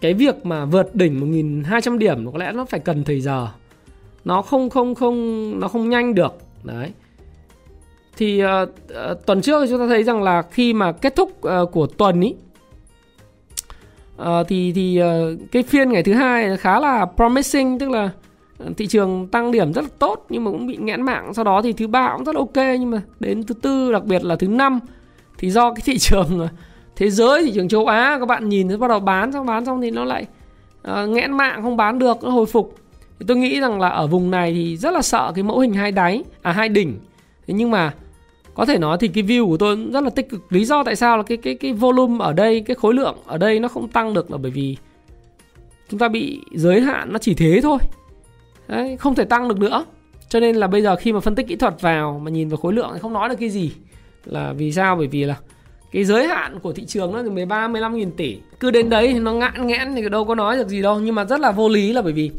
cái 0.00 0.14
việc 0.14 0.46
mà 0.46 0.64
vượt 0.64 0.94
đỉnh 0.94 1.20
1.200 1.64 1.98
điểm 1.98 2.32
có 2.32 2.38
lẽ 2.38 2.52
nó 2.52 2.64
phải 2.64 2.80
cần 2.80 3.04
thời 3.04 3.20
giờ. 3.20 3.48
Nó 4.24 4.42
không 4.42 4.70
không 4.70 4.94
không 4.94 5.60
nó 5.60 5.68
không 5.68 5.90
nhanh 5.90 6.14
được. 6.14 6.34
Đấy. 6.62 6.92
Thì 8.16 8.44
uh, 8.44 8.48
uh, 9.12 9.26
tuần 9.26 9.42
trước 9.42 9.66
chúng 9.70 9.78
ta 9.78 9.86
thấy 9.88 10.04
rằng 10.04 10.22
là 10.22 10.42
khi 10.42 10.72
mà 10.72 10.92
kết 10.92 11.16
thúc 11.16 11.32
uh, 11.46 11.72
của 11.72 11.86
tuần 11.86 12.20
ý 12.20 12.34
uh, 14.22 14.26
thì 14.48 14.72
thì 14.72 15.00
uh, 15.02 15.38
cái 15.52 15.62
phiên 15.62 15.92
ngày 15.92 16.02
thứ 16.02 16.12
hai 16.12 16.56
khá 16.56 16.80
là 16.80 17.06
promising 17.16 17.78
tức 17.78 17.90
là 17.90 18.10
thị 18.76 18.86
trường 18.86 19.28
tăng 19.28 19.52
điểm 19.52 19.72
rất 19.72 19.82
là 19.82 19.88
tốt 19.98 20.26
nhưng 20.28 20.44
mà 20.44 20.50
cũng 20.50 20.66
bị 20.66 20.76
nghẽn 20.76 21.02
mạng. 21.02 21.34
Sau 21.34 21.44
đó 21.44 21.62
thì 21.62 21.72
thứ 21.72 21.86
ba 21.86 22.12
cũng 22.16 22.24
rất 22.24 22.34
là 22.34 22.38
ok 22.38 22.78
nhưng 22.80 22.90
mà 22.90 23.02
đến 23.20 23.42
thứ 23.42 23.54
tư 23.54 23.92
đặc 23.92 24.04
biệt 24.04 24.24
là 24.24 24.36
thứ 24.36 24.48
năm 24.48 24.80
thì 25.38 25.50
do 25.50 25.74
cái 25.74 25.82
thị 25.84 25.98
trường 25.98 26.48
thế 26.98 27.10
giới 27.10 27.44
thị 27.44 27.52
trường 27.54 27.68
châu 27.68 27.86
Á 27.86 28.16
các 28.20 28.26
bạn 28.26 28.48
nhìn 28.48 28.68
thấy 28.68 28.76
bắt 28.76 28.88
đầu 28.88 29.00
bán 29.00 29.32
xong 29.32 29.46
bán 29.46 29.64
xong 29.64 29.80
thì 29.80 29.90
nó 29.90 30.04
lại 30.04 30.26
uh, 30.90 31.08
nghẽn 31.08 31.32
mạng 31.32 31.62
không 31.62 31.76
bán 31.76 31.98
được 31.98 32.16
nó 32.22 32.30
hồi 32.30 32.46
phục. 32.46 32.74
Thì 33.18 33.24
tôi 33.28 33.36
nghĩ 33.36 33.60
rằng 33.60 33.80
là 33.80 33.88
ở 33.88 34.06
vùng 34.06 34.30
này 34.30 34.52
thì 34.52 34.76
rất 34.76 34.90
là 34.90 35.02
sợ 35.02 35.32
cái 35.34 35.42
mẫu 35.42 35.58
hình 35.58 35.72
hai 35.72 35.92
đáy 35.92 36.22
à 36.42 36.52
hai 36.52 36.68
đỉnh. 36.68 36.98
Thế 37.46 37.54
nhưng 37.54 37.70
mà 37.70 37.94
có 38.54 38.64
thể 38.64 38.78
nói 38.78 38.96
thì 39.00 39.08
cái 39.08 39.24
view 39.24 39.46
của 39.46 39.56
tôi 39.56 39.76
rất 39.92 40.04
là 40.04 40.10
tích 40.10 40.28
cực. 40.28 40.52
Lý 40.52 40.64
do 40.64 40.84
tại 40.84 40.96
sao 40.96 41.16
là 41.16 41.22
cái 41.22 41.36
cái 41.36 41.54
cái 41.54 41.72
volume 41.72 42.24
ở 42.24 42.32
đây 42.32 42.60
cái 42.60 42.74
khối 42.74 42.94
lượng 42.94 43.16
ở 43.26 43.38
đây 43.38 43.60
nó 43.60 43.68
không 43.68 43.88
tăng 43.88 44.14
được 44.14 44.30
là 44.30 44.36
bởi 44.36 44.50
vì 44.50 44.76
chúng 45.90 45.98
ta 45.98 46.08
bị 46.08 46.40
giới 46.52 46.80
hạn 46.80 47.12
nó 47.12 47.18
chỉ 47.18 47.34
thế 47.34 47.60
thôi. 47.62 47.78
Đấy, 48.68 48.96
không 48.96 49.14
thể 49.14 49.24
tăng 49.24 49.48
được 49.48 49.58
nữa. 49.58 49.84
Cho 50.28 50.40
nên 50.40 50.56
là 50.56 50.66
bây 50.66 50.82
giờ 50.82 50.96
khi 50.96 51.12
mà 51.12 51.20
phân 51.20 51.34
tích 51.34 51.48
kỹ 51.48 51.56
thuật 51.56 51.80
vào 51.80 52.20
mà 52.24 52.30
nhìn 52.30 52.48
vào 52.48 52.56
khối 52.56 52.72
lượng 52.72 52.90
thì 52.92 52.98
không 53.00 53.12
nói 53.12 53.28
được 53.28 53.36
cái 53.40 53.48
gì. 53.48 53.72
Là 54.24 54.52
vì 54.52 54.72
sao? 54.72 54.96
Bởi 54.96 55.06
vì 55.06 55.24
là 55.24 55.36
cái 55.92 56.04
giới 56.04 56.26
hạn 56.26 56.60
của 56.60 56.72
thị 56.72 56.86
trường 56.86 57.12
nó 57.12 57.22
từ 57.22 57.30
13 57.30 57.68
15 57.68 57.96
nghìn 57.96 58.10
tỷ. 58.12 58.38
Cứ 58.60 58.70
đến 58.70 58.90
đấy 58.90 59.10
thì 59.12 59.18
nó 59.18 59.32
ngạn 59.32 59.66
nghẽn 59.66 59.94
thì 59.94 60.08
đâu 60.08 60.24
có 60.24 60.34
nói 60.34 60.56
được 60.56 60.68
gì 60.68 60.82
đâu 60.82 61.00
nhưng 61.00 61.14
mà 61.14 61.24
rất 61.24 61.40
là 61.40 61.52
vô 61.52 61.68
lý 61.68 61.92
là 61.92 62.02
bởi 62.02 62.12
vì 62.12 62.30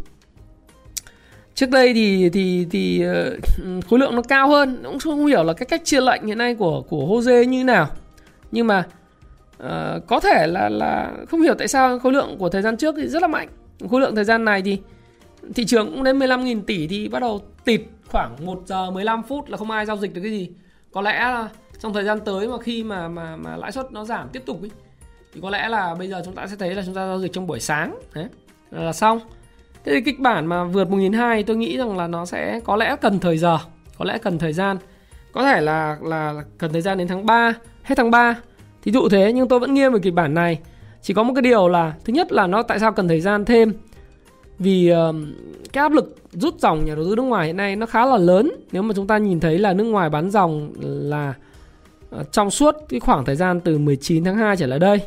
trước 1.56 1.70
đây 1.70 1.94
thì 1.94 2.30
thì 2.30 2.68
thì 2.72 3.04
ờ, 3.04 3.38
khối 3.90 4.00
lượng 4.00 4.16
nó 4.16 4.22
cao 4.22 4.50
hơn. 4.50 4.80
Cũng 4.84 5.00
không 5.00 5.26
hiểu 5.26 5.44
là 5.44 5.54
cái 5.54 5.66
cách 5.66 5.82
chia 5.86 6.02
lệnh 6.02 6.26
hiện 6.26 6.38
nay 6.38 6.56
của 6.56 6.82
của 6.82 7.06
Jose 7.06 7.44
như 7.44 7.64
nào. 7.64 7.88
Nhưng 8.52 8.68
mà 8.68 8.88
uh, 9.64 10.08
có 10.08 10.20
thể 10.20 10.48
là 10.48 10.70
là 10.70 11.14
không 11.30 11.42
hiểu 11.42 11.54
tại 11.54 11.68
sao 11.68 12.00
khối 12.00 12.14
lượng 12.14 12.36
của 12.40 12.50
thời 12.50 12.62
gian 12.62 12.78
trước 12.78 12.96
thì 12.98 13.08
rất 13.08 13.22
là 13.22 13.28
mạnh. 13.28 13.50
Khối 13.90 14.02
lượng 14.02 14.16
thời 14.16 14.26
gian 14.26 14.46
này 14.46 14.62
thì 14.62 14.78
thị 15.56 15.66
trường 15.66 15.92
cũng 15.92 16.04
đến 16.04 16.20
15.000 16.20 16.62
tỷ 16.62 16.88
thì 16.88 17.08
bắt 17.08 17.20
đầu 17.20 17.42
tịt 17.66 17.82
khoảng 18.08 18.46
1 18.46 18.62
giờ 18.66 18.92
15 18.92 19.24
phút 19.24 19.50
là 19.50 19.58
không 19.58 19.72
ai 19.72 19.86
giao 19.86 19.98
dịch 19.98 20.14
được 20.14 20.22
cái 20.22 20.32
gì. 20.32 20.50
Có 20.92 21.02
lẽ 21.02 21.20
là 21.20 21.50
trong 21.80 21.94
thời 21.94 22.04
gian 22.04 22.20
tới 22.20 22.48
mà 22.48 22.58
khi 22.60 22.84
mà 22.84 23.08
mà 23.08 23.36
mà 23.36 23.58
lãi 23.58 23.72
suất 23.72 23.92
nó 23.92 24.06
giảm 24.06 24.30
tiếp 24.30 24.44
tục 24.46 24.62
ấy, 24.62 24.72
thì 25.34 25.42
có 25.42 25.50
lẽ 25.50 25.70
là 25.70 25.96
bây 25.96 26.08
giờ 26.08 26.22
chúng 26.26 26.36
ta 26.36 26.48
sẽ 26.48 26.56
thấy 26.56 26.76
là 26.76 26.84
chúng 26.86 26.94
ta 26.94 27.08
giao 27.08 27.20
dịch 27.20 27.34
trong 27.34 27.48
buổi 27.48 27.60
sáng 27.60 28.00
đấy 28.14 28.26
là 28.72 28.94
xong. 28.94 29.20
Thế 29.86 29.92
thì 29.92 30.02
kịch 30.02 30.20
bản 30.20 30.46
mà 30.46 30.64
vượt 30.64 30.88
1.200 30.88 31.44
tôi 31.48 31.56
nghĩ 31.56 31.78
rằng 31.78 31.98
là 31.98 32.08
nó 32.08 32.26
sẽ 32.26 32.60
có 32.64 32.76
lẽ 32.76 32.96
cần 33.02 33.20
thời 33.20 33.38
giờ 33.38 33.58
có 33.98 34.06
lẽ 34.06 34.18
cần 34.18 34.40
thời 34.40 34.54
gian. 34.54 34.78
Có 35.32 35.44
thể 35.44 35.62
là 35.62 35.98
là 36.02 36.44
cần 36.58 36.72
thời 36.72 36.82
gian 36.82 36.98
đến 36.98 37.08
tháng 37.08 37.26
3 37.26 37.54
hết 37.84 37.96
tháng 37.96 38.12
3 38.12 38.36
thí 38.82 38.92
dụ 38.92 39.10
thế 39.10 39.34
nhưng 39.34 39.48
tôi 39.48 39.60
vẫn 39.60 39.74
nghiêng 39.74 39.94
về 39.94 40.00
kịch 40.04 40.14
bản 40.14 40.34
này. 40.34 40.60
Chỉ 41.02 41.14
có 41.14 41.24
một 41.24 41.34
cái 41.36 41.42
điều 41.42 41.68
là 41.68 41.94
thứ 42.06 42.14
nhất 42.14 42.32
là 42.32 42.48
nó 42.48 42.64
tại 42.64 42.80
sao 42.80 42.92
cần 42.92 43.08
thời 43.08 43.22
gian 43.22 43.46
thêm? 43.46 43.74
Vì 44.60 44.94
uh, 44.94 45.16
cái 45.74 45.82
áp 45.82 45.92
lực 45.92 46.16
rút 46.32 46.60
dòng 46.60 46.86
nhà 46.86 46.96
đầu 46.96 47.06
tư 47.06 47.16
nước 47.16 47.24
ngoài 47.24 47.48
hiện 47.48 47.58
nay 47.58 47.76
nó 47.76 47.86
khá 47.86 48.06
là 48.06 48.18
lớn. 48.18 48.52
Nếu 48.72 48.82
mà 48.82 48.94
chúng 48.96 49.08
ta 49.08 49.18
nhìn 49.18 49.40
thấy 49.40 49.60
là 49.60 49.74
nước 49.74 49.84
ngoài 49.84 50.10
bán 50.10 50.32
dòng 50.32 50.74
là 50.82 51.30
uh, 51.30 51.49
Ờ, 52.10 52.24
trong 52.32 52.52
suốt 52.52 52.76
cái 52.90 53.00
khoảng 53.00 53.26
thời 53.26 53.36
gian 53.36 53.60
từ 53.60 53.78
19 53.78 54.24
tháng 54.24 54.38
2 54.38 54.58
trở 54.58 54.68
lại 54.68 54.80
đây, 54.80 55.00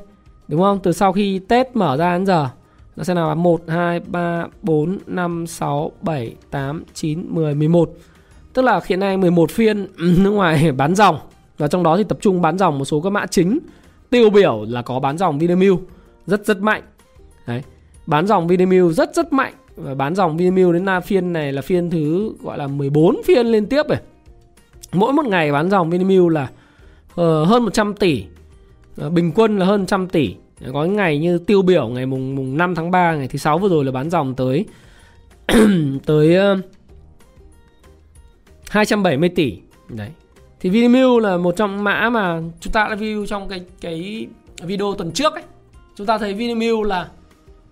đúng 0.48 0.60
không? 0.60 0.80
Từ 0.82 0.92
sau 0.92 1.12
khi 1.12 1.38
Tết 1.38 1.76
mở 1.76 1.96
ra 1.96 2.18
đến 2.18 2.26
giờ, 2.26 2.48
nó 2.96 3.04
sẽ 3.04 3.14
là 3.14 3.34
1 3.34 3.60
2 3.68 4.00
3 4.00 4.46
4 4.62 4.98
5 5.06 5.46
6 5.46 5.92
7 6.02 6.34
8 6.50 6.84
9 6.94 7.26
10 7.28 7.54
11 7.54 7.90
tức 8.52 8.62
là 8.62 8.80
hiện 8.86 9.00
nay 9.00 9.16
11 9.16 9.50
phiên 9.50 9.86
nước 9.98 10.30
ngoài 10.30 10.72
bán 10.76 10.94
dòng, 10.94 11.18
và 11.58 11.68
trong 11.68 11.82
đó 11.82 11.96
thì 11.96 12.04
tập 12.04 12.18
trung 12.20 12.42
bán 12.42 12.58
dòng 12.58 12.78
một 12.78 12.84
số 12.84 13.00
các 13.00 13.10
mã 13.10 13.26
chính. 13.26 13.58
Tiêu 14.10 14.30
biểu 14.30 14.64
là 14.68 14.82
có 14.82 15.00
bán 15.00 15.18
dòng 15.18 15.38
Vinamilk, 15.38 15.80
rất 16.26 16.46
rất 16.46 16.60
mạnh. 16.60 16.82
Đấy, 17.46 17.62
bán 18.06 18.26
dòng 18.26 18.48
Vinamilk 18.48 18.92
rất 18.92 19.14
rất 19.14 19.32
mạnh, 19.32 19.52
và 19.76 19.94
bán 19.94 20.14
dòng 20.14 20.36
Vinamilk 20.36 20.72
đến 20.72 20.84
na 20.84 21.00
phiên 21.00 21.32
này 21.32 21.52
là 21.52 21.62
phiên 21.62 21.90
thứ, 21.90 22.32
gọi 22.42 22.58
là 22.58 22.66
14 22.66 23.16
phiên 23.24 23.46
liên 23.46 23.66
tiếp 23.66 23.82
rồi 23.88 23.98
mỗi 24.92 25.12
một 25.12 25.26
ngày 25.26 25.52
bán 25.52 25.70
dòng 25.70 25.90
Vinamilk 25.90 26.28
là 26.28 26.48
uh, 27.12 27.48
hơn 27.48 27.62
100 27.62 27.94
tỷ. 27.94 28.24
Uh, 29.06 29.12
bình 29.12 29.32
quân 29.34 29.58
là 29.58 29.66
hơn 29.66 29.80
100 29.80 30.08
tỷ. 30.08 30.34
Có 30.72 30.84
những 30.84 30.96
ngày 30.96 31.18
như 31.18 31.38
tiêu 31.38 31.62
biểu 31.62 31.88
ngày 31.88 32.06
mùng 32.06 32.34
mùng 32.34 32.56
5 32.56 32.74
tháng 32.74 32.90
3 32.90 33.14
ngày 33.14 33.28
thứ 33.28 33.38
sáu 33.38 33.58
vừa 33.58 33.68
rồi 33.68 33.84
là 33.84 33.92
bán 33.92 34.10
dòng 34.10 34.34
tới 34.34 34.66
tới 36.06 36.36
ờ, 36.36 36.52
uh, 36.52 36.58
270 38.70 39.28
tỷ. 39.28 39.58
Đấy. 39.88 40.08
Thì 40.60 40.70
Vinamilk 40.70 41.22
là 41.22 41.36
một 41.36 41.56
trong 41.56 41.84
mã 41.84 42.10
mà 42.10 42.42
chúng 42.60 42.72
ta 42.72 42.88
đã 42.88 42.96
review 42.96 43.26
trong 43.26 43.48
cái 43.48 43.64
cái 43.80 44.26
video 44.62 44.94
tuần 44.98 45.12
trước 45.12 45.34
ấy. 45.34 45.42
Chúng 45.96 46.06
ta 46.06 46.18
thấy 46.18 46.34
Vinamilk 46.34 46.82
là 46.82 47.08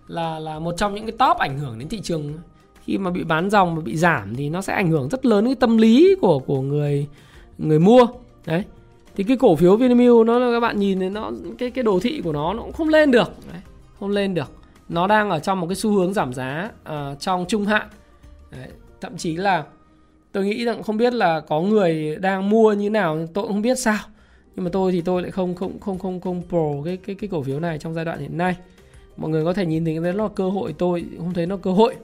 là 0.07 0.39
là 0.39 0.59
một 0.59 0.73
trong 0.77 0.95
những 0.95 1.05
cái 1.05 1.15
top 1.19 1.37
ảnh 1.37 1.59
hưởng 1.59 1.79
đến 1.79 1.89
thị 1.89 1.99
trường. 2.03 2.33
Khi 2.85 2.97
mà 2.97 3.11
bị 3.11 3.23
bán 3.23 3.49
dòng 3.49 3.75
mà 3.75 3.81
bị 3.81 3.97
giảm 3.97 4.35
thì 4.35 4.49
nó 4.49 4.61
sẽ 4.61 4.73
ảnh 4.73 4.91
hưởng 4.91 5.09
rất 5.09 5.25
lớn 5.25 5.45
cái 5.45 5.55
tâm 5.55 5.77
lý 5.77 6.15
của 6.21 6.39
của 6.39 6.61
người 6.61 7.07
người 7.57 7.79
mua. 7.79 8.07
Đấy 8.45 8.63
thì 9.21 9.27
cái 9.27 9.37
cổ 9.37 9.55
phiếu 9.55 9.75
Vinamilk 9.75 10.25
nó 10.25 10.39
là 10.39 10.51
các 10.51 10.59
bạn 10.59 10.79
nhìn 10.79 10.99
thấy 10.99 11.09
nó 11.09 11.31
cái 11.57 11.71
cái 11.71 11.83
đồ 11.83 11.99
thị 11.99 12.21
của 12.23 12.33
nó 12.33 12.53
nó 12.53 12.61
cũng 12.61 12.73
không 12.73 12.89
lên 12.89 13.11
được. 13.11 13.31
Đấy, 13.51 13.61
không 13.99 14.09
lên 14.09 14.33
được. 14.33 14.51
Nó 14.89 15.07
đang 15.07 15.29
ở 15.29 15.39
trong 15.39 15.59
một 15.59 15.67
cái 15.67 15.75
xu 15.75 15.91
hướng 15.91 16.13
giảm 16.13 16.33
giá 16.33 16.71
uh, 16.89 17.19
trong 17.19 17.45
trung 17.47 17.65
hạn. 17.65 17.87
Đấy, 18.51 18.67
thậm 19.01 19.17
chí 19.17 19.35
là 19.35 19.63
tôi 20.31 20.45
nghĩ 20.45 20.65
rằng 20.65 20.83
không 20.83 20.97
biết 20.97 21.13
là 21.13 21.39
có 21.39 21.61
người 21.61 22.15
đang 22.15 22.49
mua 22.49 22.73
như 22.73 22.89
nào 22.89 23.27
tôi 23.33 23.43
cũng 23.43 23.53
không 23.53 23.61
biết 23.61 23.79
sao. 23.79 23.99
Nhưng 24.55 24.63
mà 24.63 24.69
tôi 24.73 24.91
thì 24.91 25.01
tôi 25.01 25.21
lại 25.21 25.31
không 25.31 25.55
không 25.55 25.79
không 25.79 25.99
không 25.99 26.21
không 26.21 26.41
pro 26.49 26.85
cái 26.85 26.97
cái 26.97 27.15
cái 27.15 27.27
cổ 27.27 27.43
phiếu 27.43 27.59
này 27.59 27.79
trong 27.79 27.93
giai 27.93 28.05
đoạn 28.05 28.19
hiện 28.19 28.37
nay. 28.37 28.55
Mọi 29.17 29.29
người 29.29 29.45
có 29.45 29.53
thể 29.53 29.65
nhìn 29.65 29.85
thấy 29.85 29.99
nó 29.99 30.23
là 30.23 30.29
cơ 30.35 30.49
hội 30.49 30.73
tôi 30.77 31.05
không 31.17 31.33
thấy 31.33 31.45
nó 31.45 31.57
cơ 31.57 31.71
hội. 31.71 31.95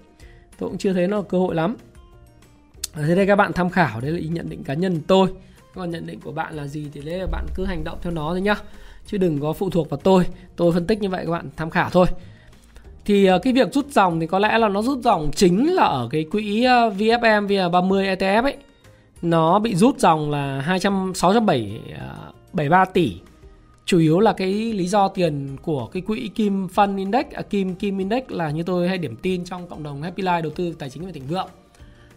Tôi 0.59 0.69
cũng 0.69 0.77
chưa 0.77 0.93
thấy 0.93 1.07
nó 1.07 1.17
là 1.17 1.23
cơ 1.29 1.37
hội 1.37 1.55
lắm. 1.55 1.75
Thế 2.93 3.15
đây 3.15 3.27
các 3.27 3.35
bạn 3.35 3.53
tham 3.53 3.69
khảo 3.69 4.01
đấy 4.01 4.11
là 4.11 4.19
ý 4.19 4.27
nhận 4.27 4.49
định 4.49 4.63
cá 4.63 4.73
nhân 4.73 5.01
tôi 5.07 5.29
còn 5.77 5.89
nhận 5.89 6.07
định 6.07 6.19
của 6.19 6.31
bạn 6.31 6.55
là 6.55 6.67
gì 6.67 6.87
thì 6.93 7.01
đấy 7.01 7.19
là 7.19 7.27
bạn 7.31 7.45
cứ 7.55 7.65
hành 7.65 7.83
động 7.83 7.97
theo 8.01 8.13
nó 8.13 8.29
thôi 8.29 8.41
nhá. 8.41 8.55
Chứ 9.07 9.17
đừng 9.17 9.39
có 9.39 9.53
phụ 9.53 9.69
thuộc 9.69 9.89
vào 9.89 9.99
tôi. 10.03 10.25
Tôi 10.55 10.71
phân 10.73 10.87
tích 10.87 11.01
như 11.01 11.09
vậy 11.09 11.25
các 11.25 11.31
bạn 11.31 11.49
tham 11.57 11.69
khảo 11.69 11.89
thôi. 11.89 12.07
Thì 13.07 13.25
ờ, 13.25 13.39
cái 13.39 13.53
việc 13.53 13.73
rút 13.73 13.91
dòng 13.91 14.19
thì 14.19 14.27
có 14.27 14.39
lẽ 14.39 14.57
là 14.57 14.69
nó 14.69 14.81
rút 14.81 14.99
dòng 15.03 15.31
chính 15.35 15.73
là 15.73 15.83
ở 15.83 16.07
cái 16.11 16.23
quỹ 16.23 16.63
ờ, 16.63 16.89
VFM 16.89 17.47
VN30 17.47 18.15
ETF 18.15 18.43
ấy. 18.43 18.57
Nó 19.21 19.59
bị 19.59 19.75
rút 19.75 19.99
dòng 19.99 20.31
là 20.31 20.61
200 20.61 21.11
673 21.15 22.77
ờ, 22.79 22.85
tỷ. 22.93 23.17
Chủ 23.85 23.99
yếu 23.99 24.19
là 24.19 24.33
cái 24.33 24.49
lý 24.53 24.87
do 24.87 25.07
tiền 25.07 25.57
của 25.61 25.85
cái 25.85 26.01
quỹ 26.01 26.29
Kim 26.35 26.67
Fund 26.67 26.97
Index 26.97 27.25
à, 27.31 27.41
Kim 27.41 27.75
Kim 27.75 27.97
Index 27.97 28.23
là 28.27 28.51
như 28.51 28.63
tôi 28.63 28.87
hay 28.87 28.97
điểm 28.97 29.15
tin 29.15 29.45
trong 29.45 29.67
cộng 29.67 29.83
đồng 29.83 30.01
Happy 30.01 30.23
Life 30.23 30.41
đầu 30.41 30.51
tư 30.55 30.73
tài 30.79 30.89
chính 30.89 31.05
và 31.05 31.11
thịnh 31.11 31.27
vượng. 31.27 31.49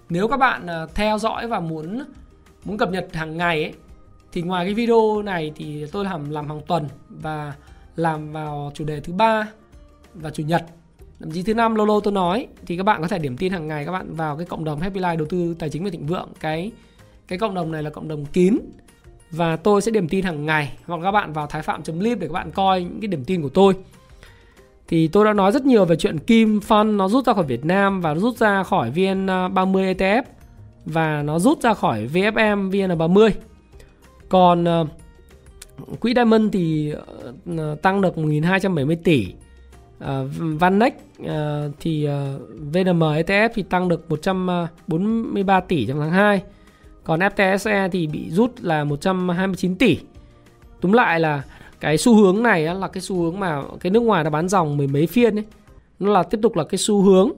Nếu 0.09 0.29
các 0.29 0.37
bạn 0.37 0.67
theo 0.95 1.19
dõi 1.19 1.47
và 1.47 1.61
muốn 1.61 2.05
muốn 2.65 2.79
cập 2.79 2.91
nhật 2.91 3.09
hàng 3.13 3.37
ngày 3.37 3.63
ấy, 3.63 3.73
thì 4.33 4.43
ngoài 4.43 4.65
cái 4.65 4.75
video 4.75 5.23
này 5.23 5.53
thì 5.57 5.87
tôi 5.93 6.05
làm 6.05 6.31
làm 6.31 6.49
hàng 6.49 6.61
tuần 6.67 6.89
và 7.09 7.55
làm 7.97 8.33
vào 8.33 8.73
chủ 8.75 8.85
đề 8.85 9.01
thứ 9.01 9.13
ba 9.13 9.49
và 10.15 10.31
chủ 10.31 10.43
nhật. 10.43 10.65
Thậm 11.21 11.31
chí 11.31 11.43
thứ 11.43 11.55
năm 11.55 11.75
lâu 11.75 11.87
lâu 11.87 12.01
tôi 12.01 12.13
nói, 12.13 12.47
thì 12.67 12.77
các 12.77 12.83
bạn 12.83 13.03
có 13.03 13.09
thể 13.09 13.19
điểm 13.19 13.37
tin 13.37 13.53
hàng 13.53 13.69
ngày 13.69 13.85
các 13.85 13.93
bạn 13.93 14.15
vào 14.15 14.37
cái 14.37 14.47
cộng 14.47 14.65
đồng 14.65 14.81
Happy 14.81 15.01
Life 15.01 15.17
đầu 15.17 15.27
tư 15.27 15.55
tài 15.59 15.71
chính 15.71 15.85
và 15.85 15.91
thịnh 15.91 16.07
vượng. 16.07 16.29
Cái 16.41 16.73
cái 17.29 17.39
cộng 17.39 17.55
đồng 17.55 17.73
này 17.73 17.83
là 17.83 17.91
cộng 17.91 18.09
đồng 18.09 18.27
kín 18.27 18.59
và 19.31 19.57
tôi 19.57 19.83
sẽ 19.83 19.91
điểm 19.91 20.09
tin 20.09 20.25
hàng 20.25 20.47
ngày. 20.47 20.73
Hoặc 20.87 21.01
các 21.03 21.11
bạn 21.11 21.33
vào 21.33 21.47
thái 21.47 21.63
phạm.live 21.63 22.15
để 22.15 22.27
các 22.27 22.33
bạn 22.33 22.51
coi 22.51 22.83
những 22.83 23.01
cái 23.01 23.09
điểm 23.09 23.25
tin 23.25 23.43
của 23.43 23.49
tôi. 23.49 23.75
Thì 24.89 25.09
tôi 25.09 25.25
đã 25.25 25.33
nói 25.33 25.53
rất 25.53 25.67
nhiều 25.67 25.85
về 25.85 25.97
chuyện 25.97 26.19
Kim 26.19 26.59
Fund 26.59 26.97
nó 26.97 27.09
rút 27.09 27.27
ra 27.27 27.33
khỏi 27.33 27.45
Việt 27.45 27.65
Nam 27.65 28.01
và 28.01 28.15
rút 28.15 28.37
ra 28.37 28.63
khỏi 28.63 28.91
VN30 28.91 29.79
à, 29.79 29.93
ETF 29.93 30.23
và 30.85 31.23
nó 31.23 31.39
rút 31.39 31.63
ra 31.63 31.75
khỏi 31.75 32.07
VFM 32.13 32.71
VN30 32.71 33.31
còn 34.29 34.65
uh, 34.65 34.89
quỹ 36.01 36.15
Diamond 36.15 36.53
thì 36.53 36.95
uh, 37.53 37.83
tăng 37.83 38.01
được 38.01 38.17
1.270 38.17 38.97
tỷ. 39.05 39.35
Uh, 40.05 40.07
Vanex 40.39 40.93
uh, 41.23 41.29
thì 41.81 42.09
uh, 42.09 42.41
VNM 42.73 43.03
ETF 43.03 43.49
thì 43.55 43.63
tăng 43.63 43.89
được 43.89 44.11
143 44.11 45.61
tỷ 45.61 45.87
trong 45.87 46.01
tháng 46.01 46.11
2 46.11 46.43
còn 47.05 47.21
FTSE 47.21 47.89
thì 47.89 48.07
bị 48.07 48.31
rút 48.31 48.53
là 48.61 48.85
129 48.85 49.77
tỷ. 49.77 49.99
Túm 50.81 50.93
lại 50.93 51.21
là 51.21 51.43
cái 51.81 51.99
xu 51.99 52.17
hướng 52.17 52.43
này 52.43 52.63
là 52.63 52.89
cái 52.89 53.01
xu 53.01 53.23
hướng 53.23 53.41
mà 53.41 53.63
cái 53.81 53.91
nước 53.91 54.01
ngoài 54.01 54.25
nó 54.25 54.31
bán 54.31 54.49
dòng 54.49 54.77
mười 54.77 54.87
mấy 54.87 55.07
phiên 55.07 55.39
ấy. 55.39 55.45
Nó 55.99 56.13
là 56.13 56.23
tiếp 56.23 56.39
tục 56.43 56.57
là 56.57 56.65
cái 56.65 56.79
xu 56.79 57.03
hướng 57.03 57.31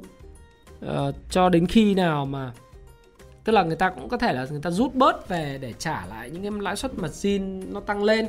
uh, 0.84 1.14
cho 1.30 1.48
đến 1.48 1.66
khi 1.66 1.94
nào 1.94 2.26
mà 2.26 2.52
tức 3.44 3.52
là 3.52 3.62
người 3.62 3.76
ta 3.76 3.90
cũng 3.90 4.08
có 4.08 4.16
thể 4.16 4.32
là 4.32 4.46
người 4.50 4.60
ta 4.60 4.70
rút 4.70 4.94
bớt 4.94 5.28
về 5.28 5.58
để 5.60 5.72
trả 5.78 6.06
lại 6.06 6.30
những 6.30 6.42
cái 6.42 6.52
lãi 6.60 6.76
suất 6.76 6.98
margin 6.98 7.72
nó 7.72 7.80
tăng 7.80 8.04
lên. 8.04 8.26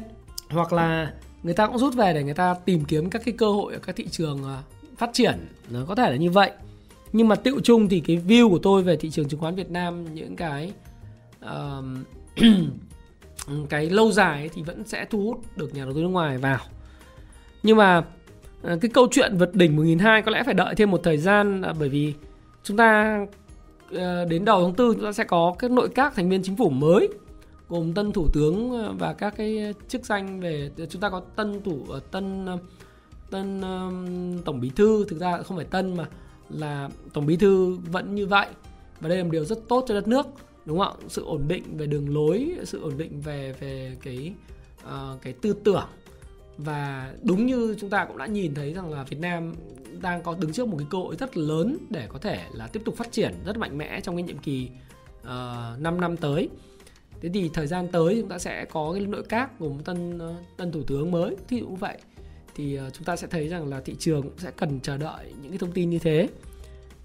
Hoặc 0.50 0.74
là 0.74 1.14
người 1.44 1.54
ta 1.54 1.68
cũng 1.68 1.78
rút 1.78 1.96
về 1.96 2.14
để 2.14 2.24
người 2.24 2.34
ta 2.34 2.56
tìm 2.66 2.86
kiếm 2.86 3.10
các 3.10 3.22
cái 3.26 3.34
cơ 3.38 3.52
hội 3.52 3.74
ở 3.74 3.80
các 3.80 3.96
thị 3.96 4.08
trường 4.08 4.44
à, 4.44 4.64
phát 4.98 5.10
triển. 5.14 5.48
Nó 5.70 5.80
có 5.88 5.96
thể 5.96 6.10
là 6.10 6.16
như 6.16 6.32
vậy. 6.32 6.52
Nhưng 7.14 7.28
mà 7.28 7.36
tựu 7.36 7.60
chung 7.60 7.90
thì 7.90 8.00
cái 8.00 8.22
view 8.28 8.50
của 8.50 8.60
tôi 8.60 8.84
về 8.84 8.98
thị 8.98 9.10
trường 9.10 9.30
chứng 9.30 9.40
khoán 9.40 9.56
Việt 9.56 9.70
Nam 9.70 10.14
những 10.14 10.36
cái 10.36 10.74
uh, 11.46 11.84
cái 13.70 13.90
lâu 13.90 14.12
dài 14.12 14.50
thì 14.54 14.62
vẫn 14.62 14.84
sẽ 14.86 15.06
thu 15.06 15.24
hút 15.24 15.42
được 15.56 15.76
nhà 15.76 15.86
đầu 15.86 15.94
tư 15.94 16.02
nước 16.02 16.08
ngoài 16.08 16.38
vào. 16.38 16.60
Nhưng 17.64 17.78
mà 17.78 17.98
uh, 17.98 18.82
cái 18.82 18.92
câu 18.94 19.08
chuyện 19.12 19.38
vượt 19.38 19.56
đỉnh 19.56 19.78
1.200 19.78 20.22
có 20.22 20.32
lẽ 20.32 20.44
phải 20.44 20.54
đợi 20.54 20.76
thêm 20.76 20.92
một 20.92 21.02
thời 21.04 21.18
gian 21.18 21.62
uh, 21.70 21.78
bởi 21.80 21.90
vì 21.90 22.14
chúng 22.64 22.78
ta 22.78 23.20
Ờ, 23.94 24.26
đến 24.26 24.46
đầu 24.46 24.62
tháng 24.64 24.74
4 24.88 24.96
chúng 24.96 25.04
ta 25.04 25.12
sẽ 25.12 25.24
có 25.24 25.56
các 25.60 25.72
nội 25.72 25.90
các 25.96 26.16
thành 26.16 26.30
viên 26.30 26.44
chính 26.44 26.56
phủ 26.56 26.70
mới 26.70 27.10
gồm 27.70 27.94
tân 27.94 28.12
thủ 28.12 28.28
tướng 28.34 28.72
ờ, 28.72 28.94
và 29.00 29.14
các 29.14 29.34
cái 29.38 29.74
chức 29.88 30.06
danh 30.06 30.40
về 30.40 30.72
chúng 30.90 31.02
ta 31.02 31.10
có 31.10 31.22
tân 31.36 31.62
thủ 31.64 31.86
ờ, 31.90 32.00
tân 32.12 32.48
tân 33.30 33.62
um, 33.62 34.42
tổng 34.42 34.62
bí 34.62 34.72
thư. 34.76 35.06
Thực 35.10 35.20
ra 35.20 35.38
không 35.38 35.58
phải 35.58 35.66
tân 35.66 35.98
mà 35.98 36.08
là 36.50 36.90
tổng 37.14 37.26
bí 37.26 37.38
thư 37.38 37.78
vẫn 37.92 38.16
như 38.16 38.28
vậy. 38.28 38.48
Và 39.00 39.10
đây 39.10 39.18
là 39.18 39.24
một 39.24 39.30
điều 39.32 39.46
rất 39.46 39.68
tốt 39.68 39.86
cho 39.88 39.94
đất 39.94 40.08
nước 40.08 40.26
đúng 40.66 40.80
không 40.80 40.98
ạ? 41.02 41.06
Sự 41.08 41.26
ổn 41.26 41.44
định 41.48 41.78
về 41.78 41.86
đường 41.86 42.14
lối 42.16 42.56
sự 42.64 42.82
ổn 42.82 42.94
định 42.98 43.22
về 43.22 43.56
về 43.60 43.98
cái 44.04 44.34
uh, 44.86 45.22
cái 45.22 45.34
tư 45.34 45.54
tưởng 45.64 45.86
và 46.58 47.14
đúng 47.22 47.46
như 47.46 47.76
chúng 47.80 47.90
ta 47.90 48.06
cũng 48.06 48.18
đã 48.18 48.26
nhìn 48.26 48.54
thấy 48.54 48.74
rằng 48.74 48.92
là 48.92 49.04
Việt 49.04 49.20
Nam 49.20 49.54
đang 50.02 50.24
có 50.24 50.36
đứng 50.40 50.54
trước 50.54 50.68
một 50.68 50.78
cái 50.78 50.88
cơ 50.90 50.98
hội 50.98 51.16
rất 51.20 51.38
lớn 51.38 51.78
để 51.90 52.08
có 52.10 52.20
thể 52.20 52.46
là 52.54 52.68
tiếp 52.68 52.82
tục 52.86 52.96
phát 52.98 53.12
triển 53.12 53.34
rất 53.46 53.58
mạnh 53.58 53.78
mẽ 53.78 54.02
trong 54.02 54.16
cái 54.16 54.24
nhiệm 54.24 54.38
kỳ 54.38 54.70
ờ, 55.24 55.72
uh, 55.76 55.82
5 55.82 56.02
năm 56.02 56.18
tới. 56.18 56.50
Thế 57.22 57.30
thì 57.34 57.50
thời 57.54 57.68
gian 57.68 57.88
tới 57.88 58.18
chúng 58.22 58.30
ta 58.30 58.40
sẽ 58.40 58.66
có 58.66 58.94
cái 58.94 59.06
nội 59.06 59.24
các 59.30 59.60
gồm 59.60 59.80
tân 59.80 60.18
uh, 60.18 60.36
tân 60.58 60.72
thủ 60.72 60.84
tướng 60.84 61.12
mới, 61.12 61.36
thí 61.48 61.60
dụ 61.60 61.76
vậy 61.76 61.98
thì 62.56 62.80
uh, 62.80 62.94
chúng 62.94 63.04
ta 63.04 63.16
sẽ 63.16 63.28
thấy 63.28 63.48
rằng 63.48 63.68
là 63.70 63.82
thị 63.82 63.96
trường 64.00 64.22
cũng 64.22 64.38
sẽ 64.38 64.52
cần 64.58 64.80
chờ 64.80 64.98
đợi 64.98 65.34
những 65.42 65.52
cái 65.52 65.58
thông 65.58 65.72
tin 65.72 65.90
như 65.90 66.00
thế 66.00 66.28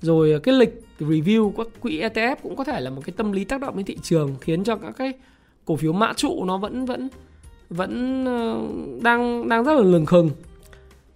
rồi 0.00 0.40
cái 0.42 0.54
lịch 0.54 0.82
review 1.00 1.52
các 1.56 1.66
quỹ 1.80 2.00
ETF 2.00 2.36
cũng 2.42 2.56
có 2.56 2.64
thể 2.64 2.80
là 2.80 2.90
một 2.90 3.02
cái 3.04 3.14
tâm 3.16 3.32
lý 3.32 3.44
tác 3.44 3.60
động 3.60 3.76
đến 3.76 3.86
thị 3.86 3.98
trường 4.02 4.36
khiến 4.40 4.64
cho 4.64 4.76
các 4.76 4.94
cái 4.98 5.12
cổ 5.64 5.76
phiếu 5.76 5.92
mã 5.92 6.12
trụ 6.12 6.44
nó 6.44 6.58
vẫn 6.58 6.84
vẫn 6.84 7.08
vẫn 7.70 8.24
ờ, 8.24 8.62
đang 9.02 9.48
đang 9.48 9.64
rất 9.64 9.74
là 9.74 9.82
lừng 9.82 10.06
khừng. 10.06 10.30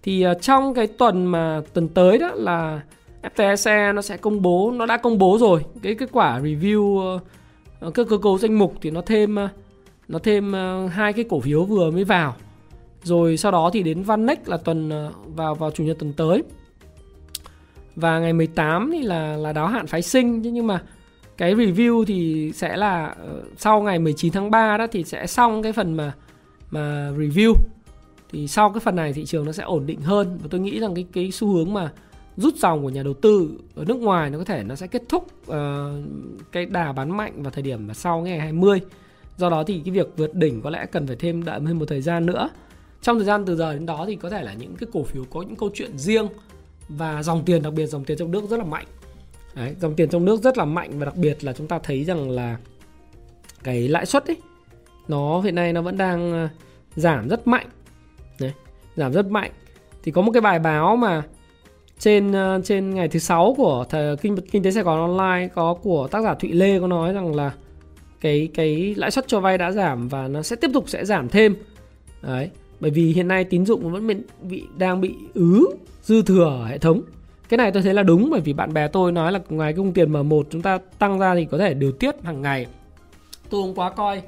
Thì 0.03 0.21
ờ, 0.21 0.33
trong 0.33 0.73
cái 0.73 0.87
tuần 0.87 1.25
mà 1.25 1.61
tuần 1.73 1.87
tới 1.87 2.17
đó 2.17 2.31
là 2.33 2.81
FTSE 3.35 3.93
nó 3.93 4.01
sẽ 4.01 4.17
công 4.17 4.41
bố, 4.41 4.71
nó 4.71 4.85
đã 4.85 4.97
công 4.97 5.17
bố 5.17 5.37
rồi. 5.39 5.65
Cái 5.81 5.95
kết 5.95 6.09
quả 6.11 6.39
review 6.39 6.99
ờ, 6.99 7.19
cơ 7.79 7.91
các 8.03 8.07
cơ 8.09 8.17
cấu 8.17 8.37
danh 8.37 8.53
mục 8.53 8.73
thì 8.81 8.91
nó 8.91 9.01
thêm 9.01 9.35
nó 10.07 10.19
thêm 10.19 10.53
hai 10.91 11.13
cái 11.13 11.25
cổ 11.29 11.39
phiếu 11.39 11.63
vừa 11.63 11.91
mới 11.91 12.03
vào. 12.03 12.35
Rồi 13.03 13.37
sau 13.37 13.51
đó 13.51 13.69
thì 13.73 13.83
đến 13.83 14.03
Vanex 14.03 14.37
là 14.45 14.57
tuần 14.57 14.91
vào 15.35 15.55
vào 15.55 15.71
chủ 15.71 15.83
nhật 15.83 15.99
tuần 15.99 16.13
tới. 16.13 16.43
Và 17.95 18.19
ngày 18.19 18.33
18 18.33 18.89
thì 18.91 19.01
là 19.01 19.37
là 19.37 19.53
đáo 19.53 19.67
hạn 19.67 19.87
phái 19.87 20.01
sinh. 20.01 20.41
Nhưng 20.41 20.67
mà 20.67 20.81
cái 21.37 21.55
review 21.55 22.05
thì 22.05 22.51
sẽ 22.55 22.77
là 22.77 23.15
sau 23.57 23.81
ngày 23.81 23.99
19 23.99 24.33
tháng 24.33 24.51
3 24.51 24.77
đó 24.77 24.87
thì 24.91 25.03
sẽ 25.03 25.27
xong 25.27 25.63
cái 25.63 25.73
phần 25.73 25.93
mà 25.93 26.13
mà 26.73 27.11
review. 27.17 27.53
Thì 28.31 28.47
sau 28.47 28.69
cái 28.69 28.79
phần 28.79 28.95
này 28.95 29.13
thị 29.13 29.25
trường 29.25 29.45
nó 29.45 29.51
sẽ 29.51 29.63
ổn 29.63 29.85
định 29.85 30.01
hơn 30.01 30.37
và 30.41 30.47
tôi 30.51 30.61
nghĩ 30.61 30.79
rằng 30.79 30.95
cái 30.95 31.05
cái 31.13 31.31
xu 31.31 31.53
hướng 31.53 31.73
mà 31.73 31.91
rút 32.37 32.55
dòng 32.55 32.83
của 32.83 32.89
nhà 32.89 33.03
đầu 33.03 33.13
tư 33.13 33.49
ở 33.75 33.85
nước 33.85 33.97
ngoài 33.97 34.29
nó 34.29 34.37
có 34.37 34.43
thể 34.43 34.63
nó 34.63 34.75
sẽ 34.75 34.87
kết 34.87 35.01
thúc 35.09 35.27
uh, 35.47 35.55
cái 36.51 36.65
đà 36.65 36.91
bán 36.91 37.17
mạnh 37.17 37.43
vào 37.43 37.51
thời 37.51 37.63
điểm 37.63 37.87
mà 37.87 37.93
sau 37.93 38.21
ngày 38.21 38.39
20 38.39 38.81
do 39.37 39.49
đó 39.49 39.63
thì 39.67 39.81
cái 39.85 39.91
việc 39.91 40.07
vượt 40.17 40.35
đỉnh 40.35 40.61
có 40.61 40.69
lẽ 40.69 40.85
cần 40.85 41.07
phải 41.07 41.15
thêm 41.15 41.43
đợi 41.43 41.59
thêm 41.67 41.79
một 41.79 41.85
thời 41.85 42.01
gian 42.01 42.25
nữa. 42.25 42.49
Trong 43.01 43.17
thời 43.17 43.25
gian 43.25 43.45
từ 43.45 43.55
giờ 43.55 43.73
đến 43.73 43.85
đó 43.85 44.05
thì 44.07 44.15
có 44.15 44.29
thể 44.29 44.43
là 44.43 44.53
những 44.53 44.75
cái 44.75 44.89
cổ 44.93 45.03
phiếu 45.03 45.23
có 45.29 45.41
những 45.41 45.55
câu 45.55 45.69
chuyện 45.73 45.97
riêng 45.97 46.27
và 46.89 47.23
dòng 47.23 47.45
tiền 47.45 47.61
đặc 47.61 47.73
biệt 47.73 47.85
dòng 47.85 48.03
tiền 48.03 48.17
trong 48.17 48.31
nước 48.31 48.49
rất 48.49 48.57
là 48.57 48.65
mạnh. 48.65 48.85
Đấy, 49.55 49.75
dòng 49.81 49.95
tiền 49.95 50.09
trong 50.09 50.25
nước 50.25 50.41
rất 50.41 50.57
là 50.57 50.65
mạnh 50.65 50.99
và 50.99 51.05
đặc 51.05 51.15
biệt 51.15 51.43
là 51.43 51.53
chúng 51.53 51.67
ta 51.67 51.79
thấy 51.79 52.03
rằng 52.03 52.29
là 52.29 52.57
cái 53.63 53.87
lãi 53.87 54.05
suất 54.05 54.25
ấy 54.25 54.37
nó 55.07 55.41
hiện 55.41 55.55
nay 55.55 55.73
nó 55.73 55.81
vẫn 55.81 55.97
đang 55.97 56.31
ờ, 56.31 56.49
giảm 56.95 57.27
rất 57.27 57.47
mạnh. 57.47 57.67
Đấy, 58.39 58.53
giảm 58.95 59.13
rất 59.13 59.25
mạnh. 59.25 59.51
Thì 60.03 60.11
có 60.11 60.21
một 60.21 60.31
cái 60.31 60.41
bài 60.41 60.59
báo 60.59 60.95
mà 60.95 61.23
trên 61.99 62.31
ờ, 62.31 62.61
trên 62.63 62.95
ngày 62.95 63.07
thứ 63.07 63.19
sáu 63.19 63.53
của 63.57 63.85
thời, 63.89 64.17
kinh 64.17 64.35
kinh 64.51 64.63
tế 64.63 64.71
Sài 64.71 64.83
Gòn 64.83 64.99
online 64.99 65.47
có 65.47 65.73
của 65.73 66.07
tác 66.07 66.23
giả 66.23 66.33
Thụy 66.33 66.51
Lê 66.51 66.79
có 66.79 66.87
nói 66.87 67.13
rằng 67.13 67.35
là 67.35 67.51
cái 68.21 68.49
cái 68.53 68.95
lãi 68.97 69.11
suất 69.11 69.27
cho 69.27 69.39
vay 69.39 69.57
đã 69.57 69.71
giảm 69.71 70.07
và 70.07 70.27
nó 70.27 70.41
sẽ 70.41 70.55
tiếp 70.55 70.71
tục 70.73 70.89
sẽ 70.89 71.05
giảm 71.05 71.29
thêm. 71.29 71.55
Đấy 72.21 72.49
bởi 72.79 72.91
vì 72.91 73.13
hiện 73.13 73.27
nay 73.27 73.43
tín 73.43 73.65
dụng 73.65 73.91
vẫn 73.91 74.07
bị, 74.07 74.15
bị 74.41 74.63
đang 74.77 75.01
bị 75.01 75.15
ứ 75.33 75.65
dư 76.01 76.21
thừa 76.21 76.43
ở 76.43 76.65
hệ 76.65 76.77
thống. 76.77 77.01
Cái 77.49 77.57
này 77.57 77.71
tôi 77.71 77.83
thấy 77.83 77.93
là 77.93 78.03
đúng 78.03 78.29
bởi 78.31 78.41
vì 78.41 78.53
bạn 78.53 78.73
bè 78.73 78.87
tôi 78.87 79.11
nói 79.11 79.31
là 79.31 79.39
ngoài 79.49 79.73
cái 79.73 79.77
công 79.77 79.93
tiền 79.93 80.11
M1 80.11 80.43
chúng 80.49 80.61
ta 80.61 80.79
tăng 80.99 81.19
ra 81.19 81.35
thì 81.35 81.45
có 81.45 81.57
thể 81.57 81.73
điều 81.73 81.91
tiết 81.91 82.15
hàng 82.23 82.41
ngày. 82.41 82.65
Tôi 83.49 83.61
không 83.61 83.75
quá 83.75 83.89
coi 83.89 84.21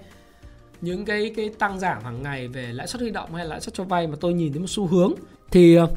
những 0.86 1.05
cái 1.05 1.31
cái 1.36 1.49
tăng 1.49 1.79
giảm 1.79 2.03
hàng 2.03 2.23
ngày 2.23 2.47
về 2.47 2.73
lãi 2.73 2.88
suất 2.88 3.01
huy 3.01 3.11
động 3.11 3.36
hay 3.36 3.45
lãi 3.45 3.61
suất 3.61 3.73
cho 3.73 3.83
vay 3.83 4.07
mà 4.07 4.15
tôi 4.21 4.33
nhìn 4.33 4.53
thấy 4.53 4.59
một 4.61 4.69
xu 4.69 4.88
hướng 4.88 5.13
thì 5.51 5.75
ờ, 5.75 5.88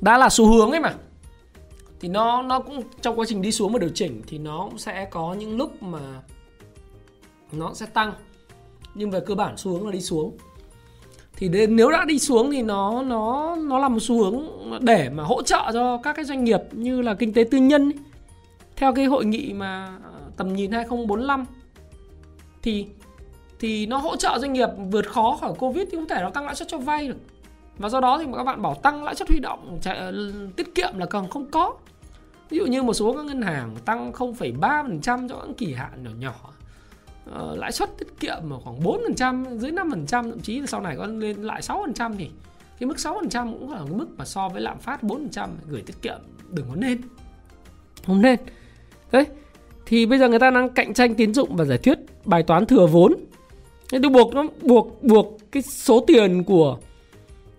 đã 0.00 0.18
là 0.18 0.28
xu 0.28 0.46
hướng 0.46 0.70
ấy 0.70 0.80
mà. 0.80 0.94
Thì 2.00 2.08
nó 2.08 2.42
nó 2.42 2.60
cũng 2.60 2.82
trong 3.00 3.18
quá 3.18 3.26
trình 3.28 3.42
đi 3.42 3.52
xuống 3.52 3.72
và 3.72 3.78
điều 3.78 3.90
chỉnh 3.94 4.22
thì 4.26 4.38
nó 4.38 4.66
cũng 4.70 4.78
sẽ 4.78 5.04
có 5.10 5.34
những 5.34 5.56
lúc 5.56 5.82
mà 5.82 6.22
nó 7.52 7.74
sẽ 7.74 7.86
tăng. 7.86 8.12
Nhưng 8.94 9.10
về 9.10 9.20
cơ 9.26 9.34
bản 9.34 9.56
xu 9.56 9.72
hướng 9.72 9.86
là 9.86 9.92
đi 9.92 10.00
xuống. 10.00 10.36
Thì 11.36 11.48
đến, 11.48 11.76
nếu 11.76 11.90
đã 11.90 12.04
đi 12.04 12.18
xuống 12.18 12.50
thì 12.50 12.62
nó 12.62 13.02
nó 13.02 13.56
nó 13.56 13.78
là 13.78 13.88
một 13.88 14.00
xu 14.00 14.24
hướng 14.24 14.48
để 14.80 15.10
mà 15.10 15.22
hỗ 15.22 15.42
trợ 15.42 15.70
cho 15.72 16.00
các 16.02 16.16
cái 16.16 16.24
doanh 16.24 16.44
nghiệp 16.44 16.60
như 16.72 17.02
là 17.02 17.14
kinh 17.14 17.32
tế 17.32 17.44
tư 17.50 17.58
nhân 17.58 17.84
ấy. 17.84 17.98
theo 18.76 18.94
cái 18.94 19.04
hội 19.04 19.24
nghị 19.24 19.52
mà 19.52 19.98
ờ, 20.04 20.20
tầm 20.36 20.54
nhìn 20.54 20.72
2045 20.72 21.44
thì 22.62 22.86
thì 23.64 23.86
nó 23.86 23.96
hỗ 23.96 24.16
trợ 24.16 24.38
doanh 24.38 24.52
nghiệp 24.52 24.68
vượt 24.90 25.08
khó 25.08 25.38
khỏi 25.40 25.52
covid 25.58 25.88
thì 25.90 25.96
không 25.96 26.08
thể 26.08 26.18
nó 26.22 26.30
tăng 26.30 26.46
lãi 26.46 26.54
suất 26.54 26.68
cho 26.68 26.78
vay 26.78 27.08
được. 27.08 27.16
Và 27.78 27.88
do 27.88 28.00
đó 28.00 28.18
thì 28.18 28.24
các 28.36 28.44
bạn 28.44 28.62
bảo 28.62 28.74
tăng 28.74 29.04
lãi 29.04 29.14
suất 29.14 29.28
huy 29.28 29.38
động 29.38 29.78
ờ, 29.84 30.12
tiết 30.56 30.74
kiệm 30.74 30.98
là 30.98 31.06
còn 31.06 31.28
không 31.28 31.50
có. 31.50 31.74
Ví 32.50 32.58
dụ 32.58 32.66
như 32.66 32.82
một 32.82 32.94
số 32.94 33.12
các 33.12 33.24
ngân 33.24 33.42
hàng 33.42 33.76
tăng 33.84 34.12
0,3% 34.12 35.28
cho 35.28 35.36
các 35.36 35.48
kỳ 35.58 35.72
hạn 35.72 36.04
nhỏ 36.04 36.10
nhỏ 36.18 36.34
uh, 37.30 37.58
lãi 37.58 37.72
suất 37.72 37.98
tiết 37.98 38.20
kiệm 38.20 38.36
mà 38.42 38.56
khoảng 38.64 38.80
4% 38.80 39.58
dưới 39.58 39.72
5% 39.72 40.04
thậm 40.06 40.40
chí 40.40 40.60
là 40.60 40.66
sau 40.66 40.80
này 40.80 40.96
có 40.96 41.06
lên 41.06 41.42
lại 41.42 41.60
6% 41.60 42.14
thì 42.18 42.30
cái 42.78 42.86
mức 42.86 42.96
6% 42.96 43.52
cũng 43.52 43.72
là 43.72 43.78
cái 43.78 43.94
mức 43.96 44.06
mà 44.16 44.24
so 44.24 44.48
với 44.48 44.60
lạm 44.60 44.78
phát 44.78 45.02
4% 45.02 45.48
gửi 45.68 45.82
tiết 45.86 46.02
kiệm 46.02 46.18
đừng 46.50 46.66
có 46.68 46.74
nên. 46.76 47.00
Không 48.06 48.22
nên. 48.22 48.40
Đấy 49.12 49.26
thì 49.86 50.06
bây 50.06 50.18
giờ 50.18 50.28
người 50.28 50.38
ta 50.38 50.50
đang 50.50 50.70
cạnh 50.70 50.94
tranh 50.94 51.14
tín 51.14 51.34
dụng 51.34 51.56
và 51.56 51.64
giải 51.64 51.78
quyết 51.78 51.98
bài 52.24 52.42
toán 52.42 52.66
thừa 52.66 52.86
vốn 52.86 53.14
tôi 53.90 54.10
buộc 54.10 54.34
nó, 54.34 54.44
buộc 54.62 55.02
buộc 55.02 55.38
cái 55.52 55.62
số 55.62 56.04
tiền 56.06 56.44
của 56.44 56.78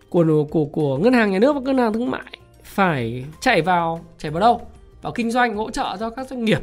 của 0.09 0.45
của 0.51 0.65
của 0.65 0.97
ngân 0.97 1.13
hàng 1.13 1.31
nhà 1.31 1.39
nước 1.39 1.53
và 1.53 1.61
ngân 1.61 1.77
hàng 1.77 1.93
thương 1.93 2.11
mại 2.11 2.37
phải 2.63 3.25
chảy 3.41 3.61
vào 3.61 4.05
chảy 4.17 4.31
vào 4.31 4.41
đâu? 4.41 4.61
Vào 5.01 5.13
kinh 5.13 5.31
doanh 5.31 5.57
hỗ 5.57 5.71
trợ 5.71 5.97
cho 5.99 6.09
các 6.09 6.29
doanh 6.29 6.45
nghiệp 6.45 6.61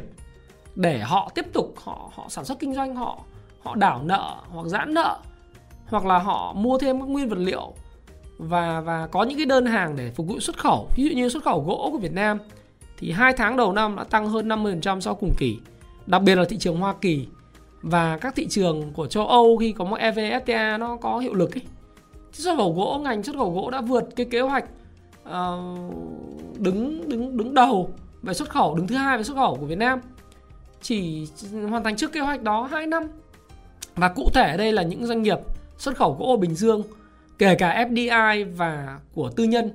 để 0.75 0.99
họ 0.99 1.31
tiếp 1.35 1.45
tục, 1.53 1.73
họ 1.77 2.11
họ 2.13 2.25
sản 2.29 2.45
xuất 2.45 2.59
kinh 2.59 2.73
doanh, 2.73 2.95
họ 2.95 3.19
họ 3.61 3.75
đảo 3.75 4.01
nợ 4.03 4.35
hoặc 4.49 4.67
giãn 4.67 4.93
nợ 4.93 5.19
hoặc 5.87 6.05
là 6.05 6.19
họ 6.19 6.53
mua 6.53 6.77
thêm 6.77 6.99
các 6.99 7.09
nguyên 7.09 7.29
vật 7.29 7.39
liệu 7.39 7.73
và 8.37 8.81
và 8.81 9.07
có 9.07 9.23
những 9.23 9.37
cái 9.37 9.45
đơn 9.45 9.65
hàng 9.65 9.95
để 9.95 10.11
phục 10.15 10.27
vụ 10.27 10.39
xuất 10.39 10.57
khẩu. 10.57 10.87
Ví 10.95 11.03
dụ 11.03 11.15
như 11.15 11.29
xuất 11.29 11.43
khẩu 11.43 11.63
gỗ 11.63 11.89
của 11.91 11.97
Việt 11.97 12.13
Nam 12.13 12.39
thì 12.97 13.11
hai 13.11 13.33
tháng 13.33 13.57
đầu 13.57 13.73
năm 13.73 13.95
đã 13.95 14.03
tăng 14.03 14.29
hơn 14.29 14.47
50% 14.47 14.99
so 14.99 15.13
cùng 15.13 15.33
kỳ, 15.37 15.57
đặc 16.05 16.21
biệt 16.21 16.35
là 16.35 16.45
thị 16.49 16.57
trường 16.57 16.77
Hoa 16.77 16.93
Kỳ 17.01 17.27
và 17.83 18.17
các 18.17 18.35
thị 18.35 18.47
trường 18.47 18.91
của 18.93 19.07
châu 19.07 19.27
Âu 19.27 19.57
khi 19.57 19.71
có 19.71 19.85
một 19.85 19.97
EVFTA 19.99 20.79
nó 20.79 20.97
có 20.97 21.19
hiệu 21.19 21.33
lực 21.33 21.55
ấy. 21.55 21.61
Xuất 22.31 22.55
khẩu 22.57 22.73
gỗ 22.73 23.01
ngành 23.03 23.23
xuất 23.23 23.35
khẩu 23.35 23.53
gỗ 23.53 23.69
đã 23.69 23.81
vượt 23.81 24.03
cái 24.15 24.25
kế 24.25 24.41
hoạch 24.41 24.65
uh, 25.23 25.29
đứng 26.57 27.09
đứng 27.09 27.37
đứng 27.37 27.53
đầu 27.53 27.89
về 28.21 28.33
xuất 28.33 28.49
khẩu 28.49 28.75
đứng 28.75 28.87
thứ 28.87 28.95
hai 28.95 29.17
về 29.17 29.23
xuất 29.23 29.35
khẩu 29.35 29.55
của 29.55 29.65
Việt 29.65 29.77
Nam. 29.77 29.99
Chỉ 30.81 31.27
hoàn 31.69 31.83
thành 31.83 31.95
trước 31.95 32.11
kế 32.11 32.19
hoạch 32.19 32.43
đó 32.43 32.67
2 32.71 32.87
năm. 32.87 33.03
Và 33.95 34.09
cụ 34.09 34.29
thể 34.33 34.51
ở 34.51 34.57
đây 34.57 34.71
là 34.73 34.83
những 34.83 35.05
doanh 35.05 35.21
nghiệp 35.21 35.37
xuất 35.77 35.95
khẩu 35.95 36.15
gỗ 36.19 36.33
ở 36.33 36.37
Bình 36.37 36.55
Dương 36.55 36.83
kể 37.37 37.55
cả 37.55 37.85
FDI 37.89 38.55
và 38.55 38.99
của 39.13 39.29
tư 39.29 39.43
nhân 39.43 39.71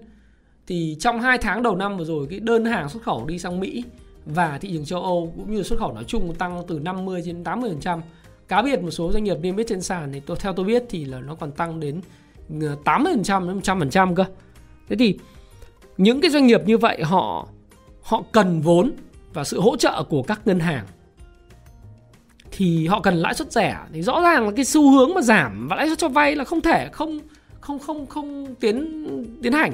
thì 0.66 0.96
trong 1.00 1.20
2 1.20 1.38
tháng 1.38 1.62
đầu 1.62 1.76
năm 1.76 1.98
vừa 1.98 2.04
rồi 2.04 2.26
cái 2.30 2.40
đơn 2.40 2.64
hàng 2.64 2.88
xuất 2.88 3.02
khẩu 3.02 3.26
đi 3.26 3.38
sang 3.38 3.60
Mỹ 3.60 3.84
và 4.28 4.58
thị 4.58 4.70
trường 4.72 4.84
châu 4.84 5.02
Âu 5.02 5.32
cũng 5.36 5.54
như 5.54 5.62
xuất 5.62 5.78
khẩu 5.78 5.92
nói 5.92 6.04
chung 6.04 6.34
tăng 6.34 6.62
từ 6.68 6.78
50 6.78 7.22
đến 7.26 7.42
80%. 7.42 8.00
Cá 8.48 8.62
biệt 8.62 8.82
một 8.82 8.90
số 8.90 9.12
doanh 9.12 9.24
nghiệp 9.24 9.36
niêm 9.42 9.56
yết 9.56 9.66
trên 9.66 9.82
sàn 9.82 10.12
thì 10.12 10.20
tôi, 10.20 10.36
theo 10.40 10.52
tôi 10.52 10.66
biết 10.66 10.84
thì 10.88 11.04
là 11.04 11.20
nó 11.20 11.34
còn 11.34 11.52
tăng 11.52 11.80
đến 11.80 12.00
ờ, 12.60 12.76
80% 12.84 13.48
đến 13.48 13.60
100% 13.60 14.14
cơ. 14.14 14.24
Thế 14.88 14.96
thì 14.96 15.18
những 15.96 16.20
cái 16.20 16.30
doanh 16.30 16.46
nghiệp 16.46 16.60
như 16.66 16.78
vậy 16.78 17.02
họ 17.02 17.48
họ 18.02 18.22
cần 18.32 18.60
vốn 18.60 18.92
và 19.32 19.44
sự 19.44 19.60
hỗ 19.60 19.76
trợ 19.76 20.02
của 20.08 20.22
các 20.22 20.40
ngân 20.44 20.60
hàng 20.60 20.86
thì 22.50 22.86
họ 22.86 23.00
cần 23.00 23.14
lãi 23.14 23.34
suất 23.34 23.52
rẻ 23.52 23.78
thì 23.92 24.02
rõ 24.02 24.20
ràng 24.20 24.46
là 24.46 24.52
cái 24.56 24.64
xu 24.64 24.90
hướng 24.90 25.14
mà 25.14 25.20
giảm 25.20 25.68
và 25.68 25.76
lãi 25.76 25.88
suất 25.88 25.98
cho 25.98 26.08
vay 26.08 26.36
là 26.36 26.44
không 26.44 26.60
thể, 26.60 26.88
không 26.92 27.20
không 27.60 27.78
không 27.78 28.06
không 28.06 28.54
tiến 28.60 29.06
tiến 29.42 29.52
hành 29.52 29.72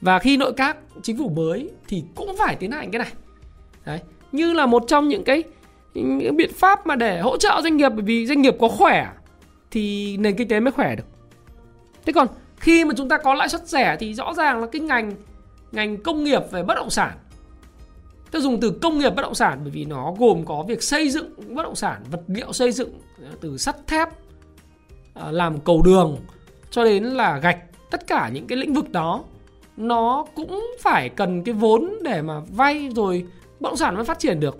và 0.00 0.18
khi 0.18 0.36
nội 0.36 0.52
các, 0.56 0.76
chính 1.02 1.18
phủ 1.18 1.28
mới 1.28 1.70
thì 1.88 2.04
cũng 2.14 2.36
phải 2.38 2.56
tiến 2.56 2.70
hành 2.72 2.90
cái 2.90 2.98
này 2.98 3.12
đấy. 3.88 4.00
Như 4.32 4.52
là 4.52 4.66
một 4.66 4.84
trong 4.88 5.08
những 5.08 5.24
cái, 5.24 5.42
những 5.94 6.36
biện 6.36 6.50
pháp 6.54 6.86
mà 6.86 6.96
để 6.96 7.20
hỗ 7.20 7.36
trợ 7.36 7.60
doanh 7.62 7.76
nghiệp 7.76 7.88
bởi 7.88 8.02
vì 8.02 8.26
doanh 8.26 8.42
nghiệp 8.42 8.56
có 8.60 8.68
khỏe 8.68 9.08
thì 9.70 10.16
nền 10.16 10.36
kinh 10.36 10.48
tế 10.48 10.60
mới 10.60 10.72
khỏe 10.72 10.96
được. 10.96 11.04
Thế 12.06 12.12
còn 12.12 12.26
khi 12.56 12.84
mà 12.84 12.94
chúng 12.96 13.08
ta 13.08 13.18
có 13.18 13.34
lãi 13.34 13.48
suất 13.48 13.68
rẻ 13.68 13.96
thì 14.00 14.14
rõ 14.14 14.34
ràng 14.34 14.60
là 14.60 14.66
cái 14.72 14.80
ngành 14.80 15.12
ngành 15.72 15.96
công 15.96 16.24
nghiệp 16.24 16.42
về 16.50 16.62
bất 16.62 16.74
động 16.74 16.90
sản. 16.90 17.12
Tôi 18.30 18.42
dùng 18.42 18.60
từ 18.60 18.70
công 18.70 18.98
nghiệp 18.98 19.10
bất 19.10 19.22
động 19.22 19.34
sản 19.34 19.58
bởi 19.62 19.70
vì 19.70 19.84
nó 19.84 20.14
gồm 20.18 20.44
có 20.44 20.64
việc 20.68 20.82
xây 20.82 21.10
dựng 21.10 21.30
bất 21.48 21.62
động 21.62 21.76
sản 21.76 22.02
vật 22.10 22.22
liệu 22.26 22.52
xây 22.52 22.72
dựng 22.72 23.00
từ 23.40 23.56
sắt 23.56 23.86
thép 23.86 24.08
à, 25.14 25.30
làm 25.30 25.60
cầu 25.60 25.82
đường 25.82 26.16
cho 26.70 26.84
đến 26.84 27.04
là 27.04 27.38
gạch. 27.38 27.58
Tất 27.90 28.06
cả 28.06 28.30
những 28.34 28.46
cái 28.46 28.58
lĩnh 28.58 28.74
vực 28.74 28.92
đó 28.92 29.24
nó 29.76 30.26
cũng 30.34 30.66
phải 30.80 31.08
cần 31.08 31.44
cái 31.44 31.54
vốn 31.54 31.98
để 32.02 32.22
mà 32.22 32.40
vay 32.48 32.90
rồi 32.94 33.26
bất 33.60 33.68
động 33.70 33.76
sản 33.76 33.94
mới 33.94 34.04
phát 34.04 34.18
triển 34.18 34.40
được. 34.40 34.58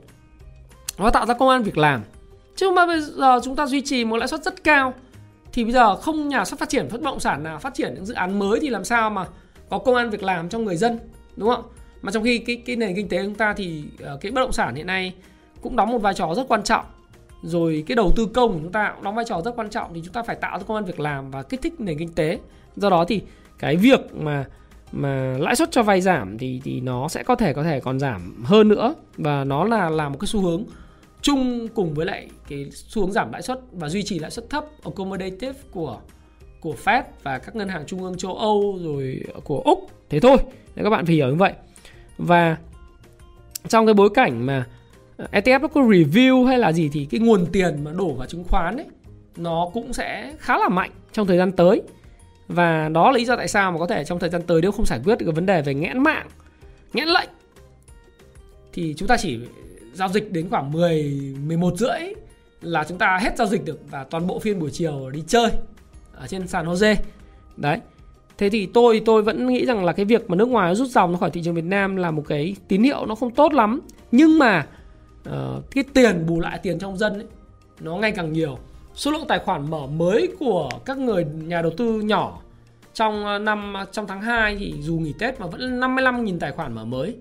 Nó 0.99 1.11
tạo 1.11 1.27
ra 1.27 1.35
công 1.35 1.49
an 1.49 1.63
việc 1.63 1.79
làm. 1.79 2.03
Chứ 2.57 2.71
mà 2.71 2.87
bây 2.87 3.01
giờ 3.01 3.41
chúng 3.45 3.57
ta 3.57 3.67
duy 3.67 3.81
trì 3.81 4.05
một 4.05 4.17
lãi 4.17 4.29
suất 4.29 4.43
rất 4.43 4.65
cao, 4.65 4.95
thì 5.53 5.65
bây 5.65 5.73
giờ 5.73 5.97
không 5.97 6.29
nhà 6.29 6.45
xuất 6.45 6.61
phát 6.61 6.69
triển 6.69 6.89
bất 6.93 7.03
động 7.03 7.21
sản 7.21 7.43
nào 7.43 7.59
phát 7.59 7.75
triển 7.75 7.95
những 7.95 8.07
dự 8.07 8.15
án 8.15 8.39
mới 8.39 8.61
thì 8.61 8.69
làm 8.69 8.85
sao 8.85 9.11
mà 9.11 9.27
có 9.71 9.79
công 9.79 9.95
an 9.95 10.11
việc 10.11 10.23
làm 10.23 10.49
cho 10.49 10.59
người 10.59 10.77
dân, 10.77 10.99
đúng 11.37 11.49
không? 11.49 11.63
Mà 12.03 12.13
trong 12.13 12.25
khi 12.25 12.39
cái 12.39 12.63
cái 12.67 12.77
nền 12.77 12.97
kinh 12.97 13.09
tế 13.09 13.19
của 13.19 13.25
chúng 13.25 13.35
ta 13.35 13.55
thì 13.57 13.85
ờ, 14.01 14.19
cái 14.21 14.33
bất 14.33 14.41
động 14.41 14.53
sản 14.53 14.75
hiện 14.75 14.87
nay 14.87 15.15
cũng 15.63 15.77
đóng 15.77 15.91
một 15.91 15.99
vai 15.99 16.15
trò 16.15 16.35
rất 16.37 16.49
quan 16.49 16.63
trọng. 16.63 16.85
Rồi 17.43 17.85
cái 17.87 17.97
đầu 17.97 18.13
tư 18.17 18.27
công 18.35 18.53
của 18.53 18.59
chúng 18.63 18.73
ta 18.73 18.93
cũng 18.95 19.05
đóng 19.05 19.15
vai 19.15 19.25
trò 19.29 19.41
rất 19.45 19.57
quan 19.57 19.71
trọng, 19.71 19.95
thì 19.95 20.03
chúng 20.05 20.13
ta 20.13 20.23
phải 20.23 20.37
tạo 20.37 20.59
ra 20.59 20.65
công 20.65 20.77
an 20.77 20.85
việc 20.85 21.01
làm 21.01 21.31
và 21.31 21.43
kích 21.43 21.63
thích 21.63 21.81
nền 21.81 21.99
kinh 21.99 22.13
tế. 22.13 22.39
Do 22.77 22.91
đó 22.91 23.05
thì 23.09 23.23
cái 23.59 23.77
việc 23.77 24.15
mà 24.15 24.45
mà 24.93 25.37
lãi 25.39 25.57
suất 25.57 25.71
cho 25.71 25.83
vay 25.83 26.01
giảm 26.01 26.39
thì 26.39 26.61
thì 26.65 26.81
nó 26.81 27.09
sẽ 27.09 27.23
có 27.23 27.35
thể 27.35 27.53
có 27.53 27.63
thể 27.63 27.81
còn 27.81 27.99
giảm 27.99 28.45
hơn 28.45 28.69
nữa. 28.69 28.95
Và 29.17 29.45
nó 29.45 29.65
là 29.65 29.91
là 29.91 30.09
một 30.09 30.17
cái 30.21 30.27
xu 30.27 30.41
hướng 30.41 30.65
chung 31.23 31.69
cùng 31.75 31.95
với 31.95 32.07
lại 32.07 32.29
cái 32.49 32.67
xu 32.73 33.03
hướng 33.03 33.13
giảm 33.13 33.33
lãi 33.33 33.43
suất 33.43 33.61
và 33.73 33.89
duy 33.89 34.03
trì 34.03 34.19
lãi 34.19 34.31
suất 34.31 34.51
thấp, 34.51 34.65
accommodative 34.85 35.59
của 35.71 36.01
của 36.61 36.75
Fed 36.85 37.03
và 37.23 37.39
các 37.39 37.57
ngân 37.57 37.69
hàng 37.69 37.87
trung 37.87 38.03
ương 38.03 38.17
châu 38.17 38.35
Âu 38.35 38.79
rồi 38.83 39.23
của 39.45 39.61
Úc. 39.61 39.91
Thế 40.11 40.21
thôi 40.21 40.37
để 40.75 40.83
các 40.83 40.91
bạn 40.91 41.07
phải 41.07 41.15
hiểu 41.15 41.29
như 41.29 41.35
vậy. 41.35 41.53
Và 42.19 42.57
trong 43.69 43.87
cái 43.87 43.95
bối 43.95 44.11
cảnh 44.15 44.47
mà 44.47 44.67
ờ, 45.17 45.27
ETF 45.33 45.61
nó 45.61 45.69
có 45.69 45.81
review 45.81 46.45
hay 46.45 46.59
là 46.59 46.73
gì 46.73 46.91
thì 46.93 47.05
cái 47.11 47.21
nguồn 47.21 47.47
tiền 47.53 47.85
mà 47.85 47.93
đổ 47.93 48.13
vào 48.13 48.27
chứng 48.27 48.45
khoán 48.45 48.77
ấy, 48.77 48.87
nó 49.37 49.71
cũng 49.75 49.93
sẽ 49.93 50.35
khá 50.39 50.59
là 50.59 50.69
mạnh 50.69 50.91
trong 51.13 51.27
thời 51.27 51.39
gian 51.39 51.53
tới 51.53 51.83
và 52.49 52.89
đó 52.89 53.11
là 53.11 53.19
lý 53.19 53.25
do 53.25 53.37
tại 53.37 53.49
sao 53.49 53.73
mà 53.73 53.79
có 53.79 53.87
thể 53.87 54.05
trong 54.05 54.19
thời 54.19 54.31
gian 54.31 54.43
tới 54.43 54.63
nếu 54.63 54.73
không 54.73 54.87
giải 54.87 55.01
quyết 55.05 55.19
được 55.19 55.27
cái 55.27 55.33
vấn 55.33 55.47
đề 55.47 55.63
về 55.63 55.75
nghẽn 55.75 56.03
mạng 56.03 56.29
nghẽn 56.93 57.09
lệnh 57.09 57.29
thì 58.73 58.95
chúng 58.97 59.09
ta 59.09 59.17
chỉ 59.17 59.39
giao 59.93 60.09
dịch 60.09 60.33
đến 60.33 60.49
khoảng 60.51 60.73
10 60.73 61.35
11 61.47 61.77
rưỡi 61.77 62.15
là 62.61 62.85
chúng 62.89 62.99
ta 62.99 63.19
hết 63.23 63.37
giao 63.39 63.47
dịch 63.47 63.65
được 63.65 63.81
và 63.91 64.05
toàn 64.05 64.27
bộ 64.27 64.39
phiên 64.39 64.59
buổi 64.59 64.71
chiều 64.71 65.11
đi 65.11 65.25
chơi 65.27 65.51
ở 66.13 66.27
trên 66.27 66.49
sàn 66.49 66.67
Jose. 66.67 66.95
Đấy. 67.57 67.79
Thế 68.39 68.51
thì 68.51 68.67
tôi 68.67 69.03
tôi 69.05 69.23
vẫn 69.23 69.47
nghĩ 69.47 69.67
rằng 69.67 69.85
là 69.85 69.93
cái 69.93 70.05
việc 70.05 70.31
mà 70.31 70.37
nước 70.37 70.49
ngoài 70.49 70.75
rút 70.75 70.89
dòng 70.89 71.17
khỏi 71.17 71.31
thị 71.31 71.43
trường 71.45 71.55
Việt 71.55 71.65
Nam 71.65 71.97
là 71.97 72.11
một 72.11 72.25
cái 72.29 72.57
tín 72.69 72.83
hiệu 72.83 73.07
nó 73.07 73.15
không 73.15 73.35
tốt 73.35 73.53
lắm. 73.53 73.81
Nhưng 74.13 74.39
mà 74.39 74.67
uh, 75.29 75.35
cái 75.71 75.85
tiền 75.95 76.27
bù 76.27 76.41
lại 76.41 76.61
tiền 76.63 76.79
trong 76.79 76.97
dân 76.97 77.15
ấy, 77.15 77.27
nó 77.81 77.97
ngày 77.97 78.13
càng 78.13 78.33
nhiều 78.33 78.59
số 78.99 79.11
lượng 79.11 79.25
tài 79.29 79.39
khoản 79.39 79.71
mở 79.71 79.87
mới 79.87 80.29
của 80.39 80.69
các 80.85 80.99
người 80.99 81.25
nhà 81.25 81.63
đầu 81.63 81.73
tư 81.77 82.01
nhỏ 82.01 82.41
trong 82.95 83.25
ờ, 83.25 83.39
năm 83.39 83.75
trong 83.93 84.07
tháng 84.07 84.23
2 84.23 84.57
thì 84.57 84.75
dù 84.81 84.95
nghỉ 84.95 85.15
Tết 85.19 85.41
mà 85.41 85.47
vẫn 85.47 85.81
55.000 85.81 86.39
tài 86.39 86.53
khoản 86.53 86.75
mở 86.75 86.85
mới 86.85 87.17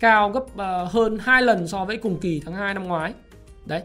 cao 0.00 0.30
gấp 0.30 0.44
ờ, 0.56 0.84
hơn 0.84 1.18
2 1.18 1.42
lần 1.42 1.68
so 1.68 1.84
với 1.84 1.96
cùng 1.96 2.18
kỳ 2.20 2.42
tháng 2.44 2.54
2 2.54 2.74
năm 2.74 2.84
ngoái. 2.84 3.14
Đấy. 3.66 3.82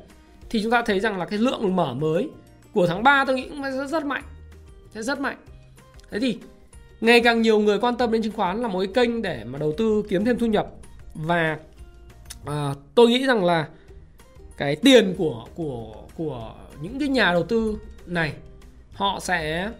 Thì 0.50 0.62
chúng 0.64 0.72
ta 0.72 0.82
thấy 0.82 1.00
rằng 1.00 1.18
là 1.18 1.26
cái 1.26 1.40
lượng 1.40 1.76
mở 1.76 1.94
mới 1.94 2.30
của 2.74 2.88
tháng 2.88 3.04
3 3.04 3.26
tôi 3.26 3.36
nghĩ 3.36 3.50
cũng 3.50 3.62
rất, 3.62 3.88
rất 3.88 4.06
mạnh. 4.06 4.24
Sẽ 4.90 5.02
rất 5.02 5.20
mạnh. 5.20 5.38
Thế 6.12 6.20
thì 6.20 6.38
ngày 7.02 7.22
càng 7.22 7.42
nhiều 7.42 7.60
người 7.60 7.80
quan 7.80 7.98
tâm 7.98 8.12
đến 8.12 8.22
chứng 8.22 8.34
khoán 8.34 8.62
là 8.62 8.68
một 8.68 8.80
cái 8.80 9.06
kênh 9.06 9.22
để 9.22 9.44
mà 9.44 9.60
đầu 9.60 9.74
tư 9.78 10.04
kiếm 10.10 10.26
thêm 10.26 10.38
thu 10.38 10.46
nhập 10.46 10.68
và 11.14 11.58
à, 12.46 12.74
tôi 12.96 13.08
nghĩ 13.08 13.26
rằng 13.26 13.46
là 13.46 13.68
cái 14.58 14.76
tiền 14.76 15.16
của 15.18 15.46
của 15.56 15.94
của 16.16 16.54
những 16.82 17.00
cái 17.00 17.08
nhà 17.08 17.34
đầu 17.34 17.44
tư 17.44 17.78
này, 18.06 18.34
họ 18.94 19.20
sẽ 19.20 19.72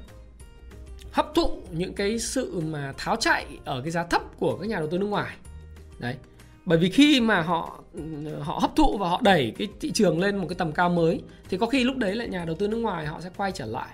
hấp 1.12 1.36
thụ 1.36 1.62
những 1.72 1.94
cái 1.94 2.20
sự 2.20 2.60
mà 2.60 2.94
tháo 2.98 3.16
chạy 3.16 3.46
ở 3.66 3.82
cái 3.82 3.92
giá 3.92 4.04
thấp 4.04 4.22
của 4.40 4.58
các 4.58 4.68
nhà 4.68 4.80
đầu 4.80 4.88
tư 4.88 4.98
nước 4.98 5.06
ngoài. 5.06 5.36
Đấy. 6.00 6.16
Bởi 6.66 6.78
vì 6.78 6.90
khi 6.90 7.22
mà 7.22 7.42
họ 7.42 7.84
họ 8.42 8.60
hấp 8.60 8.76
thụ 8.76 8.98
và 8.98 9.10
họ 9.10 9.22
đẩy 9.24 9.54
cái 9.58 9.68
thị 9.80 9.92
trường 9.92 10.20
lên 10.20 10.38
một 10.38 10.46
cái 10.50 10.56
tầm 10.56 10.72
cao 10.72 10.90
mới, 10.90 11.22
thì 11.50 11.58
có 11.58 11.66
khi 11.66 11.84
lúc 11.84 11.98
đấy 11.98 12.16
lại 12.16 12.28
nhà 12.28 12.46
đầu 12.46 12.56
tư 12.56 12.68
nước 12.68 12.78
ngoài 12.78 13.06
họ 13.06 13.22
sẽ 13.22 13.30
quay 13.38 13.52
trở 13.52 13.66
lại. 13.66 13.90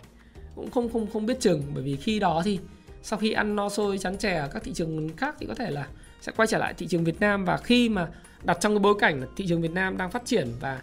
Cũng 0.56 0.72
không 0.72 0.90
không 0.94 1.08
không 1.14 1.26
biết 1.26 1.40
chừng, 1.40 1.64
bởi 1.74 1.84
vì 1.84 1.96
khi 1.96 2.20
đó 2.20 2.42
thì 2.46 2.60
sau 3.04 3.20
khi 3.20 3.32
ăn 3.32 3.56
no 3.56 3.70
sôi, 3.70 3.98
chán 3.98 4.18
chè 4.18 4.34
ở 4.34 4.48
các 4.48 4.64
thị 4.64 4.74
trường 4.74 5.10
khác 5.18 5.36
thì 5.40 5.46
có 5.46 5.56
thể 5.56 5.72
là 5.72 5.88
sẽ 6.22 6.32
quay 6.36 6.48
trở 6.48 6.58
lại 6.58 6.74
thị 6.74 6.88
trường 6.88 7.04
Việt 7.04 7.20
Nam. 7.20 7.46
Và 7.46 7.58
khi 7.58 7.90
mà 7.90 8.08
đặt 8.44 8.58
trong 8.62 8.74
cái 8.74 8.80
bối 8.80 8.94
cảnh 9.00 9.22
là 9.22 9.28
thị 9.36 9.46
trường 9.48 9.62
Việt 9.62 9.72
Nam 9.72 9.98
đang 9.98 10.12
phát 10.12 10.26
triển 10.26 10.48
và 10.60 10.82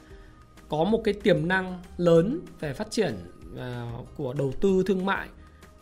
có 0.68 0.84
một 0.84 1.00
cái 1.04 1.14
tiềm 1.14 1.48
năng 1.48 1.78
lớn 1.96 2.40
về 2.60 2.72
phát 2.72 2.90
triển 2.90 3.14
à, 3.58 3.92
của 4.16 4.34
đầu 4.38 4.52
tư 4.60 4.82
thương 4.86 5.06
mại 5.06 5.28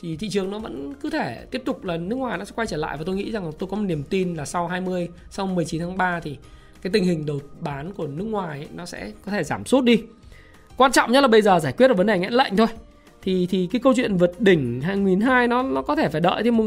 thì 0.00 0.16
thị 0.16 0.28
trường 0.28 0.50
nó 0.50 0.58
vẫn 0.58 0.94
cứ 0.94 1.10
thể 1.10 1.46
tiếp 1.50 1.62
tục 1.64 1.84
là 1.84 1.96
nước 1.96 2.16
ngoài 2.16 2.38
nó 2.38 2.44
sẽ 2.44 2.52
quay 2.54 2.66
trở 2.66 2.76
lại 2.76 2.96
và 2.96 3.04
tôi 3.06 3.16
nghĩ 3.16 3.30
rằng 3.30 3.52
tôi 3.58 3.68
có 3.68 3.76
một 3.76 3.82
niềm 3.82 4.04
tin 4.10 4.34
là 4.34 4.44
sau 4.44 4.68
20 4.68 5.08
sau 5.30 5.46
19 5.46 5.80
tháng 5.80 5.96
3 5.96 6.20
thì 6.20 6.36
cái 6.82 6.90
tình 6.92 7.04
hình 7.04 7.26
đầu 7.26 7.40
bán 7.60 7.92
của 7.92 8.06
nước 8.06 8.24
ngoài 8.24 8.58
ấy, 8.58 8.68
nó 8.74 8.86
sẽ 8.86 9.12
có 9.24 9.32
thể 9.32 9.44
giảm 9.44 9.64
sút 9.64 9.84
đi. 9.84 10.02
Quan 10.76 10.92
trọng 10.92 11.12
nhất 11.12 11.20
là 11.20 11.28
bây 11.28 11.42
giờ 11.42 11.58
giải 11.58 11.72
quyết 11.72 11.88
được 11.88 11.96
vấn 11.96 12.06
đề 12.06 12.18
nghẽn 12.18 12.32
lệnh 12.32 12.56
thôi. 12.56 12.66
Thì 13.22 13.46
thì 13.50 13.68
cái 13.72 13.80
câu 13.80 13.94
chuyện 13.96 14.16
vượt 14.16 14.40
đỉnh 14.40 14.80
2002 14.80 15.48
nó 15.48 15.62
nó 15.62 15.82
có 15.82 15.96
thể 15.96 16.08
phải 16.08 16.20
đợi 16.20 16.42
thêm 16.42 16.56
một, 16.56 16.64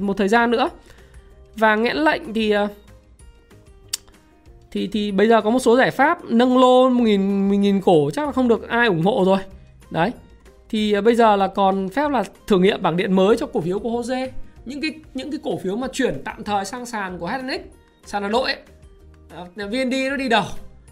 một 0.00 0.16
thời 0.16 0.28
gian 0.28 0.50
nữa. 0.50 0.70
Và 1.56 1.76
nghẽn 1.76 1.96
lệnh 1.96 2.34
thì 2.34 2.50
à, 2.50 2.68
thì 4.70 4.88
thì 4.92 5.10
bây 5.10 5.28
giờ 5.28 5.40
có 5.40 5.50
một 5.50 5.58
số 5.58 5.76
giải 5.76 5.90
pháp 5.90 6.24
nâng 6.24 6.58
lô 6.58 6.88
1000 6.88 7.48
1000 7.48 7.80
cổ 7.80 8.10
chắc 8.10 8.26
là 8.26 8.32
không 8.32 8.48
được 8.48 8.68
ai 8.68 8.86
ủng 8.86 9.02
hộ 9.02 9.24
rồi. 9.26 9.38
Đấy. 9.90 10.12
Thì 10.68 10.92
à, 10.92 11.00
bây 11.00 11.14
giờ 11.14 11.36
là 11.36 11.48
còn 11.48 11.88
phép 11.88 12.10
là 12.10 12.24
thử 12.46 12.58
nghiệm 12.58 12.82
bảng 12.82 12.96
điện 12.96 13.12
mới 13.12 13.36
cho 13.36 13.46
cổ 13.46 13.60
phiếu 13.60 13.78
của 13.78 13.90
Jose. 13.90 14.28
Những 14.64 14.80
cái 14.80 14.94
những 15.14 15.30
cái 15.30 15.40
cổ 15.44 15.56
phiếu 15.56 15.76
mà 15.76 15.86
chuyển 15.92 16.22
tạm 16.24 16.44
thời 16.44 16.64
sang 16.64 16.86
sàn 16.86 17.18
của 17.18 17.26
HNX 17.26 17.60
sàn 18.04 18.22
Hà 18.22 18.28
Nội 18.28 18.52
ấy, 18.52 18.62
à, 19.56 19.66
VND 19.66 19.94
nó 20.10 20.16
đi 20.16 20.28
đầu. 20.28 20.44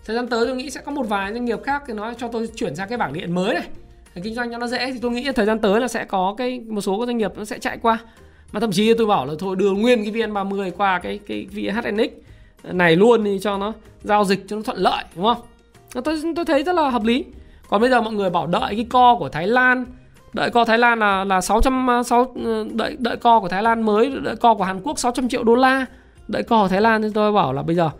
Thời 0.04 0.16
gian 0.16 0.28
tới 0.28 0.46
tôi 0.46 0.56
nghĩ 0.56 0.70
sẽ 0.70 0.80
có 0.80 0.92
một 0.92 1.08
vài 1.08 1.32
doanh 1.32 1.44
nghiệp 1.44 1.62
khác 1.64 1.82
thì 1.86 1.94
nó 1.94 2.14
cho 2.14 2.28
tôi 2.28 2.48
chuyển 2.56 2.76
sang 2.76 2.88
cái 2.88 2.98
bảng 2.98 3.12
điện 3.12 3.34
mới 3.34 3.54
này. 3.54 3.66
Để 4.14 4.22
kinh 4.24 4.34
doanh 4.34 4.50
cho 4.50 4.58
nó 4.58 4.66
dễ 4.66 4.92
thì 4.92 4.98
tôi 5.02 5.10
nghĩ 5.10 5.32
thời 5.32 5.46
gian 5.46 5.58
tới 5.58 5.80
là 5.80 5.88
sẽ 5.88 6.04
có 6.04 6.34
cái 6.38 6.60
một 6.60 6.80
số 6.80 7.00
các 7.00 7.06
doanh 7.06 7.18
nghiệp 7.18 7.32
nó 7.36 7.44
sẽ 7.44 7.58
chạy 7.58 7.78
qua. 7.82 7.98
Mà 8.52 8.60
thậm 8.60 8.72
chí 8.72 8.94
tôi 8.94 9.06
bảo 9.06 9.26
là 9.26 9.34
thôi 9.38 9.56
đưa 9.56 9.70
nguyên 9.70 10.02
cái 10.04 10.12
VN30 10.12 10.70
qua 10.76 10.98
cái 10.98 11.20
cái 11.26 11.46
VHNX 11.52 12.10
này 12.72 12.96
luôn 12.96 13.24
đi 13.24 13.38
cho 13.38 13.58
nó 13.58 13.72
giao 14.02 14.24
dịch 14.24 14.44
cho 14.48 14.56
nó 14.56 14.62
thuận 14.62 14.78
lợi 14.78 15.04
đúng 15.16 15.24
không? 15.24 15.38
Tôi 16.04 16.22
tôi 16.36 16.44
thấy 16.44 16.62
rất 16.62 16.72
là 16.72 16.90
hợp 16.90 17.04
lý. 17.04 17.24
Còn 17.68 17.80
bây 17.80 17.90
giờ 17.90 18.00
mọi 18.00 18.12
người 18.12 18.30
bảo 18.30 18.46
đợi 18.46 18.76
cái 18.76 18.86
co 18.90 19.16
của 19.18 19.28
Thái 19.28 19.46
Lan. 19.46 19.84
Đợi 20.32 20.50
co 20.50 20.64
Thái 20.64 20.78
Lan 20.78 20.98
là 20.98 21.24
là 21.24 21.40
600 21.40 21.88
6 22.06 22.34
ờ, 22.44 22.66
đợi 22.72 22.96
đợi 22.98 23.16
co 23.16 23.40
của 23.40 23.48
Thái 23.48 23.62
Lan 23.62 23.82
mới 23.82 24.12
đợi 24.22 24.36
co 24.36 24.54
của 24.54 24.64
Hàn 24.64 24.80
Quốc 24.80 24.98
600 24.98 25.28
triệu 25.28 25.44
đô 25.44 25.54
la. 25.54 25.86
Đợi 26.28 26.42
co 26.42 26.62
của 26.62 26.68
Thái 26.68 26.80
Lan 26.80 27.02
thì 27.02 27.08
tôi 27.14 27.32
bảo 27.32 27.52
là 27.52 27.62
bây 27.62 27.76
giờ 27.76 27.90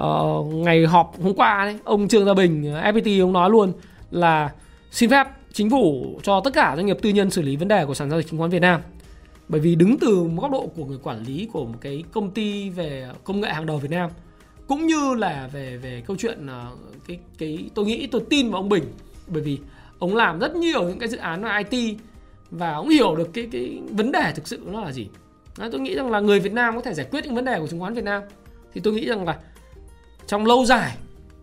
uh, 0.00 0.46
ngày 0.54 0.86
họp 0.86 1.22
hôm 1.22 1.34
qua 1.34 1.64
đấy 1.64 1.78
ông 1.84 2.08
Trương 2.08 2.26
Gia 2.26 2.34
Bình 2.34 2.74
FPT 2.84 3.24
ông 3.24 3.32
nói 3.32 3.50
luôn 3.50 3.72
là 4.10 4.50
xin 4.90 5.10
phép 5.10 5.26
chính 5.52 5.70
phủ 5.70 6.06
cho 6.22 6.40
tất 6.40 6.54
cả 6.54 6.72
doanh 6.76 6.86
nghiệp 6.86 6.96
tư 7.02 7.10
nhân 7.10 7.30
xử 7.30 7.42
lý 7.42 7.56
vấn 7.56 7.68
đề 7.68 7.86
của 7.86 7.94
sàn 7.94 8.10
giao 8.10 8.20
dịch 8.20 8.30
chứng 8.30 8.38
khoán 8.38 8.50
Việt 8.50 8.62
Nam 8.62 8.80
bởi 9.48 9.60
vì 9.60 9.74
đứng 9.74 9.98
từ 9.98 10.22
một 10.22 10.42
góc 10.42 10.50
độ 10.50 10.66
của 10.76 10.84
người 10.84 10.98
quản 11.02 11.22
lý 11.22 11.48
của 11.52 11.64
một 11.64 11.78
cái 11.80 12.04
công 12.12 12.30
ty 12.30 12.70
về 12.70 13.08
công 13.24 13.40
nghệ 13.40 13.52
hàng 13.52 13.66
đầu 13.66 13.78
Việt 13.78 13.90
Nam 13.90 14.10
cũng 14.66 14.86
như 14.86 15.14
là 15.14 15.50
về 15.52 15.76
về 15.76 16.02
câu 16.06 16.16
chuyện 16.16 16.46
ờ, 16.46 16.70
cái 17.06 17.18
cái 17.38 17.70
tôi 17.74 17.86
nghĩ 17.86 18.06
tôi 18.06 18.22
tin 18.30 18.50
vào 18.50 18.60
ông 18.60 18.68
Bình 18.68 18.84
bởi 19.26 19.42
vì 19.42 19.58
ông 19.98 20.16
làm 20.16 20.38
rất 20.38 20.56
nhiều 20.56 20.88
những 20.88 20.98
cái 20.98 21.08
dự 21.08 21.16
án 21.16 21.42
về 21.42 21.62
IT 21.70 21.96
và 22.50 22.72
ông 22.72 22.88
hiểu 22.88 23.16
được 23.16 23.30
cái 23.32 23.48
cái 23.52 23.80
vấn 23.90 24.12
đề 24.12 24.32
thực 24.34 24.48
sự 24.48 24.60
nó 24.66 24.80
là 24.80 24.92
gì. 24.92 25.08
Đấy, 25.58 25.68
tôi 25.72 25.80
nghĩ 25.80 25.94
rằng 25.94 26.10
là 26.10 26.20
người 26.20 26.40
Việt 26.40 26.52
Nam 26.52 26.74
có 26.76 26.82
thể 26.82 26.94
giải 26.94 27.06
quyết 27.10 27.24
những 27.24 27.34
vấn 27.34 27.44
đề 27.44 27.60
của 27.60 27.66
chứng 27.66 27.80
khoán 27.80 27.94
Việt 27.94 28.04
Nam 28.04 28.22
thì 28.74 28.80
tôi 28.80 28.92
nghĩ 28.92 29.06
rằng 29.06 29.24
là 29.24 29.38
trong 30.26 30.46
lâu 30.46 30.64
dài 30.64 30.96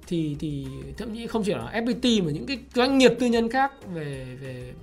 thì 0.08 0.36
thì 0.40 0.66
thậm 0.98 1.16
chí 1.16 1.28
không 1.28 1.44
chỉ 1.44 1.52
là 1.52 1.72
FPT 1.74 2.24
mà 2.24 2.32
những 2.32 2.46
cái 2.46 2.58
doanh 2.74 2.98
nghiệp 2.98 3.12
tư 3.20 3.28
nhân 3.28 3.50
khác 3.50 3.72
về 3.94 4.26
về 4.42 4.74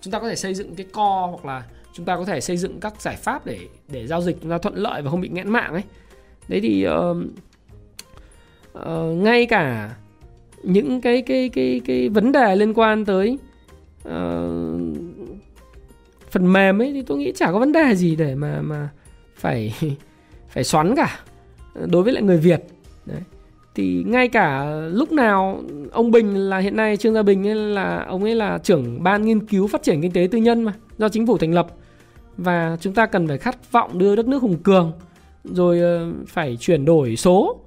chúng 0.00 0.12
ta 0.12 0.18
có 0.18 0.28
thể 0.28 0.36
xây 0.36 0.54
dựng 0.54 0.74
cái 0.74 0.86
co 0.92 1.26
hoặc 1.26 1.44
là 1.44 1.64
chúng 1.94 2.06
ta 2.06 2.16
có 2.16 2.24
thể 2.24 2.40
xây 2.40 2.56
dựng 2.56 2.80
các 2.80 3.02
giải 3.02 3.16
pháp 3.16 3.46
để 3.46 3.58
để 3.88 4.06
giao 4.06 4.20
dịch 4.20 4.36
chúng 4.40 4.50
ta 4.50 4.58
thuận 4.58 4.74
lợi 4.74 5.02
và 5.02 5.10
không 5.10 5.20
bị 5.20 5.28
nghẽn 5.28 5.50
mạng 5.50 5.72
ấy. 5.72 5.82
Đấy 6.48 6.60
thì 6.60 6.86
uh, 6.88 7.16
uh, 8.78 9.16
ngay 9.16 9.46
cả 9.46 9.94
những 10.62 11.00
cái 11.00 11.22
cái 11.22 11.48
cái 11.48 11.80
cái 11.84 12.08
vấn 12.08 12.32
đề 12.32 12.56
liên 12.56 12.74
quan 12.74 13.04
tới 13.04 13.38
uh, 14.08 14.12
phần 16.30 16.52
mềm 16.52 16.82
ấy 16.82 16.92
thì 16.92 17.02
tôi 17.02 17.18
nghĩ 17.18 17.32
chả 17.36 17.52
có 17.52 17.58
vấn 17.58 17.72
đề 17.72 17.94
gì 17.94 18.16
để 18.16 18.34
mà 18.34 18.62
mà 18.62 18.88
phải 19.36 19.74
phải 20.48 20.64
xoắn 20.64 20.96
cả 20.96 21.20
đối 21.86 22.02
với 22.02 22.12
lại 22.12 22.22
người 22.22 22.38
Việt. 22.38 22.60
Đấy. 23.06 23.20
Thì 23.74 24.04
ngay 24.06 24.28
cả 24.28 24.74
lúc 24.74 25.12
nào 25.12 25.62
ông 25.92 26.10
Bình 26.10 26.34
là 26.34 26.58
hiện 26.58 26.76
nay 26.76 26.96
Trương 26.96 27.14
Gia 27.14 27.22
Bình 27.22 27.46
ấy 27.46 27.54
là 27.54 28.04
ông 28.08 28.22
ấy 28.22 28.34
là 28.34 28.58
trưởng 28.58 29.02
ban 29.02 29.24
nghiên 29.24 29.46
cứu 29.46 29.66
phát 29.66 29.82
triển 29.82 30.02
kinh 30.02 30.12
tế 30.12 30.28
tư 30.30 30.38
nhân 30.38 30.62
mà 30.62 30.72
do 30.98 31.08
chính 31.08 31.26
phủ 31.26 31.38
thành 31.38 31.54
lập 31.54 31.66
và 32.36 32.76
chúng 32.80 32.94
ta 32.94 33.06
cần 33.06 33.28
phải 33.28 33.38
khát 33.38 33.72
vọng 33.72 33.98
đưa 33.98 34.16
đất 34.16 34.26
nước 34.26 34.42
hùng 34.42 34.58
cường, 34.62 34.92
rồi 35.44 35.80
ờ, 35.80 36.12
phải 36.26 36.56
chuyển 36.60 36.84
đổi 36.84 37.16
số. 37.16 37.60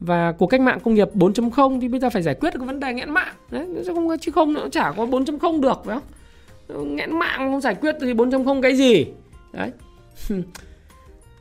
Và 0.00 0.32
cuộc 0.32 0.46
cách 0.46 0.60
mạng 0.60 0.78
công 0.84 0.94
nghiệp 0.94 1.08
4.0 1.14 1.80
thì 1.80 1.88
bây 1.88 2.00
giờ 2.00 2.10
phải 2.10 2.22
giải 2.22 2.34
quyết 2.34 2.54
được 2.54 2.58
cái 2.60 2.66
vấn 2.66 2.80
đề 2.80 2.92
nghẽn 2.92 3.10
mạng. 3.10 3.34
Đấy 3.50 3.66
chứ 3.86 3.94
không 3.94 4.18
chứ 4.20 4.32
không, 4.32 4.52
nó 4.52 4.68
chả 4.68 4.92
có 4.96 5.06
4.0 5.06 5.60
được, 5.60 5.82
phải 5.84 5.98
không? 5.98 6.96
Nghẽn 6.96 7.18
mạng 7.18 7.38
không 7.38 7.60
giải 7.60 7.74
quyết 7.74 7.96
thì 8.00 8.12
4.0 8.12 8.62
cái 8.62 8.76
gì? 8.76 9.06
Đấy. 9.52 9.70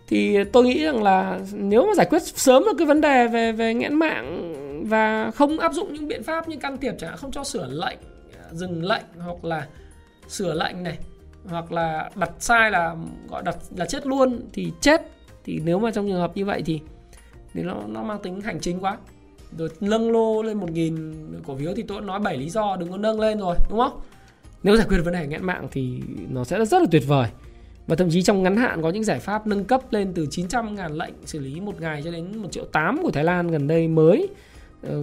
Thì 0.08 0.38
tôi 0.52 0.64
nghĩ 0.64 0.84
rằng 0.84 1.04
là 1.04 1.40
nếu 1.54 1.88
mà 1.88 1.94
giải 1.96 2.08
quyết 2.10 2.22
sớm 2.22 2.64
được 2.66 2.74
cái 2.78 2.88
vấn 2.88 3.02
đề 3.02 3.28
về 3.28 3.52
về 3.52 3.74
nghẽn 3.74 3.94
mạng 3.94 4.54
và 4.90 5.32
không 5.32 5.60
áp 5.60 5.74
dụng 5.74 5.94
những 5.94 6.08
biện 6.08 6.24
pháp 6.24 6.50
như 6.50 6.58
can 6.58 6.78
thiệp 6.78 6.94
chẳng 7.00 7.10
hạn, 7.10 7.20
không 7.20 7.32
cho 7.32 7.44
sửa 7.44 7.68
lệnh 7.72 7.98
à, 8.40 8.46
dừng 8.52 8.86
lệnh 8.86 9.04
hoặc 9.20 9.46
là 9.46 9.68
sửa 10.28 10.54
lệnh 10.54 10.84
này 10.84 10.98
hoặc 11.50 11.72
là 11.72 12.10
đặt 12.16 12.32
sai 12.40 12.72
là, 12.72 12.96
gọi 13.30 13.44
đặt, 13.44 13.58
là 13.76 13.86
chết 13.86 14.08
luôn 14.08 14.42
thì 14.54 14.72
chết. 14.82 15.02
Thì 15.44 15.62
nếu 15.66 15.80
mà 15.80 15.92
trong 15.92 16.08
trường 16.08 16.20
hợp 16.20 16.38
như 16.38 16.46
vậy 16.46 16.64
thì 16.66 16.80
thì 17.54 17.64
nó 17.64 17.76
nó 17.88 18.04
mang 18.04 18.22
tính 18.24 18.42
hành 18.42 18.60
chính 18.60 18.80
quá. 18.80 18.98
Rồi 19.58 19.70
nâng 19.80 20.12
lô 20.12 20.42
lên 20.42 20.58
một 20.58 20.72
nghìn 20.72 21.14
cổ 21.48 21.56
phiếu 21.56 21.74
thì 21.76 21.84
tôi 21.84 22.02
nói 22.02 22.20
bảy 22.20 22.38
lý 22.38 22.50
do 22.50 22.76
đừng 22.76 22.92
có 22.92 22.98
nâng 22.98 23.20
lên 23.20 23.40
rồi, 23.40 23.56
đúng 23.70 23.80
không? 23.80 24.00
Nếu 24.64 24.78
giải 24.78 24.88
quyết 24.90 24.98
vấn 25.06 25.14
đề 25.14 25.28
nghẽn 25.28 25.44
mạng 25.44 25.68
thì 25.72 26.02
nó 26.30 26.44
sẽ 26.44 26.66
rất 26.66 26.82
là 26.82 26.88
tuyệt 26.92 27.04
vời. 27.08 27.30
Và 27.88 27.96
thậm 27.96 28.10
chí 28.10 28.24
trong 28.24 28.44
ngắn 28.44 28.58
hạn 28.58 28.82
có 28.82 28.90
những 28.90 29.04
giải 29.04 29.20
pháp 29.20 29.48
nâng 29.48 29.66
cấp 29.66 29.82
lên 29.92 30.14
từ 30.14 30.28
900 30.32 30.76
ngàn 30.76 30.94
lệnh 30.94 31.14
xử 31.26 31.40
lý 31.40 31.60
một 31.60 31.82
ngày 31.82 32.02
cho 32.04 32.12
đến 32.12 32.38
1 32.38 32.52
triệu 32.52 32.66
8 32.66 33.00
của 33.04 33.12
Thái 33.12 33.24
Lan 33.24 33.48
gần 33.48 33.68
đây 33.68 33.88
mới. 33.88 34.28
Ờ, 34.82 35.02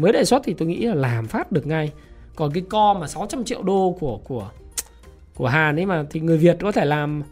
mới 0.00 0.12
đề 0.12 0.24
xuất 0.24 0.42
thì 0.44 0.54
tôi 0.54 0.68
nghĩ 0.68 0.86
là 0.86 0.94
làm 0.94 1.26
phát 1.26 1.52
được 1.52 1.66
ngay. 1.66 1.92
Còn 2.36 2.52
cái 2.52 2.62
co 2.68 2.94
mà 2.94 3.06
600 3.06 3.44
triệu 3.44 3.62
đô 3.62 3.96
của 4.00 4.20
của 4.24 4.50
của 5.36 5.46
Hàn 5.46 5.78
ấy 5.78 5.86
mà 5.86 6.04
thì 6.10 6.20
người 6.20 6.38
Việt 6.38 6.56
có 6.60 6.72
thể 6.72 6.84
làm, 6.84 7.22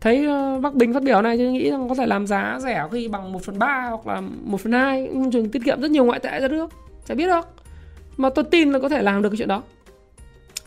thấy 0.00 0.26
ờ, 0.26 0.58
Bắc 0.60 0.74
Bình 0.74 0.94
phát 0.94 1.02
biểu 1.02 1.22
này 1.22 1.38
tôi 1.38 1.46
nghĩ 1.46 1.70
rằng 1.70 1.88
có 1.88 1.94
thể 1.94 2.06
làm 2.06 2.26
giá 2.26 2.58
rẻ 2.62 2.88
khi 2.92 3.08
bằng 3.08 3.32
1 3.32 3.42
phần 3.42 3.58
3 3.58 3.88
hoặc 3.90 4.06
là 4.06 4.20
1 4.20 4.60
phần 4.60 4.72
2 4.72 5.10
trường 5.32 5.50
tiết 5.50 5.62
kiệm 5.64 5.80
rất 5.80 5.90
nhiều 5.90 6.04
ngoại 6.04 6.20
tệ 6.20 6.40
ra 6.40 6.48
nước, 6.48 6.70
chả 7.06 7.14
biết 7.14 7.26
đâu 7.26 7.42
mà 8.16 8.30
tôi 8.30 8.44
tin 8.44 8.72
là 8.72 8.78
có 8.78 8.88
thể 8.88 9.02
làm 9.02 9.22
được 9.22 9.28
cái 9.28 9.36
chuyện 9.36 9.48
đó. 9.48 9.62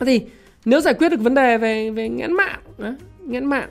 Thì 0.00 0.22
nếu 0.64 0.80
giải 0.80 0.94
quyết 0.94 1.08
được 1.08 1.20
vấn 1.20 1.34
đề 1.34 1.58
về 1.58 1.90
về 1.90 2.08
nghẽn 2.08 2.32
mạng 2.32 2.60
nghẽn 3.26 3.44
mạng, 3.44 3.68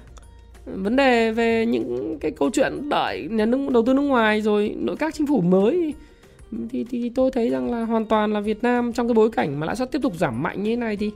vấn 0.65 0.95
đề 0.95 1.31
về 1.31 1.65
những 1.65 2.17
cái 2.19 2.31
câu 2.31 2.49
chuyện 2.53 2.89
đợi 2.89 3.27
nhà 3.31 3.45
nước, 3.45 3.69
đầu 3.71 3.83
tư 3.85 3.93
nước 3.93 4.01
ngoài 4.01 4.41
rồi 4.41 4.75
nội 4.77 4.95
các 4.95 5.13
chính 5.13 5.27
phủ 5.27 5.41
mới 5.41 5.93
thì 6.69 6.85
thì 6.89 7.11
tôi 7.15 7.31
thấy 7.31 7.49
rằng 7.49 7.71
là 7.71 7.83
hoàn 7.83 8.05
toàn 8.05 8.33
là 8.33 8.39
Việt 8.39 8.63
Nam 8.63 8.93
trong 8.93 9.07
cái 9.07 9.13
bối 9.13 9.31
cảnh 9.31 9.59
mà 9.59 9.67
lãi 9.67 9.75
suất 9.75 9.91
tiếp 9.91 9.99
tục 10.01 10.15
giảm 10.15 10.43
mạnh 10.43 10.63
như 10.63 10.71
thế 10.71 10.75
này 10.75 10.97
thì 10.97 11.11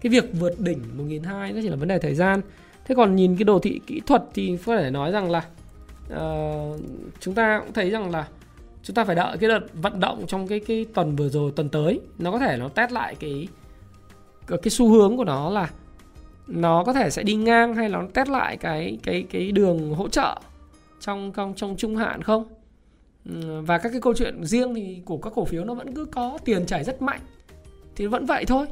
cái 0.00 0.10
việc 0.10 0.24
vượt 0.32 0.60
đỉnh 0.60 0.82
1.200 0.98 1.54
nó 1.54 1.60
chỉ 1.62 1.68
là 1.68 1.76
vấn 1.76 1.88
đề 1.88 1.98
thời 1.98 2.14
gian. 2.14 2.40
Thế 2.84 2.94
còn 2.94 3.16
nhìn 3.16 3.36
cái 3.36 3.44
đồ 3.44 3.58
thị 3.58 3.80
kỹ 3.86 4.00
thuật 4.06 4.22
thì 4.34 4.58
có 4.66 4.76
thể 4.76 4.90
nói 4.90 5.12
rằng 5.12 5.30
là 5.30 5.44
uh, 6.12 6.80
chúng 7.20 7.34
ta 7.34 7.60
cũng 7.60 7.72
thấy 7.72 7.90
rằng 7.90 8.10
là 8.10 8.28
chúng 8.82 8.94
ta 8.94 9.04
phải 9.04 9.16
đợi 9.16 9.38
cái 9.38 9.48
đợt 9.48 9.60
vận 9.74 10.00
động 10.00 10.24
trong 10.26 10.48
cái 10.48 10.60
cái 10.60 10.86
tuần 10.94 11.16
vừa 11.16 11.28
rồi 11.28 11.52
tuần 11.56 11.68
tới. 11.68 12.00
Nó 12.18 12.32
có 12.32 12.38
thể 12.38 12.56
nó 12.56 12.68
test 12.68 12.92
lại 12.92 13.14
cái 13.20 13.48
cái 14.46 14.70
xu 14.70 14.90
hướng 14.90 15.16
của 15.16 15.24
nó 15.24 15.50
là 15.50 15.70
nó 16.46 16.84
có 16.84 16.92
thể 16.92 17.10
sẽ 17.10 17.22
đi 17.22 17.34
ngang 17.34 17.74
hay 17.74 17.90
là 17.90 17.98
nó 17.98 18.06
test 18.14 18.28
lại 18.28 18.56
cái 18.56 18.98
cái 19.02 19.24
cái 19.30 19.52
đường 19.52 19.94
hỗ 19.94 20.08
trợ 20.08 20.40
trong 21.00 21.32
trong 21.36 21.54
trong 21.56 21.76
trung 21.76 21.96
hạn 21.96 22.22
không? 22.22 22.44
Ừ, 23.24 23.62
và 23.66 23.78
các 23.78 23.88
cái 23.92 24.00
câu 24.00 24.14
chuyện 24.14 24.44
riêng 24.44 24.74
thì 24.74 25.00
của 25.04 25.18
các 25.18 25.32
cổ 25.36 25.44
phiếu 25.44 25.64
nó 25.64 25.74
vẫn 25.74 25.94
cứ 25.94 26.04
có 26.04 26.38
tiền 26.44 26.66
chảy 26.66 26.84
rất 26.84 27.02
mạnh. 27.02 27.20
Thì 27.96 28.06
vẫn 28.06 28.26
vậy 28.26 28.44
thôi 28.44 28.66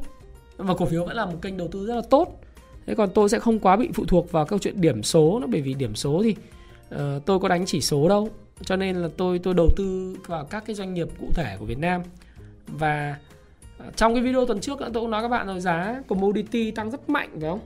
và 0.57 0.73
cổ 0.73 0.85
phiếu 0.85 1.05
vẫn 1.05 1.15
là 1.15 1.25
một 1.25 1.37
kênh 1.41 1.57
đầu 1.57 1.67
tư 1.67 1.85
rất 1.87 1.95
là 1.95 2.01
tốt. 2.09 2.41
Thế 2.85 2.95
còn 2.95 3.09
tôi 3.13 3.29
sẽ 3.29 3.39
không 3.39 3.59
quá 3.59 3.75
bị 3.75 3.89
phụ 3.93 4.05
thuộc 4.05 4.31
vào 4.31 4.45
câu 4.45 4.59
chuyện 4.59 4.81
điểm 4.81 5.03
số 5.03 5.39
nó 5.39 5.47
bởi 5.47 5.61
vì 5.61 5.73
điểm 5.73 5.95
số 5.95 6.23
thì 6.23 6.35
uh, 6.95 7.25
tôi 7.25 7.39
có 7.39 7.47
đánh 7.47 7.65
chỉ 7.65 7.81
số 7.81 8.09
đâu. 8.09 8.29
Cho 8.61 8.75
nên 8.75 8.95
là 8.95 9.09
tôi 9.17 9.39
tôi 9.39 9.53
đầu 9.53 9.69
tư 9.75 10.17
vào 10.27 10.45
các 10.45 10.63
cái 10.65 10.75
doanh 10.75 10.93
nghiệp 10.93 11.07
cụ 11.19 11.27
thể 11.33 11.55
của 11.59 11.65
Việt 11.65 11.79
Nam. 11.79 12.01
Và 12.67 13.17
ờ, 13.77 13.85
trong 13.95 14.13
cái 14.13 14.23
video 14.23 14.45
tuần 14.45 14.59
trước 14.59 14.79
tôi 14.79 14.91
cũng 14.93 15.11
nói 15.11 15.21
các 15.21 15.27
bạn 15.27 15.47
rồi 15.47 15.59
giá 15.59 16.01
commodity 16.07 16.71
tăng 16.71 16.91
rất 16.91 17.09
mạnh 17.09 17.29
phải 17.31 17.49
không? 17.49 17.59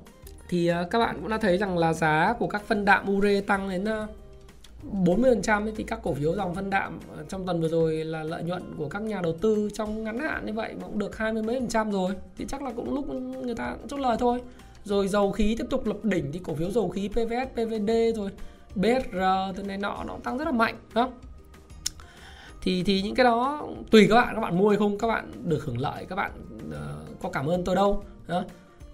Thì 0.50 0.72
uh, 0.72 0.92
các 0.92 1.00
bạn 1.00 1.18
cũng 1.22 1.30
đã 1.30 1.38
thấy 1.38 1.58
rằng 1.58 1.78
là 1.78 1.94
giá 1.94 2.34
của 2.40 2.48
các 2.48 2.64
phân 2.68 2.86
đạm 2.86 3.10
ure 3.10 3.42
tăng 3.42 3.70
đến 3.70 3.84
uh, 3.84 4.10
40% 5.06 5.72
thì 5.76 5.84
các 5.84 6.00
cổ 6.04 6.14
phiếu 6.14 6.36
dòng 6.36 6.56
phân 6.56 6.70
đạm 6.70 7.00
trong 7.30 7.46
tuần 7.46 7.62
vừa 7.62 7.68
rồi 7.68 8.04
là 8.04 8.24
lợi 8.24 8.44
nhuận 8.44 8.64
của 8.78 8.90
các 8.90 9.02
nhà 9.02 9.22
đầu 9.22 9.38
tư 9.42 9.70
trong 9.74 10.04
ngắn 10.04 10.20
hạn 10.20 10.46
như 10.46 10.54
vậy 10.54 10.76
cũng 10.82 11.00
được 11.00 11.18
hai 11.18 11.34
mươi 11.34 11.44
mấy 11.44 11.60
phần 11.60 11.70
trăm 11.70 11.92
rồi. 11.92 12.12
Thì 12.38 12.46
chắc 12.48 12.62
là 12.62 12.72
cũng 12.76 12.94
lúc 12.94 13.10
người 13.44 13.56
ta 13.56 13.76
chốt 13.88 13.98
lời 13.98 14.18
thôi. 14.20 14.42
Rồi 14.84 15.08
dầu 15.08 15.32
khí 15.32 15.56
tiếp 15.58 15.66
tục 15.70 15.86
lập 15.86 15.98
đỉnh 16.04 16.32
thì 16.32 16.40
cổ 16.44 16.54
phiếu 16.54 16.72
dầu 16.72 16.90
khí 16.90 17.10
PVS, 17.10 17.54
PVD 17.54 17.92
rồi 18.16 18.30
BSR 18.76 19.56
từ 19.56 19.64
này 19.64 19.78
nọ 19.78 20.04
nó 20.08 20.18
tăng 20.24 20.38
rất 20.38 20.46
là 20.46 20.52
mạnh 20.52 20.76
đó 20.94 21.10
thì 22.62 22.84
thì 22.84 23.02
những 23.02 23.16
cái 23.16 23.24
đó 23.24 23.68
tùy 23.92 24.08
các 24.10 24.16
bạn 24.16 24.36
các 24.36 24.42
bạn 24.42 24.58
mua 24.58 24.70
hay 24.70 24.78
không 24.78 24.98
các 24.98 25.08
bạn 25.08 25.32
được 25.46 25.64
hưởng 25.66 25.80
lợi 25.80 26.06
các 26.10 26.16
bạn 26.16 26.32
uh, 26.70 27.20
có 27.22 27.30
cảm 27.30 27.48
ơn 27.48 27.64
tôi 27.64 27.76
đâu 27.76 28.04
đó. 28.28 28.44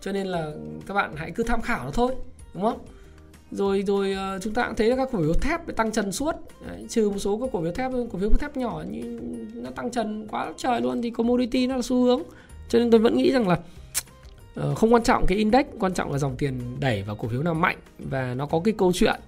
cho 0.01 0.11
nên 0.11 0.27
là 0.27 0.51
các 0.87 0.93
bạn 0.93 1.15
hãy 1.15 1.31
cứ 1.31 1.43
tham 1.43 1.61
khảo 1.61 1.85
nó 1.85 1.91
thôi 1.91 2.15
đúng 2.53 2.63
không? 2.63 2.79
Rồi 3.51 3.83
rồi 3.87 4.15
uh, 4.35 4.41
chúng 4.41 4.53
ta 4.53 4.67
cũng 4.67 4.75
thấy 4.75 4.93
các 4.97 5.09
cổ 5.11 5.19
phiếu 5.19 5.33
thép 5.33 5.75
tăng 5.75 5.91
trần 5.91 6.11
suốt. 6.11 6.35
Đấy, 6.67 6.85
trừ 6.89 7.09
một 7.09 7.17
số 7.17 7.37
các 7.37 7.49
cổ 7.53 7.61
phiếu 7.61 7.71
thép 7.71 7.91
cổ 7.91 8.19
phiếu 8.19 8.29
thép 8.29 8.57
nhỏ 8.57 8.83
như 8.91 9.19
nó 9.53 9.69
tăng 9.69 9.91
trần 9.91 10.27
quá 10.27 10.53
trời 10.57 10.81
luôn 10.81 11.01
thì 11.01 11.09
commodity 11.09 11.67
nó 11.67 11.75
là 11.75 11.81
xu 11.81 12.03
hướng. 12.03 12.21
Cho 12.69 12.79
nên 12.79 12.91
tôi 12.91 12.99
vẫn 12.99 13.17
nghĩ 13.17 13.31
rằng 13.31 13.47
là 13.47 13.59
uh, 14.59 14.77
không 14.77 14.93
quan 14.93 15.03
trọng 15.03 15.25
cái 15.27 15.37
index 15.37 15.65
quan 15.79 15.93
trọng 15.93 16.11
là 16.11 16.17
dòng 16.17 16.35
tiền 16.37 16.59
đẩy 16.79 17.03
vào 17.03 17.15
cổ 17.15 17.27
phiếu 17.27 17.43
nào 17.43 17.53
mạnh 17.53 17.77
và 17.99 18.33
nó 18.33 18.45
có 18.45 18.61
cái 18.63 18.73
câu 18.77 18.91
chuyện. 18.93 19.19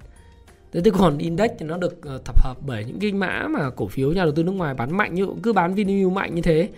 Thế 0.71 0.81
thì 0.81 0.91
còn 0.91 1.17
index 1.17 1.51
thì 1.59 1.65
nó 1.65 1.77
được 1.77 1.97
uh, 2.15 2.23
tập 2.25 2.43
hợp 2.43 2.57
bởi 2.67 2.85
những 2.85 2.99
cái 2.99 3.11
mã 3.11 3.47
mà 3.49 3.69
cổ 3.69 3.87
phiếu 3.87 4.11
nhà 4.11 4.23
đầu 4.23 4.31
tư 4.31 4.43
nước 4.43 4.51
ngoài 4.51 4.73
bán 4.73 4.97
mạnh. 4.97 5.15
Như 5.15 5.27
cứ 5.43 5.53
bán 5.53 5.73
Vinamilk 5.73 6.11
mạnh 6.11 6.35
như 6.35 6.41
thế 6.41 6.69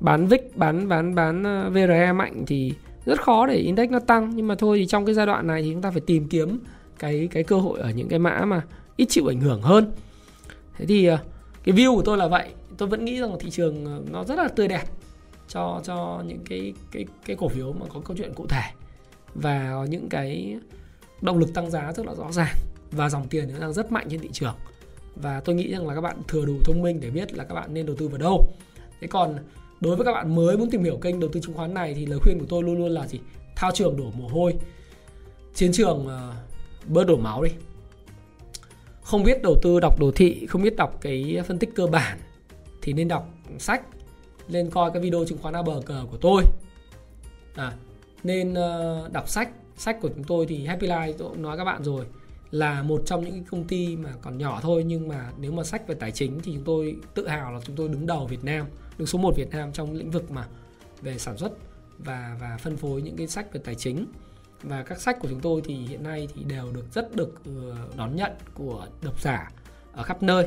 bán 0.00 0.26
VIX 0.26 0.40
bán 0.54 0.88
bán 0.88 1.14
bán 1.14 1.42
VRE 1.72 2.12
mạnh 2.12 2.44
thì 2.46 2.72
rất 3.06 3.22
khó 3.22 3.46
để 3.46 3.54
index 3.54 3.90
nó 3.90 3.98
tăng. 3.98 4.32
Nhưng 4.36 4.48
mà 4.48 4.54
thôi 4.54 4.78
thì 4.78 4.86
trong 4.86 5.06
cái 5.06 5.14
giai 5.14 5.26
đoạn 5.26 5.46
này 5.46 5.62
thì 5.62 5.72
chúng 5.72 5.82
ta 5.82 5.90
phải 5.90 6.00
tìm 6.00 6.28
kiếm 6.28 6.58
cái 6.98 7.28
cái 7.30 7.42
cơ 7.42 7.56
hội 7.56 7.80
ở 7.80 7.90
những 7.90 8.08
cái 8.08 8.18
mã 8.18 8.44
mà 8.44 8.62
ít 8.96 9.06
chịu 9.08 9.30
ảnh 9.30 9.40
hưởng 9.40 9.62
hơn. 9.62 9.92
Thế 10.76 10.86
thì 10.86 11.06
ờ, 11.06 11.18
cái 11.64 11.74
view 11.74 11.96
của 11.96 12.02
tôi 12.02 12.16
là 12.16 12.28
vậy. 12.28 12.48
Tôi 12.76 12.88
vẫn 12.88 13.04
nghĩ 13.04 13.20
rằng 13.20 13.36
thị 13.40 13.50
trường 13.50 13.84
ờ, 13.84 14.02
nó 14.10 14.24
rất 14.24 14.38
là 14.38 14.48
tươi 14.48 14.68
đẹp 14.68 14.84
cho 15.48 15.80
cho 15.84 16.22
những 16.26 16.40
cái 16.48 16.74
cái 16.92 17.04
cái 17.26 17.36
cổ 17.36 17.48
phiếu 17.48 17.72
mà 17.72 17.86
có 17.94 18.00
câu 18.00 18.16
chuyện 18.16 18.34
cụ 18.34 18.46
thể 18.46 18.62
và 19.34 19.70
có 19.72 19.84
những 19.84 20.08
cái 20.08 20.58
động 21.20 21.38
lực 21.38 21.54
tăng 21.54 21.70
giá 21.70 21.92
rất 21.92 22.06
là 22.06 22.14
rõ 22.14 22.32
ràng 22.32 22.54
và 22.90 23.08
dòng 23.08 23.28
tiền 23.28 23.48
nó 23.52 23.60
đang 23.60 23.72
rất 23.72 23.92
mạnh 23.92 24.06
trên 24.10 24.20
thị 24.20 24.28
trường. 24.32 24.54
Và 25.16 25.40
tôi 25.40 25.54
nghĩ 25.54 25.72
rằng 25.72 25.88
là 25.88 25.94
các 25.94 26.00
bạn 26.00 26.16
thừa 26.28 26.44
đủ 26.44 26.54
thông 26.64 26.82
minh 26.82 27.00
để 27.00 27.10
biết 27.10 27.34
là 27.34 27.44
các 27.44 27.54
bạn 27.54 27.74
nên 27.74 27.86
đầu 27.86 27.96
tư 27.96 28.08
vào 28.08 28.18
đâu. 28.18 28.46
Thế 29.00 29.06
còn 29.06 29.36
đối 29.80 29.96
với 29.96 30.04
các 30.04 30.12
bạn 30.12 30.34
mới 30.34 30.56
muốn 30.56 30.70
tìm 30.70 30.84
hiểu 30.84 30.96
kênh 30.96 31.20
đầu 31.20 31.30
tư 31.32 31.40
chứng 31.40 31.54
khoán 31.54 31.74
này 31.74 31.94
thì 31.94 32.06
lời 32.06 32.18
khuyên 32.22 32.38
của 32.38 32.46
tôi 32.48 32.62
luôn 32.62 32.78
luôn 32.78 32.90
là 32.90 33.06
gì? 33.06 33.20
Thao 33.56 33.70
trường 33.74 33.96
đổ 33.96 34.10
mồ 34.18 34.28
hôi. 34.28 34.54
Chiến 35.54 35.72
trường 35.72 36.06
ờ, 36.06 36.32
bớt 36.86 37.04
đổ 37.04 37.16
máu 37.16 37.42
đi. 37.42 37.50
Không 39.02 39.22
biết 39.22 39.42
đầu 39.42 39.56
tư 39.62 39.80
đọc 39.80 40.00
đồ 40.00 40.10
thị 40.10 40.46
không 40.46 40.62
biết 40.62 40.76
đọc 40.76 40.98
cái 41.00 41.42
phân 41.46 41.58
tích 41.58 41.70
cơ 41.74 41.86
bản 41.86 42.18
thì 42.82 42.92
nên 42.92 43.08
đọc 43.08 43.28
sách 43.58 43.82
nên 44.48 44.70
coi 44.70 44.90
cái 44.90 45.02
video 45.02 45.24
chứng 45.24 45.38
khoán 45.38 45.54
ABG 45.54 45.92
của 46.10 46.16
tôi. 46.20 46.42
À, 47.54 47.72
nên 48.22 48.54
ờ, 48.54 49.08
đọc 49.12 49.28
sách. 49.28 49.48
Sách 49.76 50.00
của 50.00 50.08
chúng 50.08 50.24
tôi 50.24 50.46
thì 50.46 50.66
Happy 50.66 50.86
Life 50.86 51.12
tôi 51.18 51.28
cũng 51.28 51.42
nói 51.42 51.56
các 51.56 51.64
bạn 51.64 51.84
rồi 51.84 52.04
là 52.50 52.82
một 52.82 53.02
trong 53.06 53.24
những 53.24 53.44
công 53.44 53.64
ty 53.64 53.96
mà 53.96 54.10
còn 54.22 54.38
nhỏ 54.38 54.60
thôi 54.62 54.84
nhưng 54.86 55.08
mà 55.08 55.32
nếu 55.38 55.52
mà 55.52 55.64
sách 55.64 55.86
về 55.88 55.94
tài 55.94 56.12
chính 56.12 56.40
thì 56.40 56.52
chúng 56.54 56.64
tôi 56.64 56.96
tự 57.14 57.28
hào 57.28 57.52
là 57.52 57.60
chúng 57.64 57.76
tôi 57.76 57.88
đứng 57.88 58.06
đầu 58.06 58.26
Việt 58.26 58.44
Nam 58.44 58.66
đứng 58.98 59.06
số 59.06 59.18
1 59.18 59.36
Việt 59.36 59.50
Nam 59.50 59.72
trong 59.72 59.94
lĩnh 59.94 60.10
vực 60.10 60.30
mà 60.30 60.46
về 61.02 61.18
sản 61.18 61.36
xuất 61.36 61.52
và 61.98 62.36
và 62.40 62.56
phân 62.60 62.76
phối 62.76 63.02
những 63.02 63.16
cái 63.16 63.26
sách 63.26 63.52
về 63.52 63.60
tài 63.64 63.74
chính 63.74 64.06
và 64.68 64.82
các 64.82 65.00
sách 65.00 65.18
của 65.20 65.28
chúng 65.28 65.40
tôi 65.40 65.62
thì 65.64 65.74
hiện 65.74 66.02
nay 66.02 66.28
thì 66.34 66.44
đều 66.44 66.72
được 66.72 66.84
rất 66.92 67.16
được 67.16 67.34
ờ, 67.44 67.76
đón 67.96 68.16
nhận 68.16 68.32
của 68.54 68.86
độc 69.02 69.20
giả 69.20 69.50
ở 69.92 70.02
khắp 70.02 70.22
nơi 70.22 70.46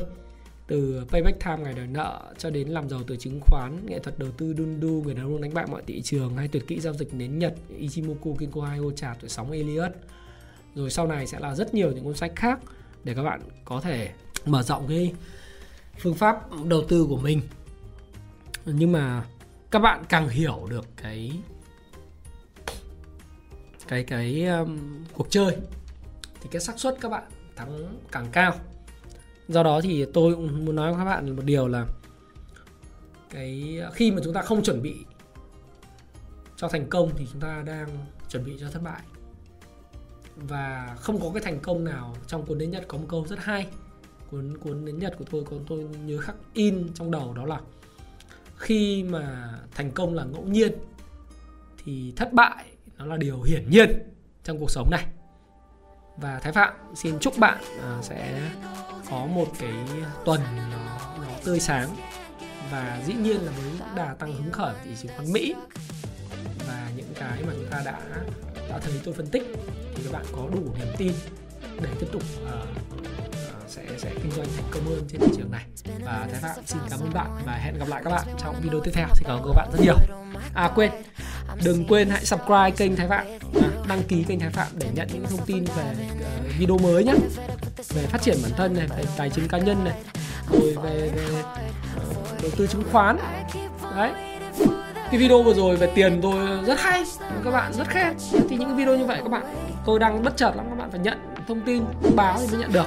từ 0.68 1.04
Payback 1.08 1.44
Time 1.44 1.56
ngày 1.56 1.74
đòi 1.74 1.86
nợ 1.86 2.34
cho 2.38 2.50
đến 2.50 2.68
làm 2.68 2.88
giàu 2.88 3.00
từ 3.06 3.16
chứng 3.16 3.40
khoán, 3.40 3.86
nghệ 3.86 3.98
thuật 3.98 4.18
đầu 4.18 4.30
tư 4.30 4.54
Dundu, 4.58 5.02
người 5.04 5.14
đàn 5.14 5.24
ông 5.24 5.40
đánh 5.40 5.54
bại 5.54 5.66
mọi 5.66 5.82
thị 5.86 6.02
trường 6.02 6.36
hay 6.36 6.48
tuyệt 6.48 6.66
kỹ 6.66 6.80
giao 6.80 6.94
dịch 6.94 7.14
nến 7.14 7.38
Nhật, 7.38 7.54
Ichimoku 7.78 8.34
Kinko 8.34 8.60
Hayo 8.60 8.90
trà 8.96 9.14
tuổi 9.20 9.28
sóng 9.28 9.50
Elliot. 9.50 9.92
Rồi 10.74 10.90
sau 10.90 11.06
này 11.06 11.26
sẽ 11.26 11.38
là 11.40 11.54
rất 11.54 11.74
nhiều 11.74 11.92
những 11.92 12.04
cuốn 12.04 12.14
sách 12.14 12.32
khác 12.36 12.58
để 13.04 13.14
các 13.14 13.22
bạn 13.22 13.40
có 13.64 13.80
thể 13.80 14.10
mở 14.46 14.62
rộng 14.62 14.88
cái 14.88 15.12
phương 15.98 16.14
pháp 16.14 16.40
đầu 16.64 16.84
tư 16.88 17.06
của 17.08 17.16
mình. 17.16 17.40
Nhưng 18.64 18.92
mà 18.92 19.24
các 19.70 19.78
bạn 19.78 20.04
càng 20.08 20.28
hiểu 20.28 20.66
được 20.70 20.86
cái 20.96 21.32
cái 23.88 24.04
cái 24.04 24.46
um, 24.46 25.04
cuộc 25.12 25.26
chơi 25.30 25.56
thì 26.40 26.48
cái 26.50 26.60
xác 26.60 26.78
suất 26.78 26.96
các 27.00 27.08
bạn 27.08 27.22
thắng 27.56 27.98
càng 28.12 28.26
cao. 28.32 28.54
Do 29.48 29.62
đó 29.62 29.80
thì 29.80 30.06
tôi 30.14 30.34
cũng 30.34 30.64
muốn 30.64 30.76
nói 30.76 30.92
với 30.92 30.98
các 30.98 31.04
bạn 31.04 31.36
một 31.36 31.44
điều 31.44 31.68
là 31.68 31.86
cái 33.30 33.80
khi 33.94 34.10
mà 34.10 34.20
chúng 34.24 34.34
ta 34.34 34.42
không 34.42 34.62
chuẩn 34.62 34.82
bị 34.82 34.96
cho 36.56 36.68
thành 36.68 36.86
công 36.90 37.10
thì 37.16 37.26
chúng 37.32 37.40
ta 37.40 37.62
đang 37.66 37.88
chuẩn 38.28 38.44
bị 38.44 38.56
cho 38.60 38.70
thất 38.70 38.82
bại. 38.82 39.02
Và 40.36 40.96
không 41.00 41.20
có 41.20 41.30
cái 41.34 41.42
thành 41.42 41.60
công 41.60 41.84
nào 41.84 42.16
trong 42.26 42.46
cuốn 42.46 42.58
đến 42.58 42.70
nhật 42.70 42.84
có 42.88 42.98
một 42.98 43.06
câu 43.08 43.26
rất 43.28 43.38
hay. 43.38 43.66
Cuốn 44.30 44.58
cuốn 44.58 44.84
đến 44.84 44.98
nhật 44.98 45.14
của 45.18 45.24
tôi 45.30 45.44
còn 45.50 45.64
tôi 45.68 45.78
nhớ 46.04 46.18
khắc 46.18 46.34
in 46.54 46.88
trong 46.94 47.10
đầu 47.10 47.34
đó 47.34 47.44
là 47.46 47.60
khi 48.56 49.02
mà 49.02 49.54
thành 49.74 49.90
công 49.90 50.14
là 50.14 50.24
ngẫu 50.24 50.42
nhiên 50.42 50.72
thì 51.84 52.12
thất 52.16 52.32
bại 52.32 52.64
nó 52.98 53.04
là 53.04 53.16
điều 53.16 53.42
hiển 53.42 53.70
nhiên 53.70 54.02
trong 54.44 54.58
cuộc 54.60 54.70
sống 54.70 54.90
này. 54.90 55.06
Và 56.16 56.38
thái 56.38 56.52
phạm 56.52 56.74
xin 56.94 57.18
chúc 57.18 57.38
bạn 57.38 57.58
à, 57.82 57.98
sẽ 58.02 58.50
có 59.10 59.26
một 59.26 59.46
cái 59.58 59.72
tuần 60.24 60.40
nó, 60.56 60.98
nó 61.16 61.32
tươi 61.44 61.60
sáng 61.60 61.96
và 62.70 63.02
dĩ 63.06 63.14
nhiên 63.14 63.36
là 63.36 63.52
với 63.52 63.88
đà 63.96 64.14
tăng 64.14 64.32
hứng 64.32 64.52
khởi 64.52 64.74
thị 64.84 64.90
trường 65.02 65.12
khoán 65.16 65.32
mỹ. 65.32 65.54
Và 66.68 66.90
những 66.96 67.12
cái 67.14 67.42
mà 67.46 67.52
chúng 67.52 67.70
ta 67.70 67.82
đã 67.84 68.00
đã 68.68 68.78
thấy 68.78 68.92
tôi 69.04 69.14
phân 69.14 69.26
tích 69.26 69.42
thì 69.94 70.02
các 70.04 70.12
bạn 70.12 70.24
có 70.32 70.48
đủ 70.52 70.74
niềm 70.78 70.88
tin 70.96 71.12
để 71.80 71.88
tiếp 72.00 72.06
tục 72.12 72.22
uh, 72.44 72.68
sẽ 73.68 73.84
sẽ 73.98 74.12
kinh 74.22 74.30
doanh 74.30 74.46
thành 74.56 74.70
công 74.70 74.84
hơn 74.84 75.04
trên 75.08 75.20
thị 75.20 75.26
trường 75.36 75.50
này. 75.50 75.64
Và 76.04 76.28
thái 76.32 76.40
phạm 76.40 76.66
xin 76.66 76.78
cảm 76.90 77.00
ơn 77.00 77.12
bạn 77.14 77.42
và 77.46 77.52
hẹn 77.52 77.78
gặp 77.78 77.88
lại 77.88 78.02
các 78.04 78.10
bạn 78.10 78.26
trong 78.38 78.56
video 78.62 78.80
tiếp 78.84 78.90
theo. 78.94 79.08
Xin 79.14 79.24
cảm 79.26 79.38
ơn 79.38 79.42
các 79.44 79.52
bạn 79.56 79.68
rất 79.72 79.80
nhiều. 79.82 79.94
À 80.54 80.72
quên 80.74 80.90
đừng 81.64 81.86
quên 81.88 82.10
hãy 82.10 82.24
subscribe 82.24 82.70
kênh 82.70 82.96
Thái 82.96 83.08
Phạm. 83.08 83.26
À, 83.62 83.68
đăng 83.88 84.02
ký 84.02 84.24
kênh 84.28 84.40
Thái 84.40 84.50
Phạm 84.50 84.66
để 84.78 84.86
nhận 84.94 85.08
những 85.12 85.26
thông 85.30 85.46
tin 85.46 85.64
về 85.64 85.84
uh, 85.84 86.58
video 86.58 86.78
mới 86.78 87.04
nhé 87.04 87.14
về 87.88 88.02
phát 88.02 88.22
triển 88.22 88.36
bản 88.42 88.52
thân 88.56 88.74
này 88.74 88.86
về 88.96 89.04
tài 89.16 89.30
chính 89.30 89.48
cá 89.48 89.58
nhân 89.58 89.84
này 89.84 89.94
rồi 90.50 90.76
về, 90.82 91.10
về 91.14 91.24
uh, 91.96 92.42
đầu 92.42 92.50
tư 92.56 92.66
chứng 92.66 92.82
khoán. 92.92 93.16
Đấy. 93.96 94.12
Cái 95.10 95.20
video 95.20 95.42
vừa 95.42 95.54
rồi 95.54 95.76
về 95.76 95.92
tiền 95.94 96.20
tôi 96.22 96.64
rất 96.66 96.80
hay 96.80 97.04
các 97.44 97.50
bạn 97.50 97.72
rất 97.72 97.88
khen. 97.88 98.14
Thì 98.48 98.56
những 98.56 98.76
video 98.76 98.96
như 98.96 99.04
vậy 99.04 99.20
các 99.22 99.28
bạn 99.28 99.42
tôi 99.86 99.98
đang 99.98 100.22
bất 100.22 100.36
chợt 100.36 100.52
lắm 100.56 100.66
các 100.70 100.78
bạn 100.78 100.90
phải 100.90 101.00
nhận 101.00 101.18
thông 101.48 101.60
tin 101.60 101.84
thông 102.02 102.16
báo 102.16 102.38
thì 102.40 102.46
mới 102.46 102.60
nhận 102.60 102.72
được. 102.72 102.86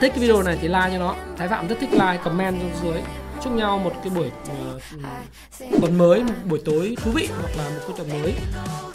Thích 0.00 0.12
cái 0.14 0.18
video 0.18 0.42
này 0.42 0.58
thì 0.60 0.68
like 0.68 0.88
cho 0.92 0.98
nó. 0.98 1.14
Thái 1.36 1.48
phạm 1.48 1.68
rất 1.68 1.76
thích 1.80 1.92
like 1.92 2.18
comment 2.24 2.56
dưới 2.82 3.00
chúc 3.44 3.52
nhau 3.52 3.78
một 3.78 3.92
cái 4.02 4.10
buổi 4.10 4.26
uh, 4.26 5.80
tuần 5.80 5.98
mới 5.98 6.22
một 6.22 6.34
buổi 6.44 6.62
tối 6.64 6.96
thú 7.02 7.10
vị 7.10 7.28
hoặc 7.40 7.50
là 7.56 7.68
một 7.68 7.80
cái 7.88 7.96
tuần 7.96 8.08
mới 8.08 8.34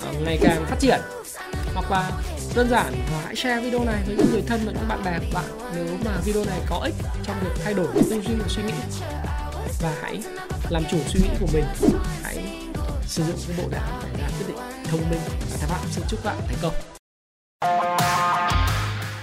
uh, 0.10 0.22
ngày 0.26 0.40
càng 0.42 0.66
phát 0.66 0.76
triển. 0.80 1.02
Hoặc 1.74 1.92
là 1.92 2.12
đơn 2.56 2.70
giản 2.70 2.94
hãy 3.26 3.36
share 3.36 3.62
video 3.62 3.84
này 3.84 4.04
với 4.08 4.16
những 4.16 4.32
người 4.32 4.42
thân 4.48 4.62
và 4.66 4.72
những 4.72 4.88
bạn 4.88 5.04
bè 5.04 5.20
của 5.20 5.32
bạn 5.34 5.74
nếu 5.76 5.98
mà 6.06 6.12
video 6.26 6.46
này 6.46 6.60
có 6.70 6.80
ích 6.84 6.96
trong 7.24 7.36
việc 7.44 7.62
thay 7.64 7.74
đổi 7.74 7.88
tư 7.94 8.22
duy 8.22 8.36
và 8.36 8.48
suy 8.48 8.64
nghĩ. 8.64 8.74
Và 9.82 9.96
hãy 10.02 10.24
làm 10.70 10.84
chủ 10.92 10.98
suy 11.08 11.20
nghĩ 11.20 11.30
của 11.40 11.48
mình. 11.54 11.66
Hãy 12.24 12.38
sử 13.06 13.24
dụng 13.24 13.38
cái 13.48 13.58
bộ 13.58 13.70
não 13.72 14.02
để 14.04 14.22
ra 14.22 14.28
quyết 14.38 14.48
định 14.48 14.58
thông 14.84 15.10
minh. 15.10 15.22
Và 15.52 15.58
các 15.62 15.70
bạn 15.70 15.80
xin 15.92 16.04
chúc 16.10 16.24
bạn 16.24 16.36
thành 16.48 16.58
công 16.62 18.21